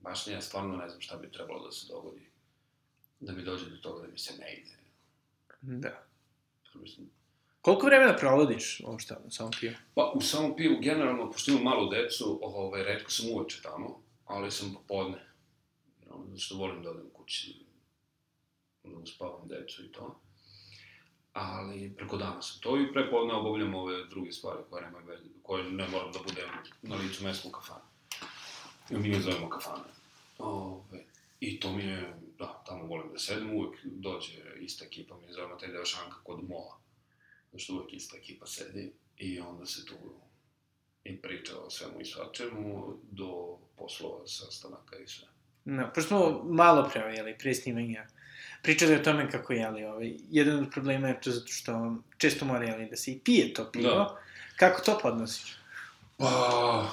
baš 0.01 0.27
ja 0.27 0.41
stvarno 0.41 0.77
ne 0.77 0.89
znam 0.89 1.01
šta 1.01 1.17
bi 1.17 1.33
trebalo 1.33 1.65
da 1.65 1.73
se 1.73 1.87
dogodi, 1.89 2.29
da 3.21 3.33
mi 3.33 3.43
dođe 3.43 3.71
do 3.71 3.77
toga 3.77 4.07
da 4.07 4.13
mi 4.13 4.19
se 4.19 4.35
ne 4.39 4.55
ide. 4.55 4.77
Da. 5.61 6.07
Mislim, 6.75 7.11
Koliko 7.65 7.87
vremena 7.87 8.17
provodiš 8.17 8.83
uopšte 8.87 9.15
na 9.25 9.31
samom 9.31 9.53
pivu? 9.61 9.75
Pa, 9.95 10.13
u 10.15 10.21
samom 10.21 10.57
pivu, 10.57 10.77
generalno, 10.81 11.31
pošto 11.31 11.51
imam 11.51 11.63
malu 11.65 11.91
decu, 11.91 12.41
ovaj, 12.43 12.85
redko 12.85 13.11
sam 13.11 13.27
uveče 13.31 13.63
tamo, 13.63 14.03
ali 14.25 14.51
sam 14.51 14.75
popodne. 14.75 15.19
Zato 16.07 16.39
što 16.39 16.57
volim 16.57 16.83
da 16.83 16.91
odem 16.91 17.11
kući, 17.13 17.55
da 18.83 18.99
uspavam 18.99 19.49
decu 19.49 19.85
i 19.85 19.93
to. 19.93 20.21
Ali 21.33 21.95
preko 21.97 22.17
dana 22.17 22.43
sam 22.43 22.61
to 22.61 22.81
i 22.81 22.93
prepodne 22.93 23.35
obavljam 23.35 23.75
ove 23.75 24.05
druge 24.05 24.33
stvari 24.33 24.61
koje, 24.71 24.91
veze, 25.07 25.25
koje 25.43 25.65
ne 25.65 25.89
moram 25.89 26.13
da 26.13 26.19
budem 26.19 26.49
na 26.83 26.97
licu 26.97 27.25
mesta 27.25 27.49
u 27.49 27.53
kafanu. 27.53 27.85
Mi 28.91 29.09
je 29.09 29.21
zovemo 29.21 29.49
kafane. 29.49 29.85
Ove, 30.39 31.05
I 31.41 31.61
to 31.61 31.73
mi 31.73 31.83
je, 31.83 32.15
da, 32.39 32.63
tamo 32.67 32.85
volim 32.85 33.13
da 33.13 33.19
sedem, 33.19 33.57
uvek 33.57 33.81
dođe 33.85 34.33
ista 34.61 34.85
ekipa, 34.85 35.17
mi 35.17 35.27
je 35.27 35.33
zovemo 35.33 35.57
taj 35.57 35.69
deo 35.69 35.85
šanka 35.85 36.17
kod 36.25 36.49
mola. 36.49 36.84
Znači 37.55 37.73
uvek 37.73 37.93
ista 37.93 38.17
ekipa 38.17 38.47
sedi 38.47 38.93
i 39.17 39.41
onda 39.41 39.67
se 39.67 39.87
tu 39.87 39.95
i 41.05 41.23
priča 41.23 41.59
o 41.59 41.71
svemu 41.71 42.01
i 42.01 42.05
svačemu 42.05 42.99
do 43.11 43.59
poslova, 43.77 44.27
sastanaka 44.27 44.97
i 44.99 45.07
sve. 45.07 45.29
No, 45.65 45.91
pošto 45.95 46.09
smo 46.09 46.43
malo 46.45 46.91
pre, 46.93 47.01
jeli, 47.01 47.39
pre 47.39 47.55
snimanja, 47.55 48.07
pričali 48.63 48.95
o 48.95 49.03
tome 49.03 49.31
kako, 49.31 49.53
jeli, 49.53 49.85
ovaj, 49.85 50.15
jedan 50.31 50.59
od 50.59 50.71
problema 50.71 51.09
je 51.09 51.21
to 51.21 51.31
zato 51.31 51.47
što 51.47 51.97
često 52.19 52.45
mora, 52.45 52.65
jeli, 52.65 52.91
da 52.91 52.97
se 52.97 53.13
i 53.13 53.19
pije 53.19 53.55
to 53.55 53.71
pivo. 53.73 53.95
Da. 53.95 54.21
Kako 54.57 54.83
to 54.83 54.99
podnosiš? 55.03 55.57
Pa... 56.17 56.91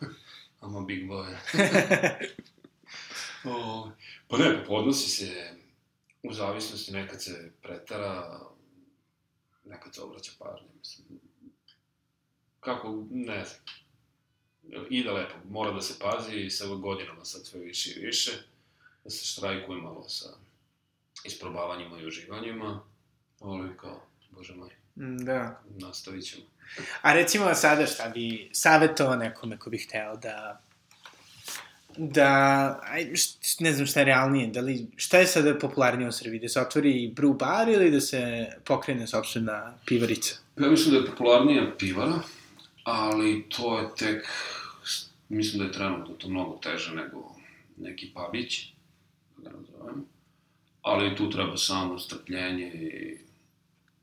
I'm 0.62 0.76
a 0.76 0.80
big 0.86 1.08
boy. 1.08 1.36
o, 3.54 3.90
pa 4.28 4.38
ne, 4.38 4.64
podnosi 4.66 5.08
se 5.10 5.50
u 6.22 6.32
zavisnosti, 6.32 6.92
nekad 6.92 7.22
se 7.22 7.52
pretara, 7.62 8.40
nekad 9.64 9.94
se 9.94 10.02
obraća 10.02 10.32
pažnja, 10.38 10.68
mislim. 10.78 11.06
Kako, 12.60 13.04
ne 13.10 13.44
znam. 13.44 13.60
Ide 14.90 15.10
lepo, 15.10 15.34
mora 15.48 15.72
da 15.72 15.80
se 15.80 15.94
pazi 16.00 16.36
i 16.36 16.50
sa 16.50 16.66
godinama 16.66 17.24
sad 17.24 17.46
sve 17.46 17.60
više 17.60 17.90
i 17.90 18.06
više, 18.06 18.32
da 19.04 19.10
se 19.10 19.26
štrajkuje 19.26 19.82
malo 19.82 20.08
sa 20.08 20.26
isprobavanjima 21.24 21.98
i 22.00 22.06
uživanjima, 22.06 22.80
ali 23.40 23.76
kao, 23.76 24.06
bože 24.30 24.54
moj, 24.54 24.70
Mm, 24.96 25.16
Da. 25.24 25.62
nastavit 25.68 26.24
ćemo. 26.24 26.42
A 27.02 27.12
recimo 27.12 27.54
sada 27.54 27.86
šta 27.86 28.08
bi 28.08 28.50
savjetovao 28.52 29.16
nekome 29.16 29.58
ko 29.58 29.70
bi 29.70 29.78
hteo 29.78 30.16
da 30.16 30.62
da, 31.96 32.80
aj, 32.84 33.12
ne 33.60 33.72
znam 33.72 33.86
šta 33.86 34.00
je 34.00 34.04
realnije, 34.04 34.46
da 34.46 34.60
li, 34.60 34.86
šta 34.96 35.18
je 35.18 35.26
sada 35.26 35.58
popularnije 35.58 36.08
u 36.08 36.12
Srbiji, 36.12 36.40
da 36.40 36.48
se 36.48 36.60
otvori 36.60 37.12
brew 37.16 37.38
bar 37.38 37.68
ili 37.68 37.90
da 37.90 38.00
se 38.00 38.46
pokrene 38.64 39.06
sobstvena 39.06 39.78
pivarica? 39.86 40.34
Ja 40.58 40.70
mislim 40.70 40.94
da 40.94 41.00
je 41.00 41.06
popularnija 41.06 41.72
pivara, 41.78 42.20
ali 42.84 43.44
to 43.48 43.78
je 43.78 43.88
tek, 43.98 44.26
mislim 45.28 45.58
da 45.58 45.64
je 45.64 45.72
trenutno 45.72 46.14
to 46.14 46.28
mnogo 46.28 46.58
teže 46.62 46.94
nego 46.94 47.36
neki 47.76 48.10
pabić, 48.14 48.68
da 49.36 49.50
ga 49.50 49.56
nazovem. 49.56 50.04
Ali 50.82 51.16
tu 51.16 51.30
treba 51.30 51.56
samo 51.56 51.98
strpljenje 51.98 52.66
i 52.66 53.18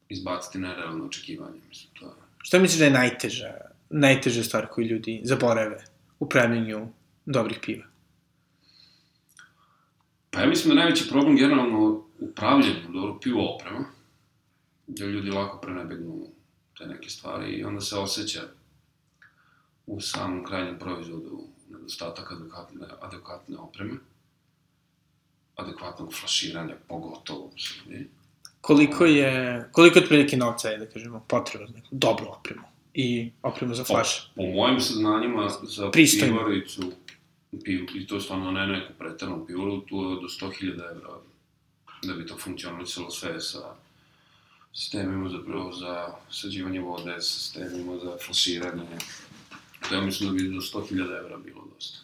izbaciti 0.10 0.58
nerealne 0.58 1.04
očekivanja, 1.04 1.62
mislim, 1.70 1.94
to 2.00 2.06
je... 2.06 2.12
Šta 2.38 2.60
misliš 2.60 2.80
da 2.80 2.86
je 2.86 2.92
najteža, 2.92 3.54
najteža 3.90 4.44
stvar 4.44 4.68
koju 4.68 4.88
ljudi 4.88 5.22
zaborave 5.24 5.84
u 6.20 6.30
pravljenju 6.30 6.88
dobrih 7.32 7.60
piva? 7.62 7.86
Pa 10.30 10.42
ja 10.42 10.48
mislim 10.48 10.76
da 10.76 10.82
najveći 10.82 11.10
problem 11.10 11.36
generalno 11.36 11.80
u 11.80 12.04
upravljanju 12.20 12.92
dobro 12.94 13.20
pivo 13.20 13.56
oprema, 13.56 13.86
gde 14.88 15.06
ljudi 15.06 15.30
lako 15.32 15.58
prenebegnu 15.58 16.28
te 16.78 16.86
neke 16.86 17.10
stvari 17.10 17.52
i 17.52 17.64
onda 17.64 17.82
se 17.82 17.96
osjeća 17.96 18.42
u 19.86 20.02
samom 20.02 20.46
krajnjem 20.46 20.80
proizvodu 20.80 21.48
nedostatak 21.70 22.32
adekvatne, 22.32 22.88
adekvatne 23.02 23.58
opreme, 23.58 23.94
adekvatnog 25.56 26.14
flaširanja, 26.14 26.76
pogotovo 26.88 27.46
u 27.46 27.52
Srbiji. 27.58 28.08
Koliko 28.62 29.06
je, 29.06 29.66
koliko 29.72 30.00
je 30.00 30.04
otprilike 30.04 30.38
novca 30.38 30.70
je, 30.70 30.78
da 30.78 30.86
kažemo, 30.86 31.26
potrebno 31.28 31.68
za 31.68 31.74
neku 31.74 31.88
dobru 31.92 32.26
opremu 32.30 32.64
i 32.94 33.32
opremu 33.42 33.76
za 33.76 33.84
flaše? 33.84 34.32
Po 34.36 34.44
mojim 34.44 34.80
saznanjima 34.80 35.50
za 35.64 35.92
Pristojno. 35.92 36.38
pivaricu, 36.38 36.92
piv, 37.64 37.86
i 37.96 38.08
to 38.08 38.20
stvarno 38.20 38.52
ne 38.52 38.68
neku 38.68 38.94
pretarnu 39.00 39.46
pivaru, 39.48 39.82
tu 39.82 39.96
je 39.96 40.16
do 40.16 40.28
100.000 40.28 40.92
evra 40.92 41.18
da 42.04 42.14
bi 42.14 42.26
to 42.26 42.38
funkcionalisalo 42.38 43.12
sve 43.12 43.42
sa 43.42 43.76
sistemima 44.74 45.30
za, 45.30 45.38
za 45.80 46.14
sađivanje 46.30 46.80
vode, 46.80 47.22
sa 47.22 47.40
sistemima 47.40 47.98
za 48.04 48.18
flasiranje. 48.26 48.84
To 49.90 49.96
ja 49.96 50.02
mislim 50.02 50.30
da 50.30 50.36
bi 50.36 50.50
do 50.50 50.62
100.000 50.62 51.20
evra 51.20 51.38
bilo 51.38 51.64
dosta. 51.76 52.00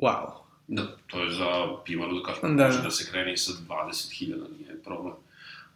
Wow. 0.00 0.30
Da, 0.68 0.96
to 1.06 1.22
je 1.22 1.30
za 1.30 1.76
pivaru, 1.84 2.18
da 2.18 2.22
kažem, 2.22 2.56
Da. 2.56 2.66
može 2.66 2.82
da 2.82 2.90
se 2.90 3.10
krene 3.10 3.32
i 3.32 3.36
sa 3.36 3.52
20.000, 3.68 4.58
nije 4.58 4.82
problem. 4.84 5.14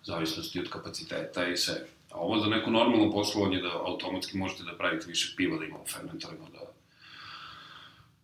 U 0.02 0.04
zavisnosti 0.04 0.60
od 0.60 0.68
kapaciteta 0.68 1.48
i 1.48 1.56
sve. 1.56 1.86
A 2.10 2.18
ovo 2.18 2.38
za 2.38 2.46
neko 2.46 2.70
normalno 2.70 3.12
poslovanje 3.12 3.62
da 3.62 3.68
automatski 3.68 4.38
možete 4.38 4.62
da 4.62 4.76
pravite 4.78 5.06
više 5.06 5.34
piva, 5.36 5.58
da 5.58 5.64
ima 5.64 5.78
u 5.78 5.86
fermentorima, 5.86 6.44
da 6.52 6.67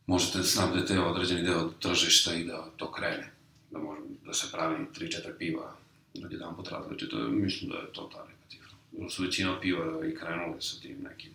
možete 0.07 0.39
da 0.39 0.45
snabdete 0.45 1.01
određeni 1.01 1.43
deo 1.43 1.71
tržišta 1.81 2.35
i 2.35 2.45
da 2.45 2.71
to 2.77 2.93
krene. 2.93 3.33
Da 3.71 3.79
može 3.79 4.01
da 4.27 4.35
se 4.35 4.53
pravi 4.53 4.87
3-4 4.95 5.39
piva 5.39 5.77
od 6.25 6.33
jedan 6.33 6.57
pot 6.57 6.69
različito. 6.69 7.17
Mislim 7.29 7.71
da 7.71 7.77
je 7.77 7.93
to 7.93 8.11
ta 8.13 8.25
neka 8.25 8.49
cifra. 8.49 9.09
Su 9.11 9.23
većina 9.23 9.61
piva 9.61 10.07
i 10.07 10.15
krenule 10.15 10.61
sa 10.61 10.81
tim 10.81 11.03
nekim 11.03 11.33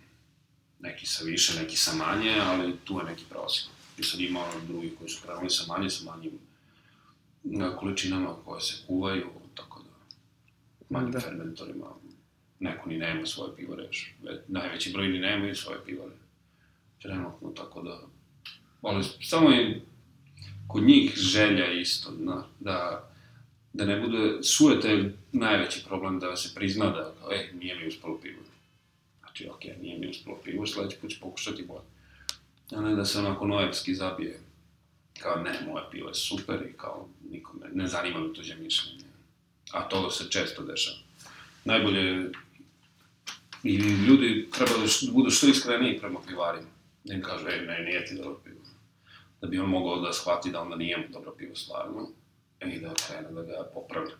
neki 0.79 1.05
sa 1.05 1.23
više, 1.23 1.61
neki 1.61 1.77
sa 1.77 1.95
manje, 1.95 2.35
ali 2.43 2.77
tu 2.83 2.99
je 2.99 3.03
neki 3.05 3.23
prosjek. 3.29 3.69
I 3.97 4.03
sad 4.03 4.19
ima 4.19 4.39
drugi 4.67 4.95
koji 4.97 5.09
su 5.09 5.21
krenuli 5.25 5.49
sa 5.49 5.73
manje, 5.73 5.89
sa 5.89 6.11
manjim 6.11 6.31
na 7.43 7.75
količinama 7.75 8.35
koje 8.45 8.61
se 8.61 8.83
kuvaju, 8.87 9.29
tako 9.55 9.83
da 9.83 9.89
manjim 10.89 11.11
Da. 11.11 11.19
da. 11.19 11.25
fermentorima 11.25 11.85
neko 12.59 12.89
ni 12.89 12.97
nema 12.97 13.25
svoje 13.25 13.55
pivare 13.55 13.89
Najveći 14.47 14.91
broj 14.91 15.07
ni 15.07 15.19
nemaju 15.19 15.55
svoje 15.55 15.85
pivare. 15.85 16.15
Trenutno, 17.01 17.49
tako 17.49 17.81
da... 17.81 18.01
Ali 18.81 19.03
samo 19.21 19.49
je 19.49 19.81
kod 20.67 20.83
njih 20.83 21.13
želja 21.15 21.71
isto, 21.71 22.11
na, 22.19 22.43
da, 22.59 23.09
da 23.73 23.85
ne 23.85 23.99
bude 23.99 24.43
sujete 24.43 25.13
najveći 25.31 25.85
problem 25.85 26.19
da 26.19 26.35
se 26.35 26.55
prizna 26.55 26.85
da, 26.85 27.13
e, 27.31 27.49
nije 27.53 27.75
mi 27.75 27.87
uspalo 27.87 28.19
pivo. 28.21 28.39
Znači, 29.19 29.49
okej, 29.49 29.75
nije 29.81 29.99
mi 29.99 30.09
uspalo 30.09 30.37
pivo, 30.43 30.65
sledeći 30.65 30.97
put 31.01 31.11
ću 31.11 31.19
pokušati 31.21 31.63
bolje. 31.63 31.89
A 32.71 32.81
ne 32.81 32.95
da 32.95 33.05
se 33.05 33.19
onako 33.19 33.47
nojevski 33.47 33.95
zabije, 33.95 34.39
kao 35.19 35.43
ne, 35.43 35.59
moje 35.67 35.83
pivo 35.91 36.07
je 36.07 36.15
super 36.15 36.65
i 36.69 36.77
kao 36.77 37.09
nikome, 37.31 37.67
ne 37.73 37.87
zanima 37.87 38.19
me 38.19 38.33
tuđe 38.33 38.55
mišljenje. 38.55 39.03
A 39.71 39.89
to 39.89 40.11
se 40.11 40.29
često 40.29 40.63
dešava. 40.63 40.97
Najbolje 41.65 42.31
i 43.63 43.75
ljudi 43.75 44.49
treba 44.51 44.71
da 44.71 45.11
budu 45.11 45.29
što 45.29 45.47
iskreniji 45.47 45.99
prema 45.99 46.19
pivarima. 46.27 46.67
Da 47.03 47.13
im 47.13 47.21
kažu, 47.21 47.47
ej, 47.47 47.65
ne, 47.65 47.83
nije 47.83 48.05
ti 48.05 48.15
dobro 48.15 48.39
pivo. 48.43 48.58
Da 49.41 49.47
bi 49.47 49.59
on 49.59 49.69
mogao 49.69 50.01
da 50.01 50.13
shvati 50.13 50.51
da 50.51 50.61
onda 50.61 50.75
nije 50.75 51.07
dobro 51.13 51.35
pivo 51.37 51.55
stvarno 51.55 52.09
i 52.61 52.79
da 52.79 52.93
krene 53.07 53.31
da 53.31 53.41
ga 53.41 53.69
popravlja. 53.73 54.15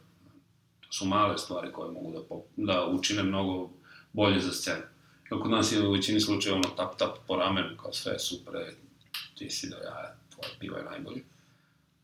To 0.82 0.91
su 0.91 1.05
male 1.05 1.38
stvari 1.38 1.72
koje 1.72 1.91
mogu 1.91 2.11
da, 2.11 2.24
pop, 2.24 2.45
da 2.55 2.88
učine 2.88 3.24
mnogo 3.24 3.70
bolje 4.13 4.39
za 4.39 4.51
scenu. 4.51 4.84
Kod 5.30 5.51
nas 5.51 5.72
je 5.72 5.88
u 5.88 5.91
većini 5.91 6.20
slučaja 6.20 6.55
ono 6.55 6.70
tap 6.70 6.97
tap 6.97 7.17
po 7.28 7.36
ramenu, 7.36 7.78
kao 7.78 7.93
sve 7.93 8.13
je 8.13 8.20
super, 8.20 8.55
e, 8.55 8.74
ti 9.38 9.49
si 9.49 9.70
da 9.70 9.76
ja, 9.76 10.15
tvoje 10.30 10.49
pivo 10.59 10.78
je 10.78 10.84
najbolje. 10.84 11.24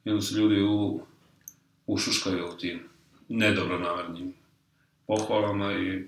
I 0.05 0.09
onda 0.09 0.22
se 0.22 0.36
ljudi 0.36 0.61
u, 0.61 1.01
ušuškaju 1.88 2.49
u 2.49 2.57
tim 2.57 2.89
nedobronamernim 3.30 4.34
pohvalama 5.07 5.74
i 5.74 6.03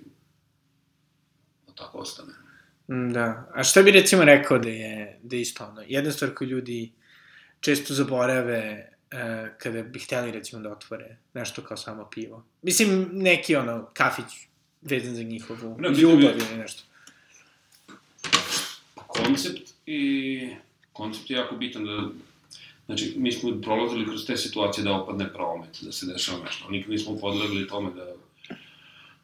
tako 1.75 1.97
ostane. 1.97 2.33
Mm, 2.87 3.13
Da. 3.13 3.51
A 3.53 3.63
šta 3.63 3.81
bi 3.81 3.91
recimo 3.91 4.23
rekao 4.23 4.59
da 4.59 4.69
je, 4.69 5.19
da 5.23 5.35
je? 5.35 5.45
Jedna 5.87 6.11
stvar 6.11 6.33
koju 6.33 6.49
ljudi 6.49 6.91
često 7.59 7.93
zaborave 7.93 8.57
e, 9.11 9.17
kada 9.57 9.83
bi 9.83 9.99
hteli 9.99 10.31
recimo 10.31 10.61
da 10.61 10.71
otvore 10.71 11.17
nešto 11.33 11.61
kao 11.61 11.77
samo 11.77 12.05
pivo. 12.05 12.45
Mislim, 12.61 13.09
neki 13.13 13.55
ono, 13.55 13.89
kafić 13.93 14.25
vezan 14.81 15.15
za 15.15 15.23
njihovu 15.23 15.75
Ne, 15.79 15.89
ljubav 15.89 16.21
je- 16.21 16.35
ili 16.41 16.57
nešto. 16.57 16.83
koncept 18.95 19.61
i 19.85 20.49
koncept 20.93 21.29
je 21.29 21.37
jako 21.37 21.55
bitan 21.55 21.85
da 21.85 22.09
Znači, 22.85 23.13
mi 23.17 23.31
smo 23.31 23.61
prolazili 23.61 24.05
kroz 24.05 24.25
te 24.25 24.37
situacije 24.37 24.83
da 24.83 24.93
opadne 24.93 25.33
promet, 25.33 25.77
da 25.81 25.91
se 25.91 26.05
dešava 26.05 26.43
nešto. 26.45 26.69
Nikad 26.69 26.91
nismo 26.91 27.17
podlegli 27.17 27.67
tome 27.67 27.91
da 27.91 28.13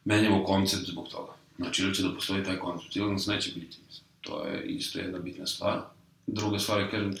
menjamo 0.04 0.44
koncept 0.44 0.82
zbog 0.84 1.08
toga. 1.08 1.32
Znači, 1.56 1.82
ili 1.82 1.94
će 1.94 2.02
da 2.02 2.14
postoji 2.14 2.44
taj 2.44 2.58
koncept, 2.58 2.96
ili 2.96 3.12
nas 3.12 3.26
neće 3.26 3.50
biti. 3.50 3.76
Mislim. 3.86 4.04
To 4.20 4.44
je 4.44 4.62
isto 4.64 4.98
jedna 4.98 5.18
bitna 5.18 5.46
stvar. 5.46 5.80
Druga 6.26 6.58
stvar 6.58 6.80
je, 6.80 6.90
kažem, 6.90 7.14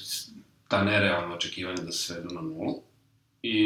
ta 0.74 0.84
nerealna 0.84 1.34
očekivanja 1.34 1.82
da 1.82 1.92
se 1.92 1.98
svedu 1.98 2.34
na 2.34 2.40
nulu 2.40 2.82
i 3.42 3.58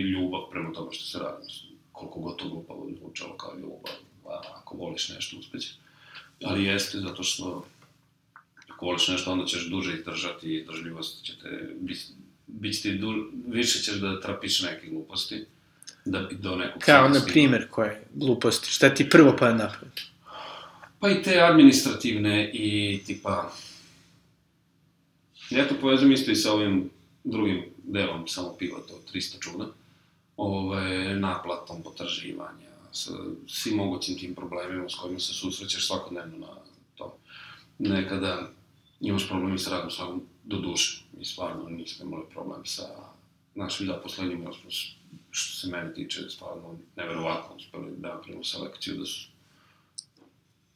ljubav 0.00 0.40
prema 0.50 0.72
tome 0.72 0.92
što 0.92 1.04
se 1.04 1.18
radi. 1.18 1.44
Mislim, 1.46 1.72
koliko 1.92 2.20
god 2.20 2.36
to 2.36 2.48
glupavo 2.48 2.88
zvučalo 2.98 3.36
kao 3.36 3.54
ljubav, 3.54 3.92
a 4.26 4.40
ako 4.54 4.76
voliš 4.76 5.08
nešto, 5.08 5.36
uspeće. 5.38 5.68
Ali 6.44 6.64
jeste 6.64 6.98
zato 6.98 7.22
što 7.22 7.66
ako 8.68 8.86
voliš 8.86 9.08
nešto, 9.08 9.32
onda 9.32 9.46
ćeš 9.46 9.68
duže 9.68 9.94
izdržati 9.94 10.48
i 10.48 10.60
izdržljivost 10.60 11.24
će 11.24 11.32
te, 11.42 11.74
biti, 11.80 12.04
bit 12.46 12.82
ti 12.82 12.98
du, 12.98 13.30
više 13.46 13.78
ćeš 13.78 13.94
da 13.94 14.20
trapiš 14.20 14.62
neke 14.62 14.86
gluposti, 14.86 15.44
da 16.04 16.20
bi 16.20 16.34
do 16.34 16.56
nekog... 16.56 16.82
Kao, 16.82 17.08
na 17.08 17.20
primer, 17.26 17.68
koje 17.70 18.02
gluposti? 18.14 18.70
Šta 18.70 18.94
ti 18.94 19.10
prvo 19.10 19.36
pada 19.38 19.54
na 19.54 19.72
pamet? 19.80 20.00
Pa 21.00 21.10
i 21.10 21.22
te 21.22 21.40
administrativne 21.40 22.50
i 22.54 23.00
tipa... 23.06 23.52
Ja 25.50 25.68
to 25.68 25.74
povezujem 25.80 26.12
isto 26.12 26.30
i 26.30 26.36
sa 26.36 26.52
ovim 26.52 26.90
drugim 27.24 27.64
delom 27.82 28.28
samo 28.28 28.56
piva, 28.58 28.78
to 28.88 29.00
300 29.12 29.40
čuda. 29.40 29.66
Ove, 30.36 31.14
naplatom 31.14 31.82
potraživanja, 31.82 32.70
sa 32.92 33.12
svim 33.46 33.76
mogućim 33.76 34.18
tim 34.18 34.34
problemima 34.34 34.88
s 34.88 34.94
kojima 34.94 35.18
se 35.18 35.32
susrećeš 35.32 35.86
svakodnevno 35.86 36.38
na 36.38 36.46
to. 36.94 37.18
Nekada 37.78 38.50
imaš 39.00 39.28
problemi 39.28 39.58
sa 39.58 39.70
radom 39.70 39.90
svakog 39.90 40.22
do 40.44 40.56
duše. 40.56 41.02
Mi 41.18 41.24
stvarno 41.24 41.68
nismo 41.68 42.06
imali 42.06 42.24
problem 42.30 42.66
sa 42.66 42.86
našim 43.54 43.86
zaposlenima, 43.86 44.52
smo, 44.52 44.70
što 45.30 45.60
se 45.60 45.68
mene 45.68 45.94
tiče, 45.94 46.28
stvarno 46.28 46.78
neverovatno 46.96 47.56
uspeli 47.56 47.96
da 47.96 48.08
napravimo 48.08 48.44
selekciju, 48.44 48.94
da 48.94 49.06
su 49.06 49.28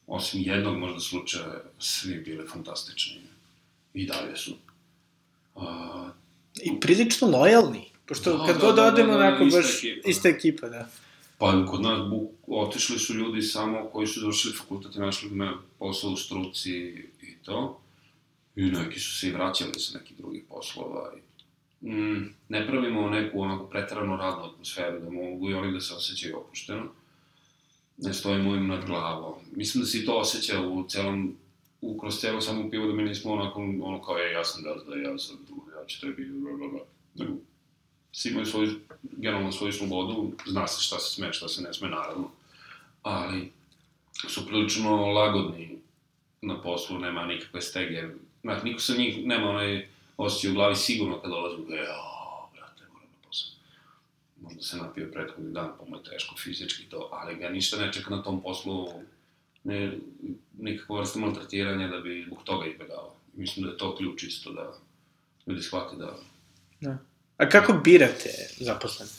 osim 0.07 0.41
jednog 0.41 0.77
možda 0.77 0.99
slučaja, 0.99 1.61
svi 1.79 2.15
bili 2.15 2.47
fantastični. 2.47 3.21
I 3.93 4.05
dalje 4.05 4.37
su. 4.37 4.55
I 6.63 6.79
prilično 6.79 7.27
lojalni. 7.27 7.91
Pošto 8.05 8.37
Da, 8.37 8.45
kad 8.45 8.55
da, 8.55 8.61
god 8.61 8.75
da, 8.75 8.81
da, 8.81 8.87
odemo, 8.87 9.13
da, 9.13 9.19
onako, 9.19 9.43
ista 9.43 9.57
baš 9.57 9.83
ekipa, 9.83 10.01
da. 10.03 10.09
ista 10.09 10.29
ekipa, 10.29 10.69
da. 10.69 10.87
pa 11.37 11.65
kod 11.65 11.81
nas 11.81 12.09
buk, 12.09 12.31
otišli 12.47 12.99
su 12.99 13.13
ljudi 13.13 13.41
samo 13.41 13.89
koji 13.93 14.07
su 14.07 14.19
završili 14.19 14.53
fakultet 14.53 14.95
i 14.95 14.99
našli 14.99 15.29
me 15.29 15.51
posao 15.79 16.11
u 16.11 16.17
struci 16.17 16.71
i 17.21 17.37
to. 17.43 17.81
I 18.55 18.65
neki 18.65 18.99
su 18.99 19.19
se 19.19 19.27
i 19.27 19.31
vraćali 19.31 19.79
sa 19.79 19.97
nekih 19.97 20.17
drugih 20.17 20.43
poslova. 20.49 21.11
I, 21.81 21.89
mm, 21.89 22.35
ne 22.49 22.67
pravimo 22.67 23.09
neku 23.09 23.41
onako 23.41 23.65
pretarano 23.65 24.17
radnu 24.17 24.43
atmosferu, 24.43 24.99
da 24.99 25.09
mogu 25.09 25.49
i 25.49 25.53
oni 25.53 25.73
da 25.73 25.81
se 25.81 25.93
osjećaju 25.93 26.37
opušteno. 26.37 26.83
Ne 27.97 28.13
stojimo 28.13 28.55
im 28.55 28.67
nad 28.67 28.85
glavom. 28.85 29.33
Mislim 29.55 29.81
da 29.81 29.87
se 29.87 29.97
i 29.97 30.05
to 30.05 30.13
osjeća 30.13 30.61
u 30.61 30.87
celom 30.87 31.37
u, 31.85 31.97
kroz 31.97 32.19
celo 32.19 32.41
samo 32.41 32.69
pivo 32.69 32.87
da 32.87 32.93
mi 32.93 33.03
nismo 33.03 33.33
onako, 33.33 33.61
ono 33.61 34.01
kao, 34.01 34.17
je, 34.17 34.31
ja 34.31 34.43
sam 34.43 34.63
gazda, 34.63 34.95
ja 34.95 35.17
sam 35.17 35.37
tu, 35.47 35.63
ja 35.77 35.85
ću 35.85 36.01
tebi, 36.01 36.25
bla, 36.25 36.57
bla, 36.57 36.67
bla. 36.67 36.79
Nego, 37.15 37.33
svi 38.11 38.29
imaju 38.29 38.45
svoju, 38.45 38.79
generalno 39.03 39.51
svoju 39.51 39.73
slobodu, 39.73 40.31
zna 40.47 40.67
se 40.67 40.81
šta 40.81 40.99
se 40.99 41.13
sme, 41.13 41.33
šta 41.33 41.47
se 41.47 41.61
ne 41.61 41.73
sme, 41.73 41.89
naravno. 41.89 42.31
Ali, 43.03 43.51
su 44.27 44.47
prilično 44.47 44.95
lagodni 44.95 45.79
na 46.41 46.61
poslu, 46.61 46.99
nema 46.99 47.25
nikakve 47.25 47.61
stege. 47.61 48.03
Znači, 48.41 48.65
niko 48.65 48.79
sa 48.79 48.93
njih 48.97 49.25
nema 49.25 49.49
onaj 49.49 49.87
osjećaj 50.17 50.51
u 50.51 50.53
glavi 50.53 50.75
sigurno 50.75 51.21
kad 51.21 51.31
dolazi, 51.31 51.55
e, 51.55 51.61
o, 51.61 52.49
brate, 52.53 52.83
moram 52.93 53.09
na 53.09 53.27
posao. 53.27 53.51
Možda 54.41 54.61
se 54.61 54.77
napio 54.77 55.09
prethodni 55.13 55.53
dan, 55.53 55.71
pa 55.79 55.85
mu 55.85 55.95
je 55.95 56.03
teško 56.03 56.35
fizički 56.37 56.83
to, 56.83 57.09
ali 57.11 57.35
ga 57.35 57.49
ništa 57.49 57.77
ne 57.77 57.93
čeka 57.93 58.09
na 58.09 58.23
tom 58.23 58.41
poslu, 58.41 58.87
ne, 59.65 59.97
nikakva 60.57 60.99
vrsta 60.99 61.19
maltretiranja 61.19 61.87
da 61.87 61.99
bi 61.99 62.23
zbog 62.27 62.43
toga 62.43 62.65
izbjegavao. 62.65 63.15
Mislim 63.33 63.65
da 63.65 63.71
je 63.71 63.77
to 63.77 63.95
ključ 63.95 64.23
isto 64.23 64.53
da 64.53 64.73
ljudi 65.47 65.61
shvate 65.61 65.95
da 65.95 66.17
da. 66.81 66.97
A 67.37 67.49
kako 67.49 67.73
birate 67.73 68.29
zaposlene? 68.59 69.11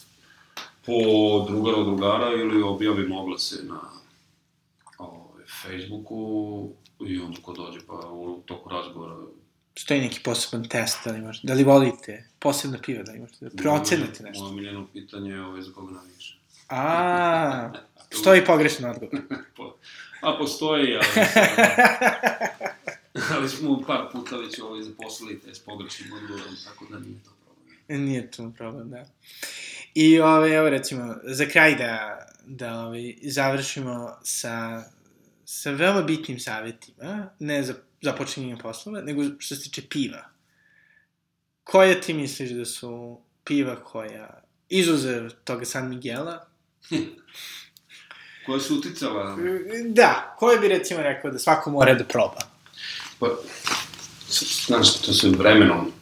po 0.86 1.46
drugara 1.48 1.76
od 1.76 1.86
drugara 1.86 2.32
ili 2.32 2.62
objavim 2.62 3.12
oglase 3.12 3.56
na 3.62 3.80
ovaj, 4.98 5.44
Facebooku 5.62 6.68
i 7.00 7.20
onda 7.20 7.38
ko 7.42 7.52
dođe 7.52 7.78
pa 7.86 8.10
u 8.10 8.42
toku 8.46 8.68
razgovora 8.68 9.16
Stoji 9.78 10.00
neki 10.00 10.20
poseban 10.24 10.68
test, 10.68 10.98
da 11.04 11.12
li, 11.12 11.20
možete, 11.20 11.46
da 11.46 11.54
li 11.54 11.64
volite 11.64 12.28
posebno 12.38 12.78
pivo, 12.84 13.02
da 13.02 13.12
li 13.12 13.18
možete 13.18 13.44
da 13.44 13.62
procenite 13.62 14.22
nešto? 14.22 14.44
Moje 14.44 14.54
miljeno 14.54 14.86
pitanje 14.92 15.30
je 15.30 15.42
ovaj, 15.42 15.62
za 15.62 15.72
koga 15.72 15.92
navijaš. 15.92 16.38
A, 16.68 17.72
stoji 18.20 18.44
pogrešan 18.44 18.90
odgovor. 18.90 19.14
A 20.20 20.36
postoji, 20.38 20.96
ali, 20.96 21.06
ali 23.36 23.48
smo 23.48 23.82
par 23.86 24.08
puta 24.12 24.36
već 24.36 24.58
ovaj 24.58 24.82
zaposlili 24.82 25.40
te 25.40 25.54
s 25.54 25.58
pogrešnim 25.58 26.12
odgovorom, 26.12 26.54
tako 26.64 26.86
da 26.90 26.98
nije 26.98 27.18
to 27.24 27.30
problem. 27.44 28.04
Nije 28.04 28.30
to 28.30 28.52
problem, 28.56 28.90
da. 28.90 29.04
I, 29.94 30.20
ove, 30.20 30.54
evo, 30.54 30.70
recimo, 30.70 31.14
za 31.24 31.46
kraj 31.46 31.74
da, 31.74 32.18
da 32.46 32.80
ove, 32.80 33.14
završimo 33.22 34.18
sa, 34.22 34.82
sa 35.44 35.70
veoma 35.70 36.02
bitnim 36.02 36.40
savjetima, 36.40 37.30
ne 37.38 37.62
za 37.62 37.74
započinjenje 38.02 38.56
poslova, 38.62 39.00
nego 39.00 39.22
što 39.38 39.54
se 39.54 39.62
tiče 39.62 39.82
piva. 39.88 40.24
Koja 41.64 42.00
ti 42.00 42.14
misliš 42.14 42.50
da 42.50 42.64
su 42.64 43.20
piva 43.44 43.76
koja, 43.84 44.42
izuzev 44.68 45.30
toga 45.44 45.64
San 45.64 45.88
Miguela, 45.88 46.46
Koja 48.46 48.60
su 48.60 48.74
uticala 48.74 49.36
da, 49.84 50.34
koje 50.38 50.58
bi 50.58 50.68
recimo 50.68 51.02
rekao 51.02 51.30
da 51.30 51.38
svako 51.38 51.70
mora 51.70 51.94
da 51.94 52.04
proba? 52.04 52.40
Pa, 53.18 53.28
znaš, 54.66 55.00
to 55.00 55.12
se 55.12 55.28
vremenom 55.28 55.92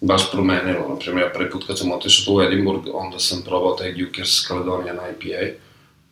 baš 0.00 0.30
promenilo. 0.30 0.88
Naprimjer, 0.88 1.26
ja 1.26 1.32
prvi 1.32 1.50
put 1.50 1.66
kad 1.66 1.78
sam 1.78 1.92
otišao 1.92 2.34
u 2.34 2.42
Edinburgh, 2.42 2.84
onda 2.92 3.18
sam 3.18 3.42
probao 3.42 3.76
taj 3.76 3.92
Dukers 3.92 4.46
Caledonian 4.48 4.96
IPA. 4.96 5.58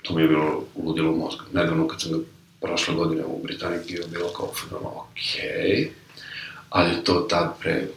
To 0.02 0.14
mi 0.14 0.22
je 0.22 0.28
bilo 0.28 0.64
ludilo 0.76 1.12
u 1.12 1.16
mozgu. 1.16 1.42
Nedavno 1.52 1.88
kad 1.88 2.00
sam 2.00 2.12
ga 2.12 2.18
prošle 2.60 2.94
godine 2.94 3.24
u 3.24 3.42
Britaniji 3.42 3.80
pio, 3.86 4.04
bilo 4.10 4.28
kao 4.28 4.52
fenomenalno, 4.54 5.04
okej. 5.10 5.90
Ali 6.70 7.04
to 7.04 7.14
tad 7.14 7.58
pre 7.60 7.88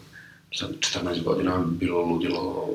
sad 0.56 0.70
14 0.80 1.24
godina 1.24 1.64
bilo 1.68 2.02
ludilo 2.02 2.68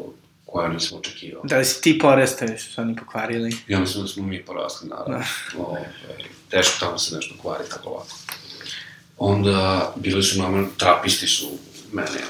koja 0.47 0.69
nisam 0.69 0.99
očekivao. 0.99 1.43
Da 1.45 1.59
li 1.59 1.65
si 1.65 1.83
ti 1.83 1.99
porastao 1.99 2.49
ili 2.49 2.59
su 2.59 2.81
oni 2.81 2.97
pokvarili? 2.97 3.57
Ja 3.69 3.81
mislim 3.81 4.03
da 4.03 4.09
smo 4.09 4.27
mi 4.27 4.45
porasli, 4.45 4.89
naravno. 4.89 5.25
Ove, 5.67 5.93
teško 6.51 6.77
tamo 6.81 6.99
se 6.99 7.17
nešto 7.17 7.35
kvari 7.43 7.65
tako 7.71 7.91
lako. 7.91 8.17
Onda 9.19 9.93
bili 9.97 10.23
su 10.23 10.43
nam, 10.43 10.71
trapisti 10.77 11.27
su 11.27 11.47
mene 11.93 12.21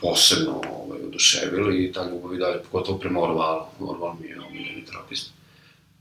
posebno 0.00 0.62
ovaj, 0.70 0.98
oduševili 1.02 1.84
i 1.84 1.92
ta 1.92 2.10
ljubav 2.10 2.34
i 2.34 2.38
dalje, 2.38 2.62
pogotovo 2.62 2.98
prema 2.98 3.20
Orvalu. 3.20 3.62
Orval 3.80 4.14
mi 4.20 4.28
je 4.28 4.40
omiljeni 4.40 4.84
trapist. 4.84 5.30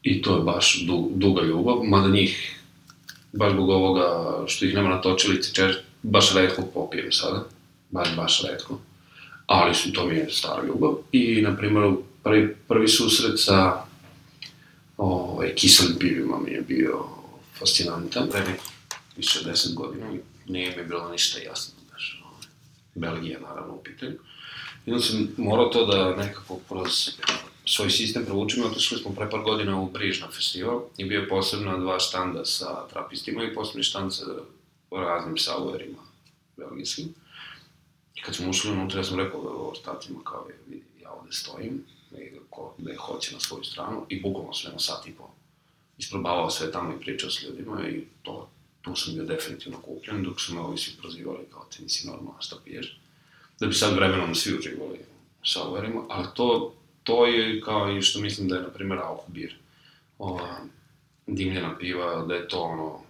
I 0.03 0.21
to 0.21 0.35
je 0.35 0.43
baš 0.43 0.81
du, 0.87 1.09
duga 1.15 1.41
ljubav, 1.41 1.83
mada 1.83 2.09
njih, 2.09 2.59
baš 3.31 3.51
zbog 3.51 3.69
ovoga 3.69 4.37
što 4.47 4.65
ih 4.65 4.75
nema 4.75 4.89
na 4.89 5.01
točilici, 5.01 5.55
češ, 5.55 5.75
baš 6.03 6.33
redko 6.33 6.61
popijem 6.73 7.11
sada. 7.11 7.43
Baš, 7.89 8.15
baš 8.15 8.43
redko. 8.43 8.79
Ali 9.49 9.75
su, 9.75 9.93
to 9.93 10.05
mi 10.05 10.15
je 10.15 10.29
stara 10.29 10.63
ljubav. 10.63 10.95
I, 11.11 11.41
na 11.41 11.57
primjer, 11.57 11.93
prvi, 12.23 12.55
prvi 12.67 12.87
susret 12.87 13.39
sa 13.39 13.83
ovaj, 14.97 15.55
kiselim 15.55 15.99
pivima 15.99 16.39
mi 16.39 16.51
je 16.51 16.61
bio 16.61 17.05
fascinantan, 17.59 18.29
nekih 18.33 18.61
više 19.17 19.39
od 19.39 19.45
deset 19.45 19.73
godina, 19.73 20.05
nije 20.47 20.77
mi 20.77 20.83
bilo 20.83 21.11
ništa 21.11 21.39
jasno, 21.39 21.73
znaš, 21.89 22.23
ovaj, 22.25 22.47
Belgija 22.95 23.39
naravno 23.39 23.73
u 23.73 23.83
pitanju. 23.83 24.17
I 24.85 24.91
onda 24.91 25.03
sam 25.03 25.27
morao 25.37 25.65
to 25.65 25.85
da 25.85 26.15
nekako 26.15 26.59
kroz 26.67 27.09
svoj 27.65 27.89
sistem 27.89 28.25
provučimo, 28.25 28.65
otišli 28.65 28.97
smo 28.97 29.11
pre 29.11 29.29
par 29.29 29.41
godina 29.41 29.81
u 29.81 29.89
Briž 29.89 30.21
na 30.21 30.27
festival 30.31 30.81
i 30.97 31.05
bio 31.05 31.25
posebno 31.29 31.77
dva 31.77 31.99
štanda 31.99 32.45
sa 32.45 32.87
trapistima 32.89 33.43
i 33.43 33.53
posebni 33.53 33.83
štand 33.83 34.13
sa 34.13 34.25
raznim 34.91 35.37
sauerima 35.37 35.97
belgijskim. 36.57 37.13
I 38.19 38.21
kad 38.21 38.35
smo 38.35 38.49
ušli 38.49 38.71
unutra, 38.71 38.99
ja 38.99 39.03
sam 39.03 39.19
rekao 39.19 39.71
ortacima 39.71 40.19
kao, 40.23 40.47
je, 40.49 40.59
vidi, 40.67 40.83
ja 41.01 41.11
ovde 41.11 41.31
stojim, 41.31 41.83
ko 42.49 42.73
da 42.77 42.91
je 42.91 42.97
hoće 42.97 43.33
na 43.33 43.39
svoju 43.39 43.63
stranu 43.63 44.05
i 44.09 44.21
bukvalno 44.21 44.53
sve 44.53 44.71
na 44.71 44.79
sat 44.79 45.07
i 45.07 45.11
po 45.11 45.29
isprobavao 45.97 46.49
sve 46.49 46.71
tamo 46.71 46.93
i 46.93 46.99
pričao 46.99 47.29
s 47.29 47.43
ljudima 47.43 47.87
i 47.87 48.03
to, 48.23 48.49
tu 48.81 48.95
sam 48.95 49.13
bio 49.13 49.23
definitivno 49.23 49.81
kupljen, 49.81 50.23
dok 50.23 50.41
su 50.41 50.53
me 50.53 50.61
ovi 50.61 50.77
svi 50.77 50.93
prozivali 51.01 51.45
kao 51.51 51.63
ti 51.63 51.83
nisi 51.83 52.07
normalno 52.07 52.41
šta 52.41 52.55
piješ. 52.65 52.99
Da 53.59 53.67
bi 53.67 53.73
sad 53.73 53.95
vremenom 53.95 54.35
svi 54.35 54.57
uživali 54.57 54.99
sa 55.43 55.63
overima, 55.63 56.05
ali 56.09 56.27
to, 56.33 56.73
to 57.03 57.25
je 57.25 57.61
kao 57.61 57.91
i 57.91 58.01
što 58.01 58.19
mislim 58.19 58.47
da 58.47 58.55
je, 58.55 58.61
na 58.61 58.69
primjer, 58.69 58.99
Alkubir, 58.99 59.55
ova, 60.17 60.59
dimljena 61.27 61.77
piva, 61.77 62.25
da 62.25 62.35
je 62.35 62.47
to 62.47 62.59
ono, 62.59 63.01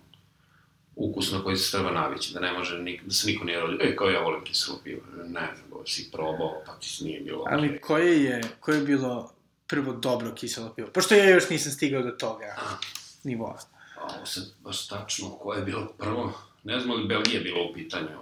ukus 0.99 1.31
na 1.31 1.43
koji 1.43 1.57
se 1.57 1.71
treba 1.71 1.91
navići, 1.91 2.33
da 2.33 2.39
ne 2.39 2.53
može, 2.53 2.77
nik, 2.77 3.03
da 3.03 3.13
se 3.13 3.27
niko 3.27 3.45
nije 3.45 3.59
rodio, 3.59 3.79
ej, 3.81 3.95
kao 3.95 4.09
ja 4.09 4.21
volim 4.21 4.43
kiselo 4.43 4.79
pivo, 4.83 5.01
ne, 5.27 5.49
nego 5.63 5.85
si 5.85 6.09
probao, 6.11 6.61
pa 6.65 6.73
ti 6.79 7.03
nije 7.03 7.19
bilo 7.19 7.43
Ali 7.47 7.69
okay. 7.69 7.79
koje 7.79 8.23
je, 8.23 8.41
koje 8.59 8.77
je 8.77 8.83
bilo 8.83 9.33
prvo 9.67 9.93
dobro 9.93 10.35
kiselo 10.35 10.73
pivo? 10.75 10.89
Pošto 10.93 11.15
ja 11.15 11.29
još 11.29 11.49
nisam 11.49 11.71
stigao 11.71 12.03
do 12.03 12.11
toga 12.11 12.55
A. 12.57 12.77
nivoa. 13.23 13.59
A 13.95 14.15
ovo 14.15 14.25
sad 14.25 14.43
baš 14.63 14.87
tačno 14.87 15.29
koje 15.29 15.59
je 15.59 15.65
bilo 15.65 15.93
prvo, 15.97 16.33
ne 16.63 16.79
znam 16.79 16.97
li 16.97 17.07
Belgija 17.07 17.41
bilo 17.41 17.69
u 17.69 17.73
pitanju, 17.73 18.19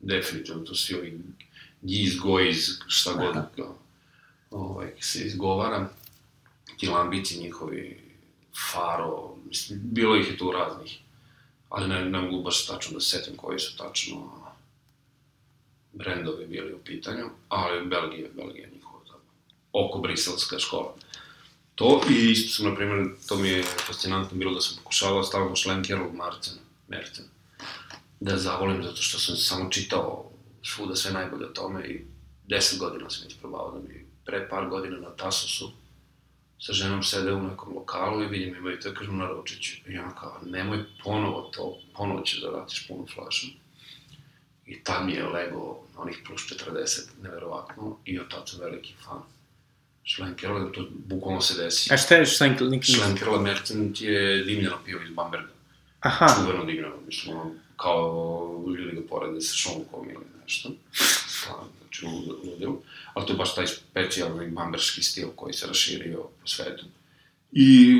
definitivno 0.00 0.64
to 0.64 0.74
svi 0.74 0.94
ovi 0.94 1.20
giz, 1.82 2.18
goiz, 2.18 2.68
šta 2.86 3.12
god 3.12 3.66
ovaj, 4.50 4.92
se 5.00 5.26
izgovara, 5.26 5.88
ti 6.78 6.86
lambici 6.86 7.40
njihovi, 7.40 8.00
faro, 8.72 9.34
mislim, 9.48 9.80
bilo 9.82 10.16
ih 10.16 10.30
je 10.30 10.36
tu 10.38 10.52
raznih 10.52 10.98
ali 11.68 11.88
ne, 11.88 12.04
ne 12.04 12.20
mogu 12.20 12.42
baš 12.42 12.66
tačno 12.66 12.94
da 12.94 13.00
setim 13.00 13.36
koji 13.36 13.58
su 13.58 13.76
tačno 13.76 14.30
brendovi 15.92 16.46
bili 16.46 16.72
u 16.74 16.78
pitanju, 16.78 17.24
ali 17.48 17.86
Belgija, 17.86 18.28
Belgija 18.36 18.68
njihova 18.74 19.04
da, 19.08 19.14
oko 19.72 19.98
briselska 19.98 20.58
škola. 20.58 20.94
To 21.74 22.00
i 22.10 22.30
isto 22.30 22.56
sam, 22.56 22.70
na 22.70 22.76
primjer, 22.76 23.08
to 23.28 23.36
mi 23.36 23.48
je 23.48 23.62
fascinantno 23.62 24.38
bilo 24.38 24.54
da 24.54 24.60
sam 24.60 24.76
pokušavao 24.76 25.24
stavljamo 25.24 25.56
šlenkeru 25.56 26.12
Marcen, 26.12 26.58
Mercen, 26.88 27.24
da 28.20 28.36
zavolim 28.36 28.82
zato 28.82 29.02
što 29.02 29.18
sam 29.18 29.36
samo 29.36 29.70
čitao 29.70 30.30
svuda 30.64 30.96
sve 30.96 31.12
najbolje 31.12 31.46
o 31.46 31.52
tome 31.52 31.86
i 31.86 32.04
deset 32.46 32.78
godina 32.78 33.10
sam 33.10 33.28
isprobao 33.28 33.70
da 33.70 33.88
mi 33.88 34.06
pre 34.24 34.48
par 34.48 34.68
godina 34.68 34.96
na 34.96 35.10
Tasosu 35.10 35.72
sa 36.60 36.72
ženom 36.72 37.02
sede 37.02 37.32
u 37.32 37.42
nekom 37.42 37.74
lokalu 37.74 38.22
i 38.22 38.26
vidim 38.26 38.56
imaju 38.56 38.80
to, 38.80 38.94
kažem, 38.94 39.18
naručit 39.18 39.86
I 39.86 39.92
ja 39.92 40.10
kao, 40.20 40.40
nemoj 40.46 40.84
ponovo 41.04 41.50
to, 41.54 41.78
ponovo 41.96 42.20
ćeš 42.20 42.40
da 42.40 42.50
vratiš 42.50 42.88
punu 42.88 43.06
flašu. 43.14 43.46
I 44.66 44.84
tam 44.84 45.08
je 45.08 45.28
Lego 45.28 45.80
onih 45.96 46.18
plus 46.26 46.42
40, 46.42 47.22
neverovatno, 47.22 47.96
i 48.04 48.20
od 48.20 48.30
tad 48.30 48.48
sam 48.48 48.60
veliki 48.60 48.94
fan. 49.04 49.22
Schlenkerla, 50.14 50.72
to 50.72 50.88
bukvalno 50.90 51.40
se 51.40 51.62
desi. 51.62 51.94
A 51.94 51.96
šta 51.96 52.14
je 52.14 52.26
Schlenkerla? 52.26 52.78
Schlenkerla 52.82 53.40
Merchant 53.40 54.00
je 54.00 54.44
dimljeno 54.44 54.78
pivo 54.84 55.02
iz 55.02 55.10
Bamberga. 55.10 55.52
Aha. 56.00 56.26
Čuveno 56.34 56.64
dimljeno, 56.64 56.96
mislim, 57.06 57.36
kao 57.76 58.64
ljudi 58.78 58.96
ga 58.96 59.02
porede 59.08 59.40
sa 59.40 59.56
šunkom 59.56 60.10
ili 60.10 60.24
nešto. 60.42 60.70
Znači, 61.80 62.06
ludilo 62.44 62.82
ali 63.18 63.26
to 63.26 63.32
je 63.32 63.36
baš 63.36 63.54
taj 63.54 63.66
specijalni 63.66 64.50
bamberski 64.50 65.02
stil 65.02 65.28
koji 65.36 65.52
se 65.52 65.66
raširio 65.66 66.22
po 66.40 66.46
svetu. 66.46 66.84
I 67.52 67.98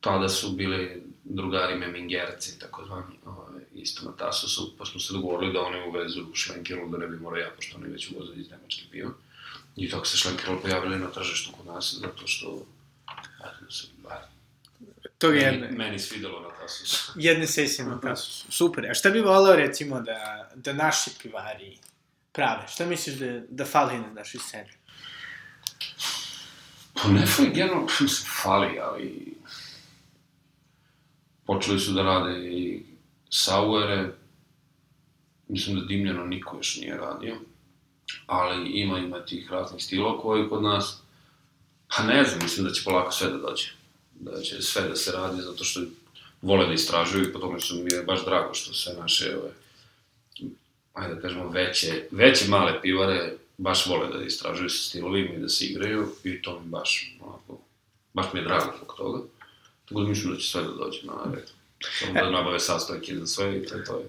tada 0.00 0.28
su 0.28 0.52
bili 0.52 1.02
drugari 1.24 1.78
Memingerci, 1.78 2.58
tako 2.58 2.84
zvani, 2.86 3.16
ovaj, 3.26 3.62
isto 3.74 4.04
na 4.04 4.16
Tasosu, 4.16 4.74
pa 4.78 4.86
smo 4.86 5.00
se 5.00 5.12
dogovorili 5.12 5.52
da 5.52 5.60
oni 5.60 5.88
uvezu 5.88 6.26
šlenkeru, 6.34 6.88
da 6.88 6.98
ne 6.98 7.06
bi 7.06 7.16
morao 7.16 7.38
ja, 7.38 7.50
pošto 7.56 7.78
oni 7.78 7.88
već 7.88 8.10
uvoze 8.10 8.32
iz 8.36 8.50
Nemačke 8.50 8.82
piva. 8.90 9.10
I 9.76 9.90
tako 9.90 10.06
se 10.06 10.16
šlenkerol 10.16 10.60
pojavili 10.60 10.98
na 10.98 11.10
tržištu 11.10 11.52
kod 11.52 11.66
nas, 11.66 11.94
zato 12.00 12.26
što, 12.26 12.66
eto, 13.40 13.72
se, 13.72 13.86
bar, 14.02 14.22
To 15.18 15.30
je 15.30 15.42
jedne. 15.42 15.60
Meni, 15.60 15.78
meni 15.78 15.98
svidelo 15.98 16.40
na 16.40 16.48
Tasusu. 16.48 17.12
Jedne 17.16 17.46
sesije 17.46 17.86
na 17.86 18.00
Tasusu. 18.00 18.52
Super. 18.52 18.90
A 18.90 18.94
šta 18.94 19.10
bi 19.10 19.20
voleo, 19.20 19.56
recimo, 19.56 20.00
da, 20.00 20.50
da 20.54 20.72
naši 20.72 21.10
pivari 21.22 21.78
prave? 22.32 22.68
Šta 22.68 22.86
misliš 22.86 23.16
da, 23.16 23.40
da 23.48 23.64
fali 23.64 23.98
na 23.98 24.12
našoj 24.12 24.40
sceni? 24.40 24.70
Pa 26.94 27.08
ne 27.08 27.26
fali, 27.26 27.50
generalno, 27.54 27.88
fali, 28.42 28.78
ali... 28.78 29.34
Počeli 31.46 31.80
su 31.80 31.92
da 31.92 32.02
rade 32.02 32.38
i 32.38 32.82
sauere, 33.30 34.14
mislim 35.48 35.80
da 35.80 35.84
dimljeno 35.84 36.24
niko 36.24 36.56
još 36.56 36.76
nije 36.76 36.96
radio, 36.96 37.36
ali 38.26 38.70
ima 38.70 38.98
ima 38.98 39.24
tih 39.24 39.50
raznih 39.50 39.84
stilova 39.84 40.20
koji 40.20 40.48
kod 40.48 40.62
nas, 40.62 41.02
pa 41.96 42.02
ne 42.02 42.24
znam, 42.24 42.42
mislim 42.42 42.66
da 42.66 42.72
će 42.72 42.84
polako 42.84 43.12
sve 43.12 43.30
da 43.30 43.36
dođe. 43.36 43.68
Da 44.20 44.40
će 44.40 44.62
sve 44.62 44.88
da 44.88 44.96
se 44.96 45.12
radi, 45.12 45.42
zato 45.42 45.64
što 45.64 45.80
vole 46.42 46.66
da 46.66 46.72
istražuju 46.72 47.28
i 47.28 47.32
po 47.32 47.38
tome 47.38 47.60
su 47.60 47.74
mi 47.74 47.92
je 47.92 48.02
baš 48.02 48.24
drago 48.24 48.54
što 48.54 48.74
sve 48.74 48.94
naše 48.94 49.36
ove, 49.36 49.50
ajde 50.92 51.14
da 51.14 51.20
kažemo, 51.20 51.48
veće, 51.48 52.08
veće 52.10 52.48
male 52.48 52.82
pivare 52.82 53.32
baš 53.58 53.86
vole 53.86 54.18
da 54.18 54.24
istražuju 54.24 54.70
sa 54.70 54.88
stilovima 54.88 55.34
i 55.34 55.38
da 55.38 55.48
se 55.48 55.64
igraju 55.64 56.08
i 56.24 56.42
to 56.42 56.60
mi 56.60 56.68
baš, 56.68 57.16
onako, 57.20 57.58
baš 58.12 58.26
mi 58.32 58.40
je 58.40 58.44
drago 58.44 58.72
zbog 58.76 58.94
toga. 58.96 59.22
Tako 59.88 60.00
da 60.00 60.08
mislim 60.08 60.32
da 60.32 60.38
će 60.38 60.48
sve 60.48 60.62
da 60.62 60.68
dođe 60.68 61.06
na 61.06 61.34
red. 61.34 61.50
Samo 61.98 62.12
da 62.12 62.30
nabave 62.30 62.58
sastojke 62.58 63.16
za 63.16 63.26
sve 63.26 63.58
i 63.58 63.66
to 63.66 63.76
je 63.76 63.84
to. 63.84 63.98
Je. 63.98 64.04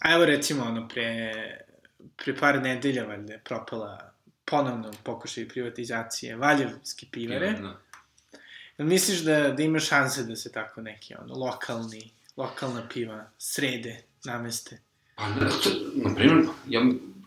A 0.00 0.12
evo 0.14 0.24
recimo, 0.24 0.64
ono, 0.64 0.88
pre, 0.88 1.32
pre 2.16 2.36
par 2.36 2.62
nedelja, 2.62 3.04
valjda, 3.04 3.32
je 3.32 3.38
propala 3.44 4.12
ponovno 4.44 4.92
pokušaj 5.04 5.48
privatizacije 5.48 6.36
Valjevske 6.36 7.06
pivare. 7.10 7.52
Da. 7.52 7.80
Jel 8.78 8.88
misliš 8.88 9.18
da, 9.18 9.50
da 9.50 9.62
ima 9.62 9.78
šanse 9.78 10.22
da 10.22 10.36
se 10.36 10.52
tako 10.52 10.80
neki, 10.80 11.14
ono, 11.14 11.34
lokalni, 11.34 12.10
lokalna 12.36 12.88
piva 12.88 13.30
srede, 13.38 14.02
nameste? 14.24 14.80
Pa, 15.20 15.28
na 15.94 16.14
primjer, 16.14 16.46
ja 16.68 16.82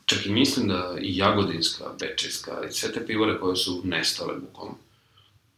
čak 0.05 0.25
i 0.25 0.31
mislim 0.31 0.67
da 0.67 0.95
i 1.01 1.17
Jagodinska, 1.17 1.85
Bečejska 1.99 2.51
i 2.69 2.71
sve 2.71 2.91
te 2.91 3.05
pivore 3.05 3.39
koje 3.39 3.55
su 3.55 3.81
nestale 3.83 4.33
bukvalno, 4.39 4.75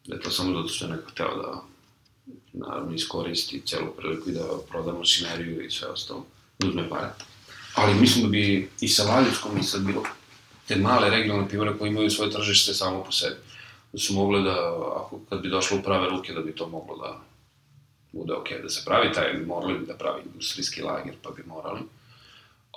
da 0.05 0.15
je 0.15 0.21
to 0.21 0.31
samo 0.31 0.61
zato 0.61 0.67
što 0.67 0.85
je 0.85 0.91
neko 0.91 1.11
hteo 1.11 1.35
da 1.35 1.63
naravno 2.53 2.95
iskoristi 2.95 3.61
celu 3.65 3.91
priliku 3.97 4.29
i 4.29 4.33
da 4.33 4.43
proda 4.69 4.93
mašineriju 4.93 5.65
i 5.65 5.71
sve 5.71 5.87
ostalo, 5.87 6.25
da 6.59 6.67
uzme 6.67 6.89
pare. 6.89 7.09
Ali 7.75 7.99
mislim 7.99 8.23
da 8.23 8.29
bi 8.29 8.69
i 8.81 8.87
sa 8.87 9.03
Valjevskom 9.03 9.57
i 9.57 9.63
sad 9.63 9.81
bilo 9.81 10.03
te 10.67 10.75
male 10.75 11.09
regionalne 11.09 11.49
pivore 11.49 11.77
koje 11.77 11.89
imaju 11.89 12.09
svoje 12.09 12.31
tržište 12.31 12.73
samo 12.73 13.03
po 13.03 13.11
sebi. 13.11 13.35
Da 13.93 13.99
su 13.99 14.13
mogle 14.13 14.41
da, 14.41 14.73
ako, 14.95 15.19
kad 15.29 15.41
bi 15.41 15.49
došlo 15.49 15.77
u 15.77 15.83
prave 15.83 16.09
ruke, 16.09 16.33
da 16.33 16.41
bi 16.41 16.55
to 16.55 16.67
moglo 16.67 16.97
da 16.97 17.21
bude 18.11 18.33
okay, 18.33 18.61
da 18.61 18.69
se 18.69 18.85
pravi, 18.85 19.13
taj 19.13 19.33
bi 19.33 19.45
morali 19.45 19.85
da 19.87 19.93
pravi 19.93 20.21
industrijski 20.25 20.81
lager, 20.81 21.13
pa 21.23 21.31
bi 21.31 21.43
morali 21.47 21.79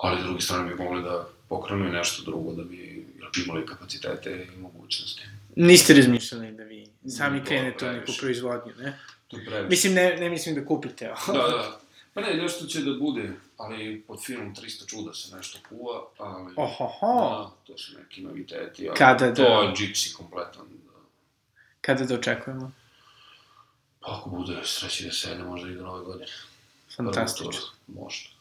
ali 0.01 0.21
s 0.21 0.25
druge 0.25 0.41
strane 0.41 0.75
bi 0.75 0.83
mogli 0.83 1.03
da 1.03 1.29
pokrenu 1.49 1.89
i 1.89 1.93
nešto 1.93 2.23
drugo 2.23 2.53
da 2.53 2.65
bi 2.65 3.07
imali 3.47 3.67
kapacitete 3.67 4.49
i 4.57 4.61
mogućnosti. 4.61 5.23
Niste 5.57 5.95
razmišljali 5.95 6.53
da 6.53 6.65
vi 6.65 6.87
sami 7.09 7.45
krenete 7.45 7.89
u 7.89 7.93
neku 7.93 8.13
proizvodnju, 8.21 8.73
ne? 8.79 8.99
To 9.29 9.37
previše. 9.47 9.69
Mislim, 9.69 9.95
ne, 9.95 10.17
ne 10.17 10.31
mislim 10.31 10.55
da 10.55 10.67
kupite 10.67 11.13
ovo. 11.13 11.39
Da, 11.39 11.49
da. 11.49 11.81
Pa 12.15 12.21
ne, 12.21 12.35
nešto 12.35 12.67
će 12.67 12.81
da 12.81 12.95
bude, 12.99 13.33
ali 13.57 14.05
pod 14.07 14.25
firmom 14.25 14.55
300 14.55 14.87
čuda 14.87 15.15
se 15.15 15.37
nešto 15.37 15.59
kuva, 15.69 16.03
ali... 16.19 16.53
Ohoho! 16.57 17.15
Da, 17.21 17.51
to 17.67 17.79
su 17.79 17.99
neki 17.99 18.23
noviteti, 18.23 18.89
ali 18.89 18.99
Kada 18.99 19.27
da... 19.27 19.35
to 19.35 19.63
je 19.63 19.69
gypsy 19.69 20.13
kompletan. 20.17 20.67
Da. 20.87 21.01
Kada 21.81 22.05
da 22.05 22.15
očekujemo? 22.15 22.73
Pa 24.01 24.19
ako 24.19 24.31
bude 24.31 24.61
sreći 24.65 25.05
da 25.05 25.13
sedne, 25.13 25.45
možda 25.45 25.71
i 25.71 25.75
do 25.75 25.83
nove 25.83 26.05
godine. 26.05 26.27
Fantastično. 26.97 27.63
Možda. 27.87 28.38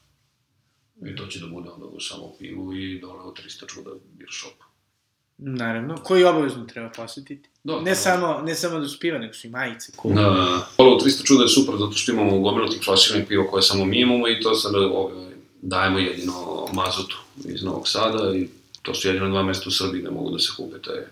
I 1.06 1.16
to 1.16 1.26
će 1.28 1.40
da 1.40 1.48
bude 1.48 1.70
onda 1.70 1.86
u 1.86 2.00
samo 2.00 2.34
pivu 2.40 2.74
i 2.74 3.00
dole 3.00 3.20
od 3.20 3.40
300 3.46 3.68
čuda 3.68 3.92
beer 4.14 4.30
shop. 4.32 4.54
Naravno, 5.38 5.98
koji 6.04 6.24
obavezno 6.24 6.66
treba 6.66 6.90
posetiti. 6.90 7.50
Da, 7.64 7.82
ne, 7.82 7.92
da. 7.92 7.96
samo, 7.96 8.42
ne 8.46 8.56
samo 8.56 8.80
da 8.80 8.88
su 8.88 9.00
piva, 9.00 9.18
nego 9.18 9.34
su 9.34 9.48
i 9.48 9.50
majice. 9.50 9.92
Cool. 10.02 10.16
Da, 10.16 10.22
da. 10.22 10.68
Ovo 10.78 11.00
300 11.00 11.26
čuda 11.26 11.44
je 11.44 11.50
super 11.50 11.76
zato 11.80 11.94
što 11.94 12.12
imamo 12.12 12.40
gomilu 12.40 12.70
tih 12.70 12.82
flaširanih 12.84 13.28
piva 13.28 13.48
koje 13.48 13.64
samo 13.64 13.86
mi 13.86 14.00
imamo 14.00 14.28
i 14.28 14.40
to 14.42 14.56
sad 14.56 14.74
dajemo 15.62 16.00
jedino 16.00 16.66
mazotu 16.74 17.18
iz 17.46 17.64
Novog 17.64 17.88
Sada 17.88 18.36
i 18.36 18.48
to 18.82 18.94
su 18.94 19.08
jedino 19.08 19.30
dva 19.30 19.44
mesta 19.44 19.64
u 19.68 19.72
Srbiji 19.72 20.02
gde 20.02 20.12
mogu 20.12 20.32
da 20.32 20.40
se 20.40 20.52
kupe 20.58 20.82
te 20.82 21.08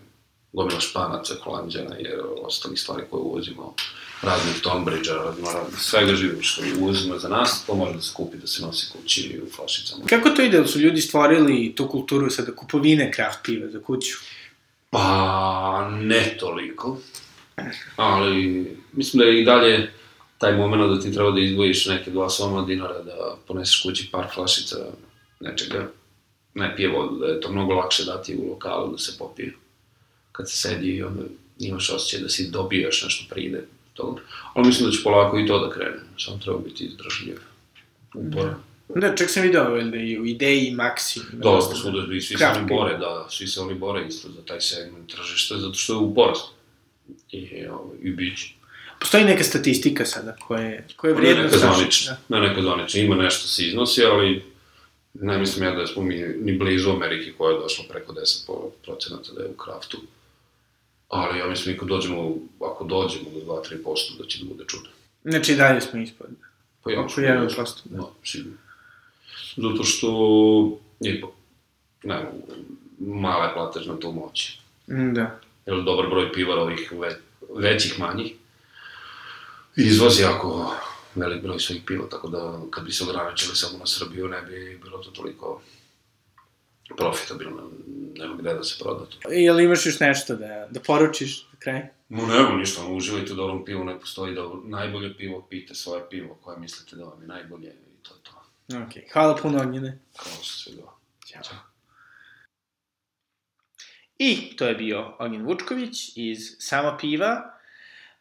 gomila 0.55 0.79
španaca, 0.79 1.33
holandjana 1.43 1.99
i 1.99 2.05
ostali 2.41 2.77
stvari 2.77 3.03
koje 3.09 3.21
uvozimo 3.21 3.73
raznih 4.21 4.61
Tonbridgera, 4.61 5.23
raznih, 5.23 5.45
raznih 5.53 5.79
svega 5.79 6.15
živim 6.15 6.41
što 6.41 6.61
uvozimo 6.79 7.19
za 7.19 7.29
nas, 7.29 7.65
to 7.65 7.75
može 7.75 7.93
da 7.93 8.01
se 8.01 8.13
kupi, 8.13 8.37
da 8.37 8.47
se 8.47 8.61
nosi 8.61 8.91
kući 8.91 9.41
u 9.43 9.51
flašicama. 9.55 10.05
Kako 10.05 10.29
to 10.29 10.41
ide, 10.41 10.59
da 10.59 10.67
su 10.67 10.79
ljudi 10.79 11.01
stvorili 11.01 11.75
tu 11.75 11.87
kulturu 11.87 12.29
sada 12.29 12.55
kupovine 12.55 13.11
kraft 13.11 13.39
piva 13.43 13.69
za 13.69 13.79
kuću? 13.79 14.17
Pa, 14.89 15.89
ne 16.01 16.37
toliko. 16.39 16.97
Ali, 17.95 18.67
mislim 18.93 19.19
da 19.19 19.25
je 19.25 19.41
i 19.41 19.45
dalje 19.45 19.91
taj 20.37 20.57
moment 20.57 20.91
da 20.91 21.01
ti 21.01 21.13
treba 21.13 21.31
da 21.31 21.39
izdvojiš 21.39 21.85
neke 21.85 22.11
dva 22.11 22.29
soma 22.29 22.61
dinara, 22.61 23.01
da 23.03 23.37
poneseš 23.47 23.83
kući 23.83 24.09
par 24.11 24.27
flašica 24.33 24.77
nečega, 25.39 25.87
ne 26.53 26.75
pije 26.75 26.89
vodu, 26.89 27.15
da 27.15 27.25
je 27.25 27.41
to 27.41 27.51
mnogo 27.51 27.73
lakše 27.73 28.03
dati 28.03 28.37
u 28.37 28.49
lokalu 28.49 28.91
da 28.91 28.97
se 28.97 29.17
popije. 29.19 29.53
Kad 30.35 30.49
se 30.49 30.57
sedi 30.57 30.87
i 30.87 31.03
onda 31.03 31.21
imaš 31.59 31.89
osjećaj 31.89 32.19
da 32.19 32.29
si 32.29 32.49
dobijaš 32.49 33.03
nešto 33.03 33.25
pride 33.29 33.63
toga. 33.93 34.21
Ali 34.53 34.67
mislim 34.67 34.89
da 34.89 34.95
će 34.95 35.03
polako 35.03 35.39
i 35.39 35.47
to 35.47 35.59
da 35.59 35.73
krene, 35.73 35.99
samo 36.17 36.37
treba 36.37 36.59
biti 36.59 36.85
izdržljiv. 36.85 37.37
Uporan. 38.13 38.55
Da, 38.95 39.15
čak 39.15 39.29
sam 39.29 39.43
video 39.43 39.83
da 39.83 39.97
je 39.97 40.21
u 40.21 40.25
ideji 40.25 40.71
Maxi. 40.71 41.19
Da, 41.33 41.59
pa 41.69 41.75
svuda, 41.75 42.15
i 42.15 42.21
svi 42.21 42.37
se 42.37 42.45
oni 42.45 42.67
bore, 42.69 42.97
da, 42.97 43.27
svi 43.29 43.47
se 43.47 43.61
oni 43.61 43.73
bore 43.73 44.07
isto 44.07 44.29
za 44.29 44.41
taj 44.45 44.61
segment 44.61 45.15
tržišta, 45.15 45.57
zato 45.57 45.73
što 45.73 45.93
je 45.93 45.97
u 45.97 46.15
porastu. 46.15 46.51
I, 47.31 47.67
ovaj, 47.67 47.97
i 48.01 48.11
bit 48.11 48.37
će. 48.39 48.53
Postoji 48.99 49.23
neka 49.23 49.43
statistika 49.43 50.05
sada 50.05 50.35
koja 50.35 50.61
je, 50.61 50.87
koja 50.95 51.09
je 51.09 51.15
vrijedna 51.15 51.43
Ne 51.43 51.47
neka 51.47 51.57
zvanična, 51.57 52.17
da. 52.29 52.39
ne 52.39 52.47
neka 52.47 52.61
zvanična, 52.61 53.01
ima 53.01 53.15
nešto 53.15 53.47
se 53.47 53.63
iznosi, 53.63 54.03
ali 54.03 54.45
ne 55.13 55.37
mislim 55.37 55.65
ja 55.65 55.71
da 55.75 55.87
smo 55.87 56.03
mi 56.03 56.15
ni 56.41 56.57
blizu 56.57 56.91
Amerike 56.91 57.33
koja 57.37 57.53
je 57.53 57.59
došla 57.59 57.85
preko 57.89 58.13
10 58.13 58.69
procenata 58.85 59.31
da 59.33 59.43
je 59.43 59.49
u 59.49 59.57
kraftu. 59.57 59.97
Ali 61.07 61.39
ja 61.39 61.47
mislim, 61.47 61.75
ako 61.75 61.85
dođemo, 61.85 62.35
ako 62.61 62.83
dođemo 62.83 63.29
do 63.29 63.39
2-3%, 63.39 64.17
da 64.17 64.25
će 64.27 64.43
da 64.43 64.45
bude 64.53 64.63
čudo. 64.67 64.89
Znači, 65.23 65.55
dalje 65.55 65.81
smo 65.81 65.99
ispod. 65.99 66.27
Pa 66.83 66.91
ja, 66.91 67.01
Oko 67.01 67.09
1%. 67.21 67.81
Da. 67.83 67.97
No, 67.97 68.09
sigurno. 68.23 68.57
Zato 69.57 69.83
što, 69.83 70.79
ipak, 70.99 71.29
ne 72.03 72.31
mala 72.99 73.45
je 73.45 73.53
platežna 73.53 73.99
tu 73.99 74.11
moć. 74.11 74.59
Mm, 74.87 75.13
Da. 75.13 75.39
Jer 75.65 75.83
dobar 75.83 76.07
broj 76.09 76.33
pivara 76.33 76.61
ovih 76.61 76.91
ve, 76.91 77.19
većih, 77.55 77.99
manjih, 77.99 78.33
izvozi 79.75 80.21
jako 80.21 80.75
velik 81.15 81.43
broj 81.43 81.59
svojih 81.59 81.83
piva, 81.85 82.09
tako 82.09 82.27
da 82.27 82.59
kad 82.69 82.85
bi 82.85 82.91
se 82.91 83.03
ograničili 83.03 83.55
samo 83.55 83.77
na 83.77 83.85
Srbiju, 83.87 84.27
ne 84.27 84.41
bi 84.41 84.79
bilo 84.83 84.97
to 84.97 85.11
toliko 85.11 85.61
profitabilno, 86.97 87.71
nema 88.17 88.35
gde 88.35 88.53
da 88.53 88.63
se 88.63 88.83
proda 88.83 89.05
to. 89.05 89.33
I, 89.33 89.43
jel 89.43 89.59
imaš 89.59 89.85
još 89.85 89.99
nešto 89.99 90.35
da, 90.35 90.67
da 90.71 90.79
poručiš 90.79 91.47
na 91.53 91.59
kraju? 91.59 91.83
No, 92.09 92.25
nema 92.27 92.57
ništa, 92.57 92.81
ono, 92.81 92.95
uživajte 92.95 93.33
u 93.33 93.35
dobrom 93.35 93.65
pivu, 93.65 93.83
ne 93.83 93.99
postoji 93.99 94.35
dobro, 94.35 94.61
najbolje 94.63 95.17
pivo, 95.17 95.47
pijte 95.49 95.75
svoje 95.75 96.09
pivo 96.09 96.37
koje 96.41 96.57
mislite 96.57 96.95
da 96.95 97.03
vam 97.03 97.21
je 97.21 97.27
najbolje 97.27 97.67
i 97.67 98.03
to 98.03 98.13
je 98.13 98.19
to. 98.23 98.31
Ok, 98.77 99.11
hvala 99.13 99.35
puno 99.35 99.61
Ognjene. 99.61 99.99
Kao 100.15 100.43
se 100.43 100.59
sve 100.59 100.73
dva. 100.73 100.97
Ćao. 101.25 101.57
I 104.17 104.55
to 104.57 104.67
je 104.67 104.75
bio 104.75 105.15
Ognjen 105.19 105.45
Vučković 105.45 106.11
iz 106.15 106.55
Samo 106.59 106.97
piva. 107.01 107.54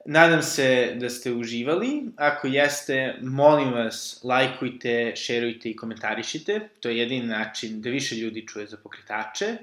Nadam 0.06 0.42
se 0.42 0.94
da 0.96 1.10
ste 1.10 1.32
uživali. 1.32 2.02
Ako 2.16 2.46
jeste, 2.46 3.14
molim 3.22 3.72
vas, 3.72 4.20
lajkujte, 4.24 5.12
šerujte 5.16 5.70
i 5.70 5.76
komentarišite. 5.76 6.68
To 6.80 6.88
je 6.88 6.98
jedini 6.98 7.26
način 7.26 7.80
da 7.82 7.90
više 7.90 8.16
ljudi 8.16 8.46
čuje 8.46 8.66
za 8.66 8.76
pokretače. 8.76 9.56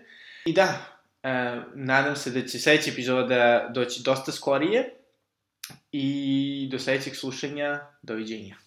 I 0.45 0.53
da, 0.53 0.85
e, 1.23 1.61
nadam 1.75 2.15
se 2.15 2.31
da 2.31 2.47
će 2.47 2.59
sledeća 2.59 2.91
epizoda 2.91 3.69
doći 3.73 4.01
dosta 4.03 4.31
skorije. 4.31 4.89
I 5.91 6.67
do 6.71 6.79
sledećeg 6.79 7.15
slušanja, 7.15 7.79
doviđenja. 8.01 8.60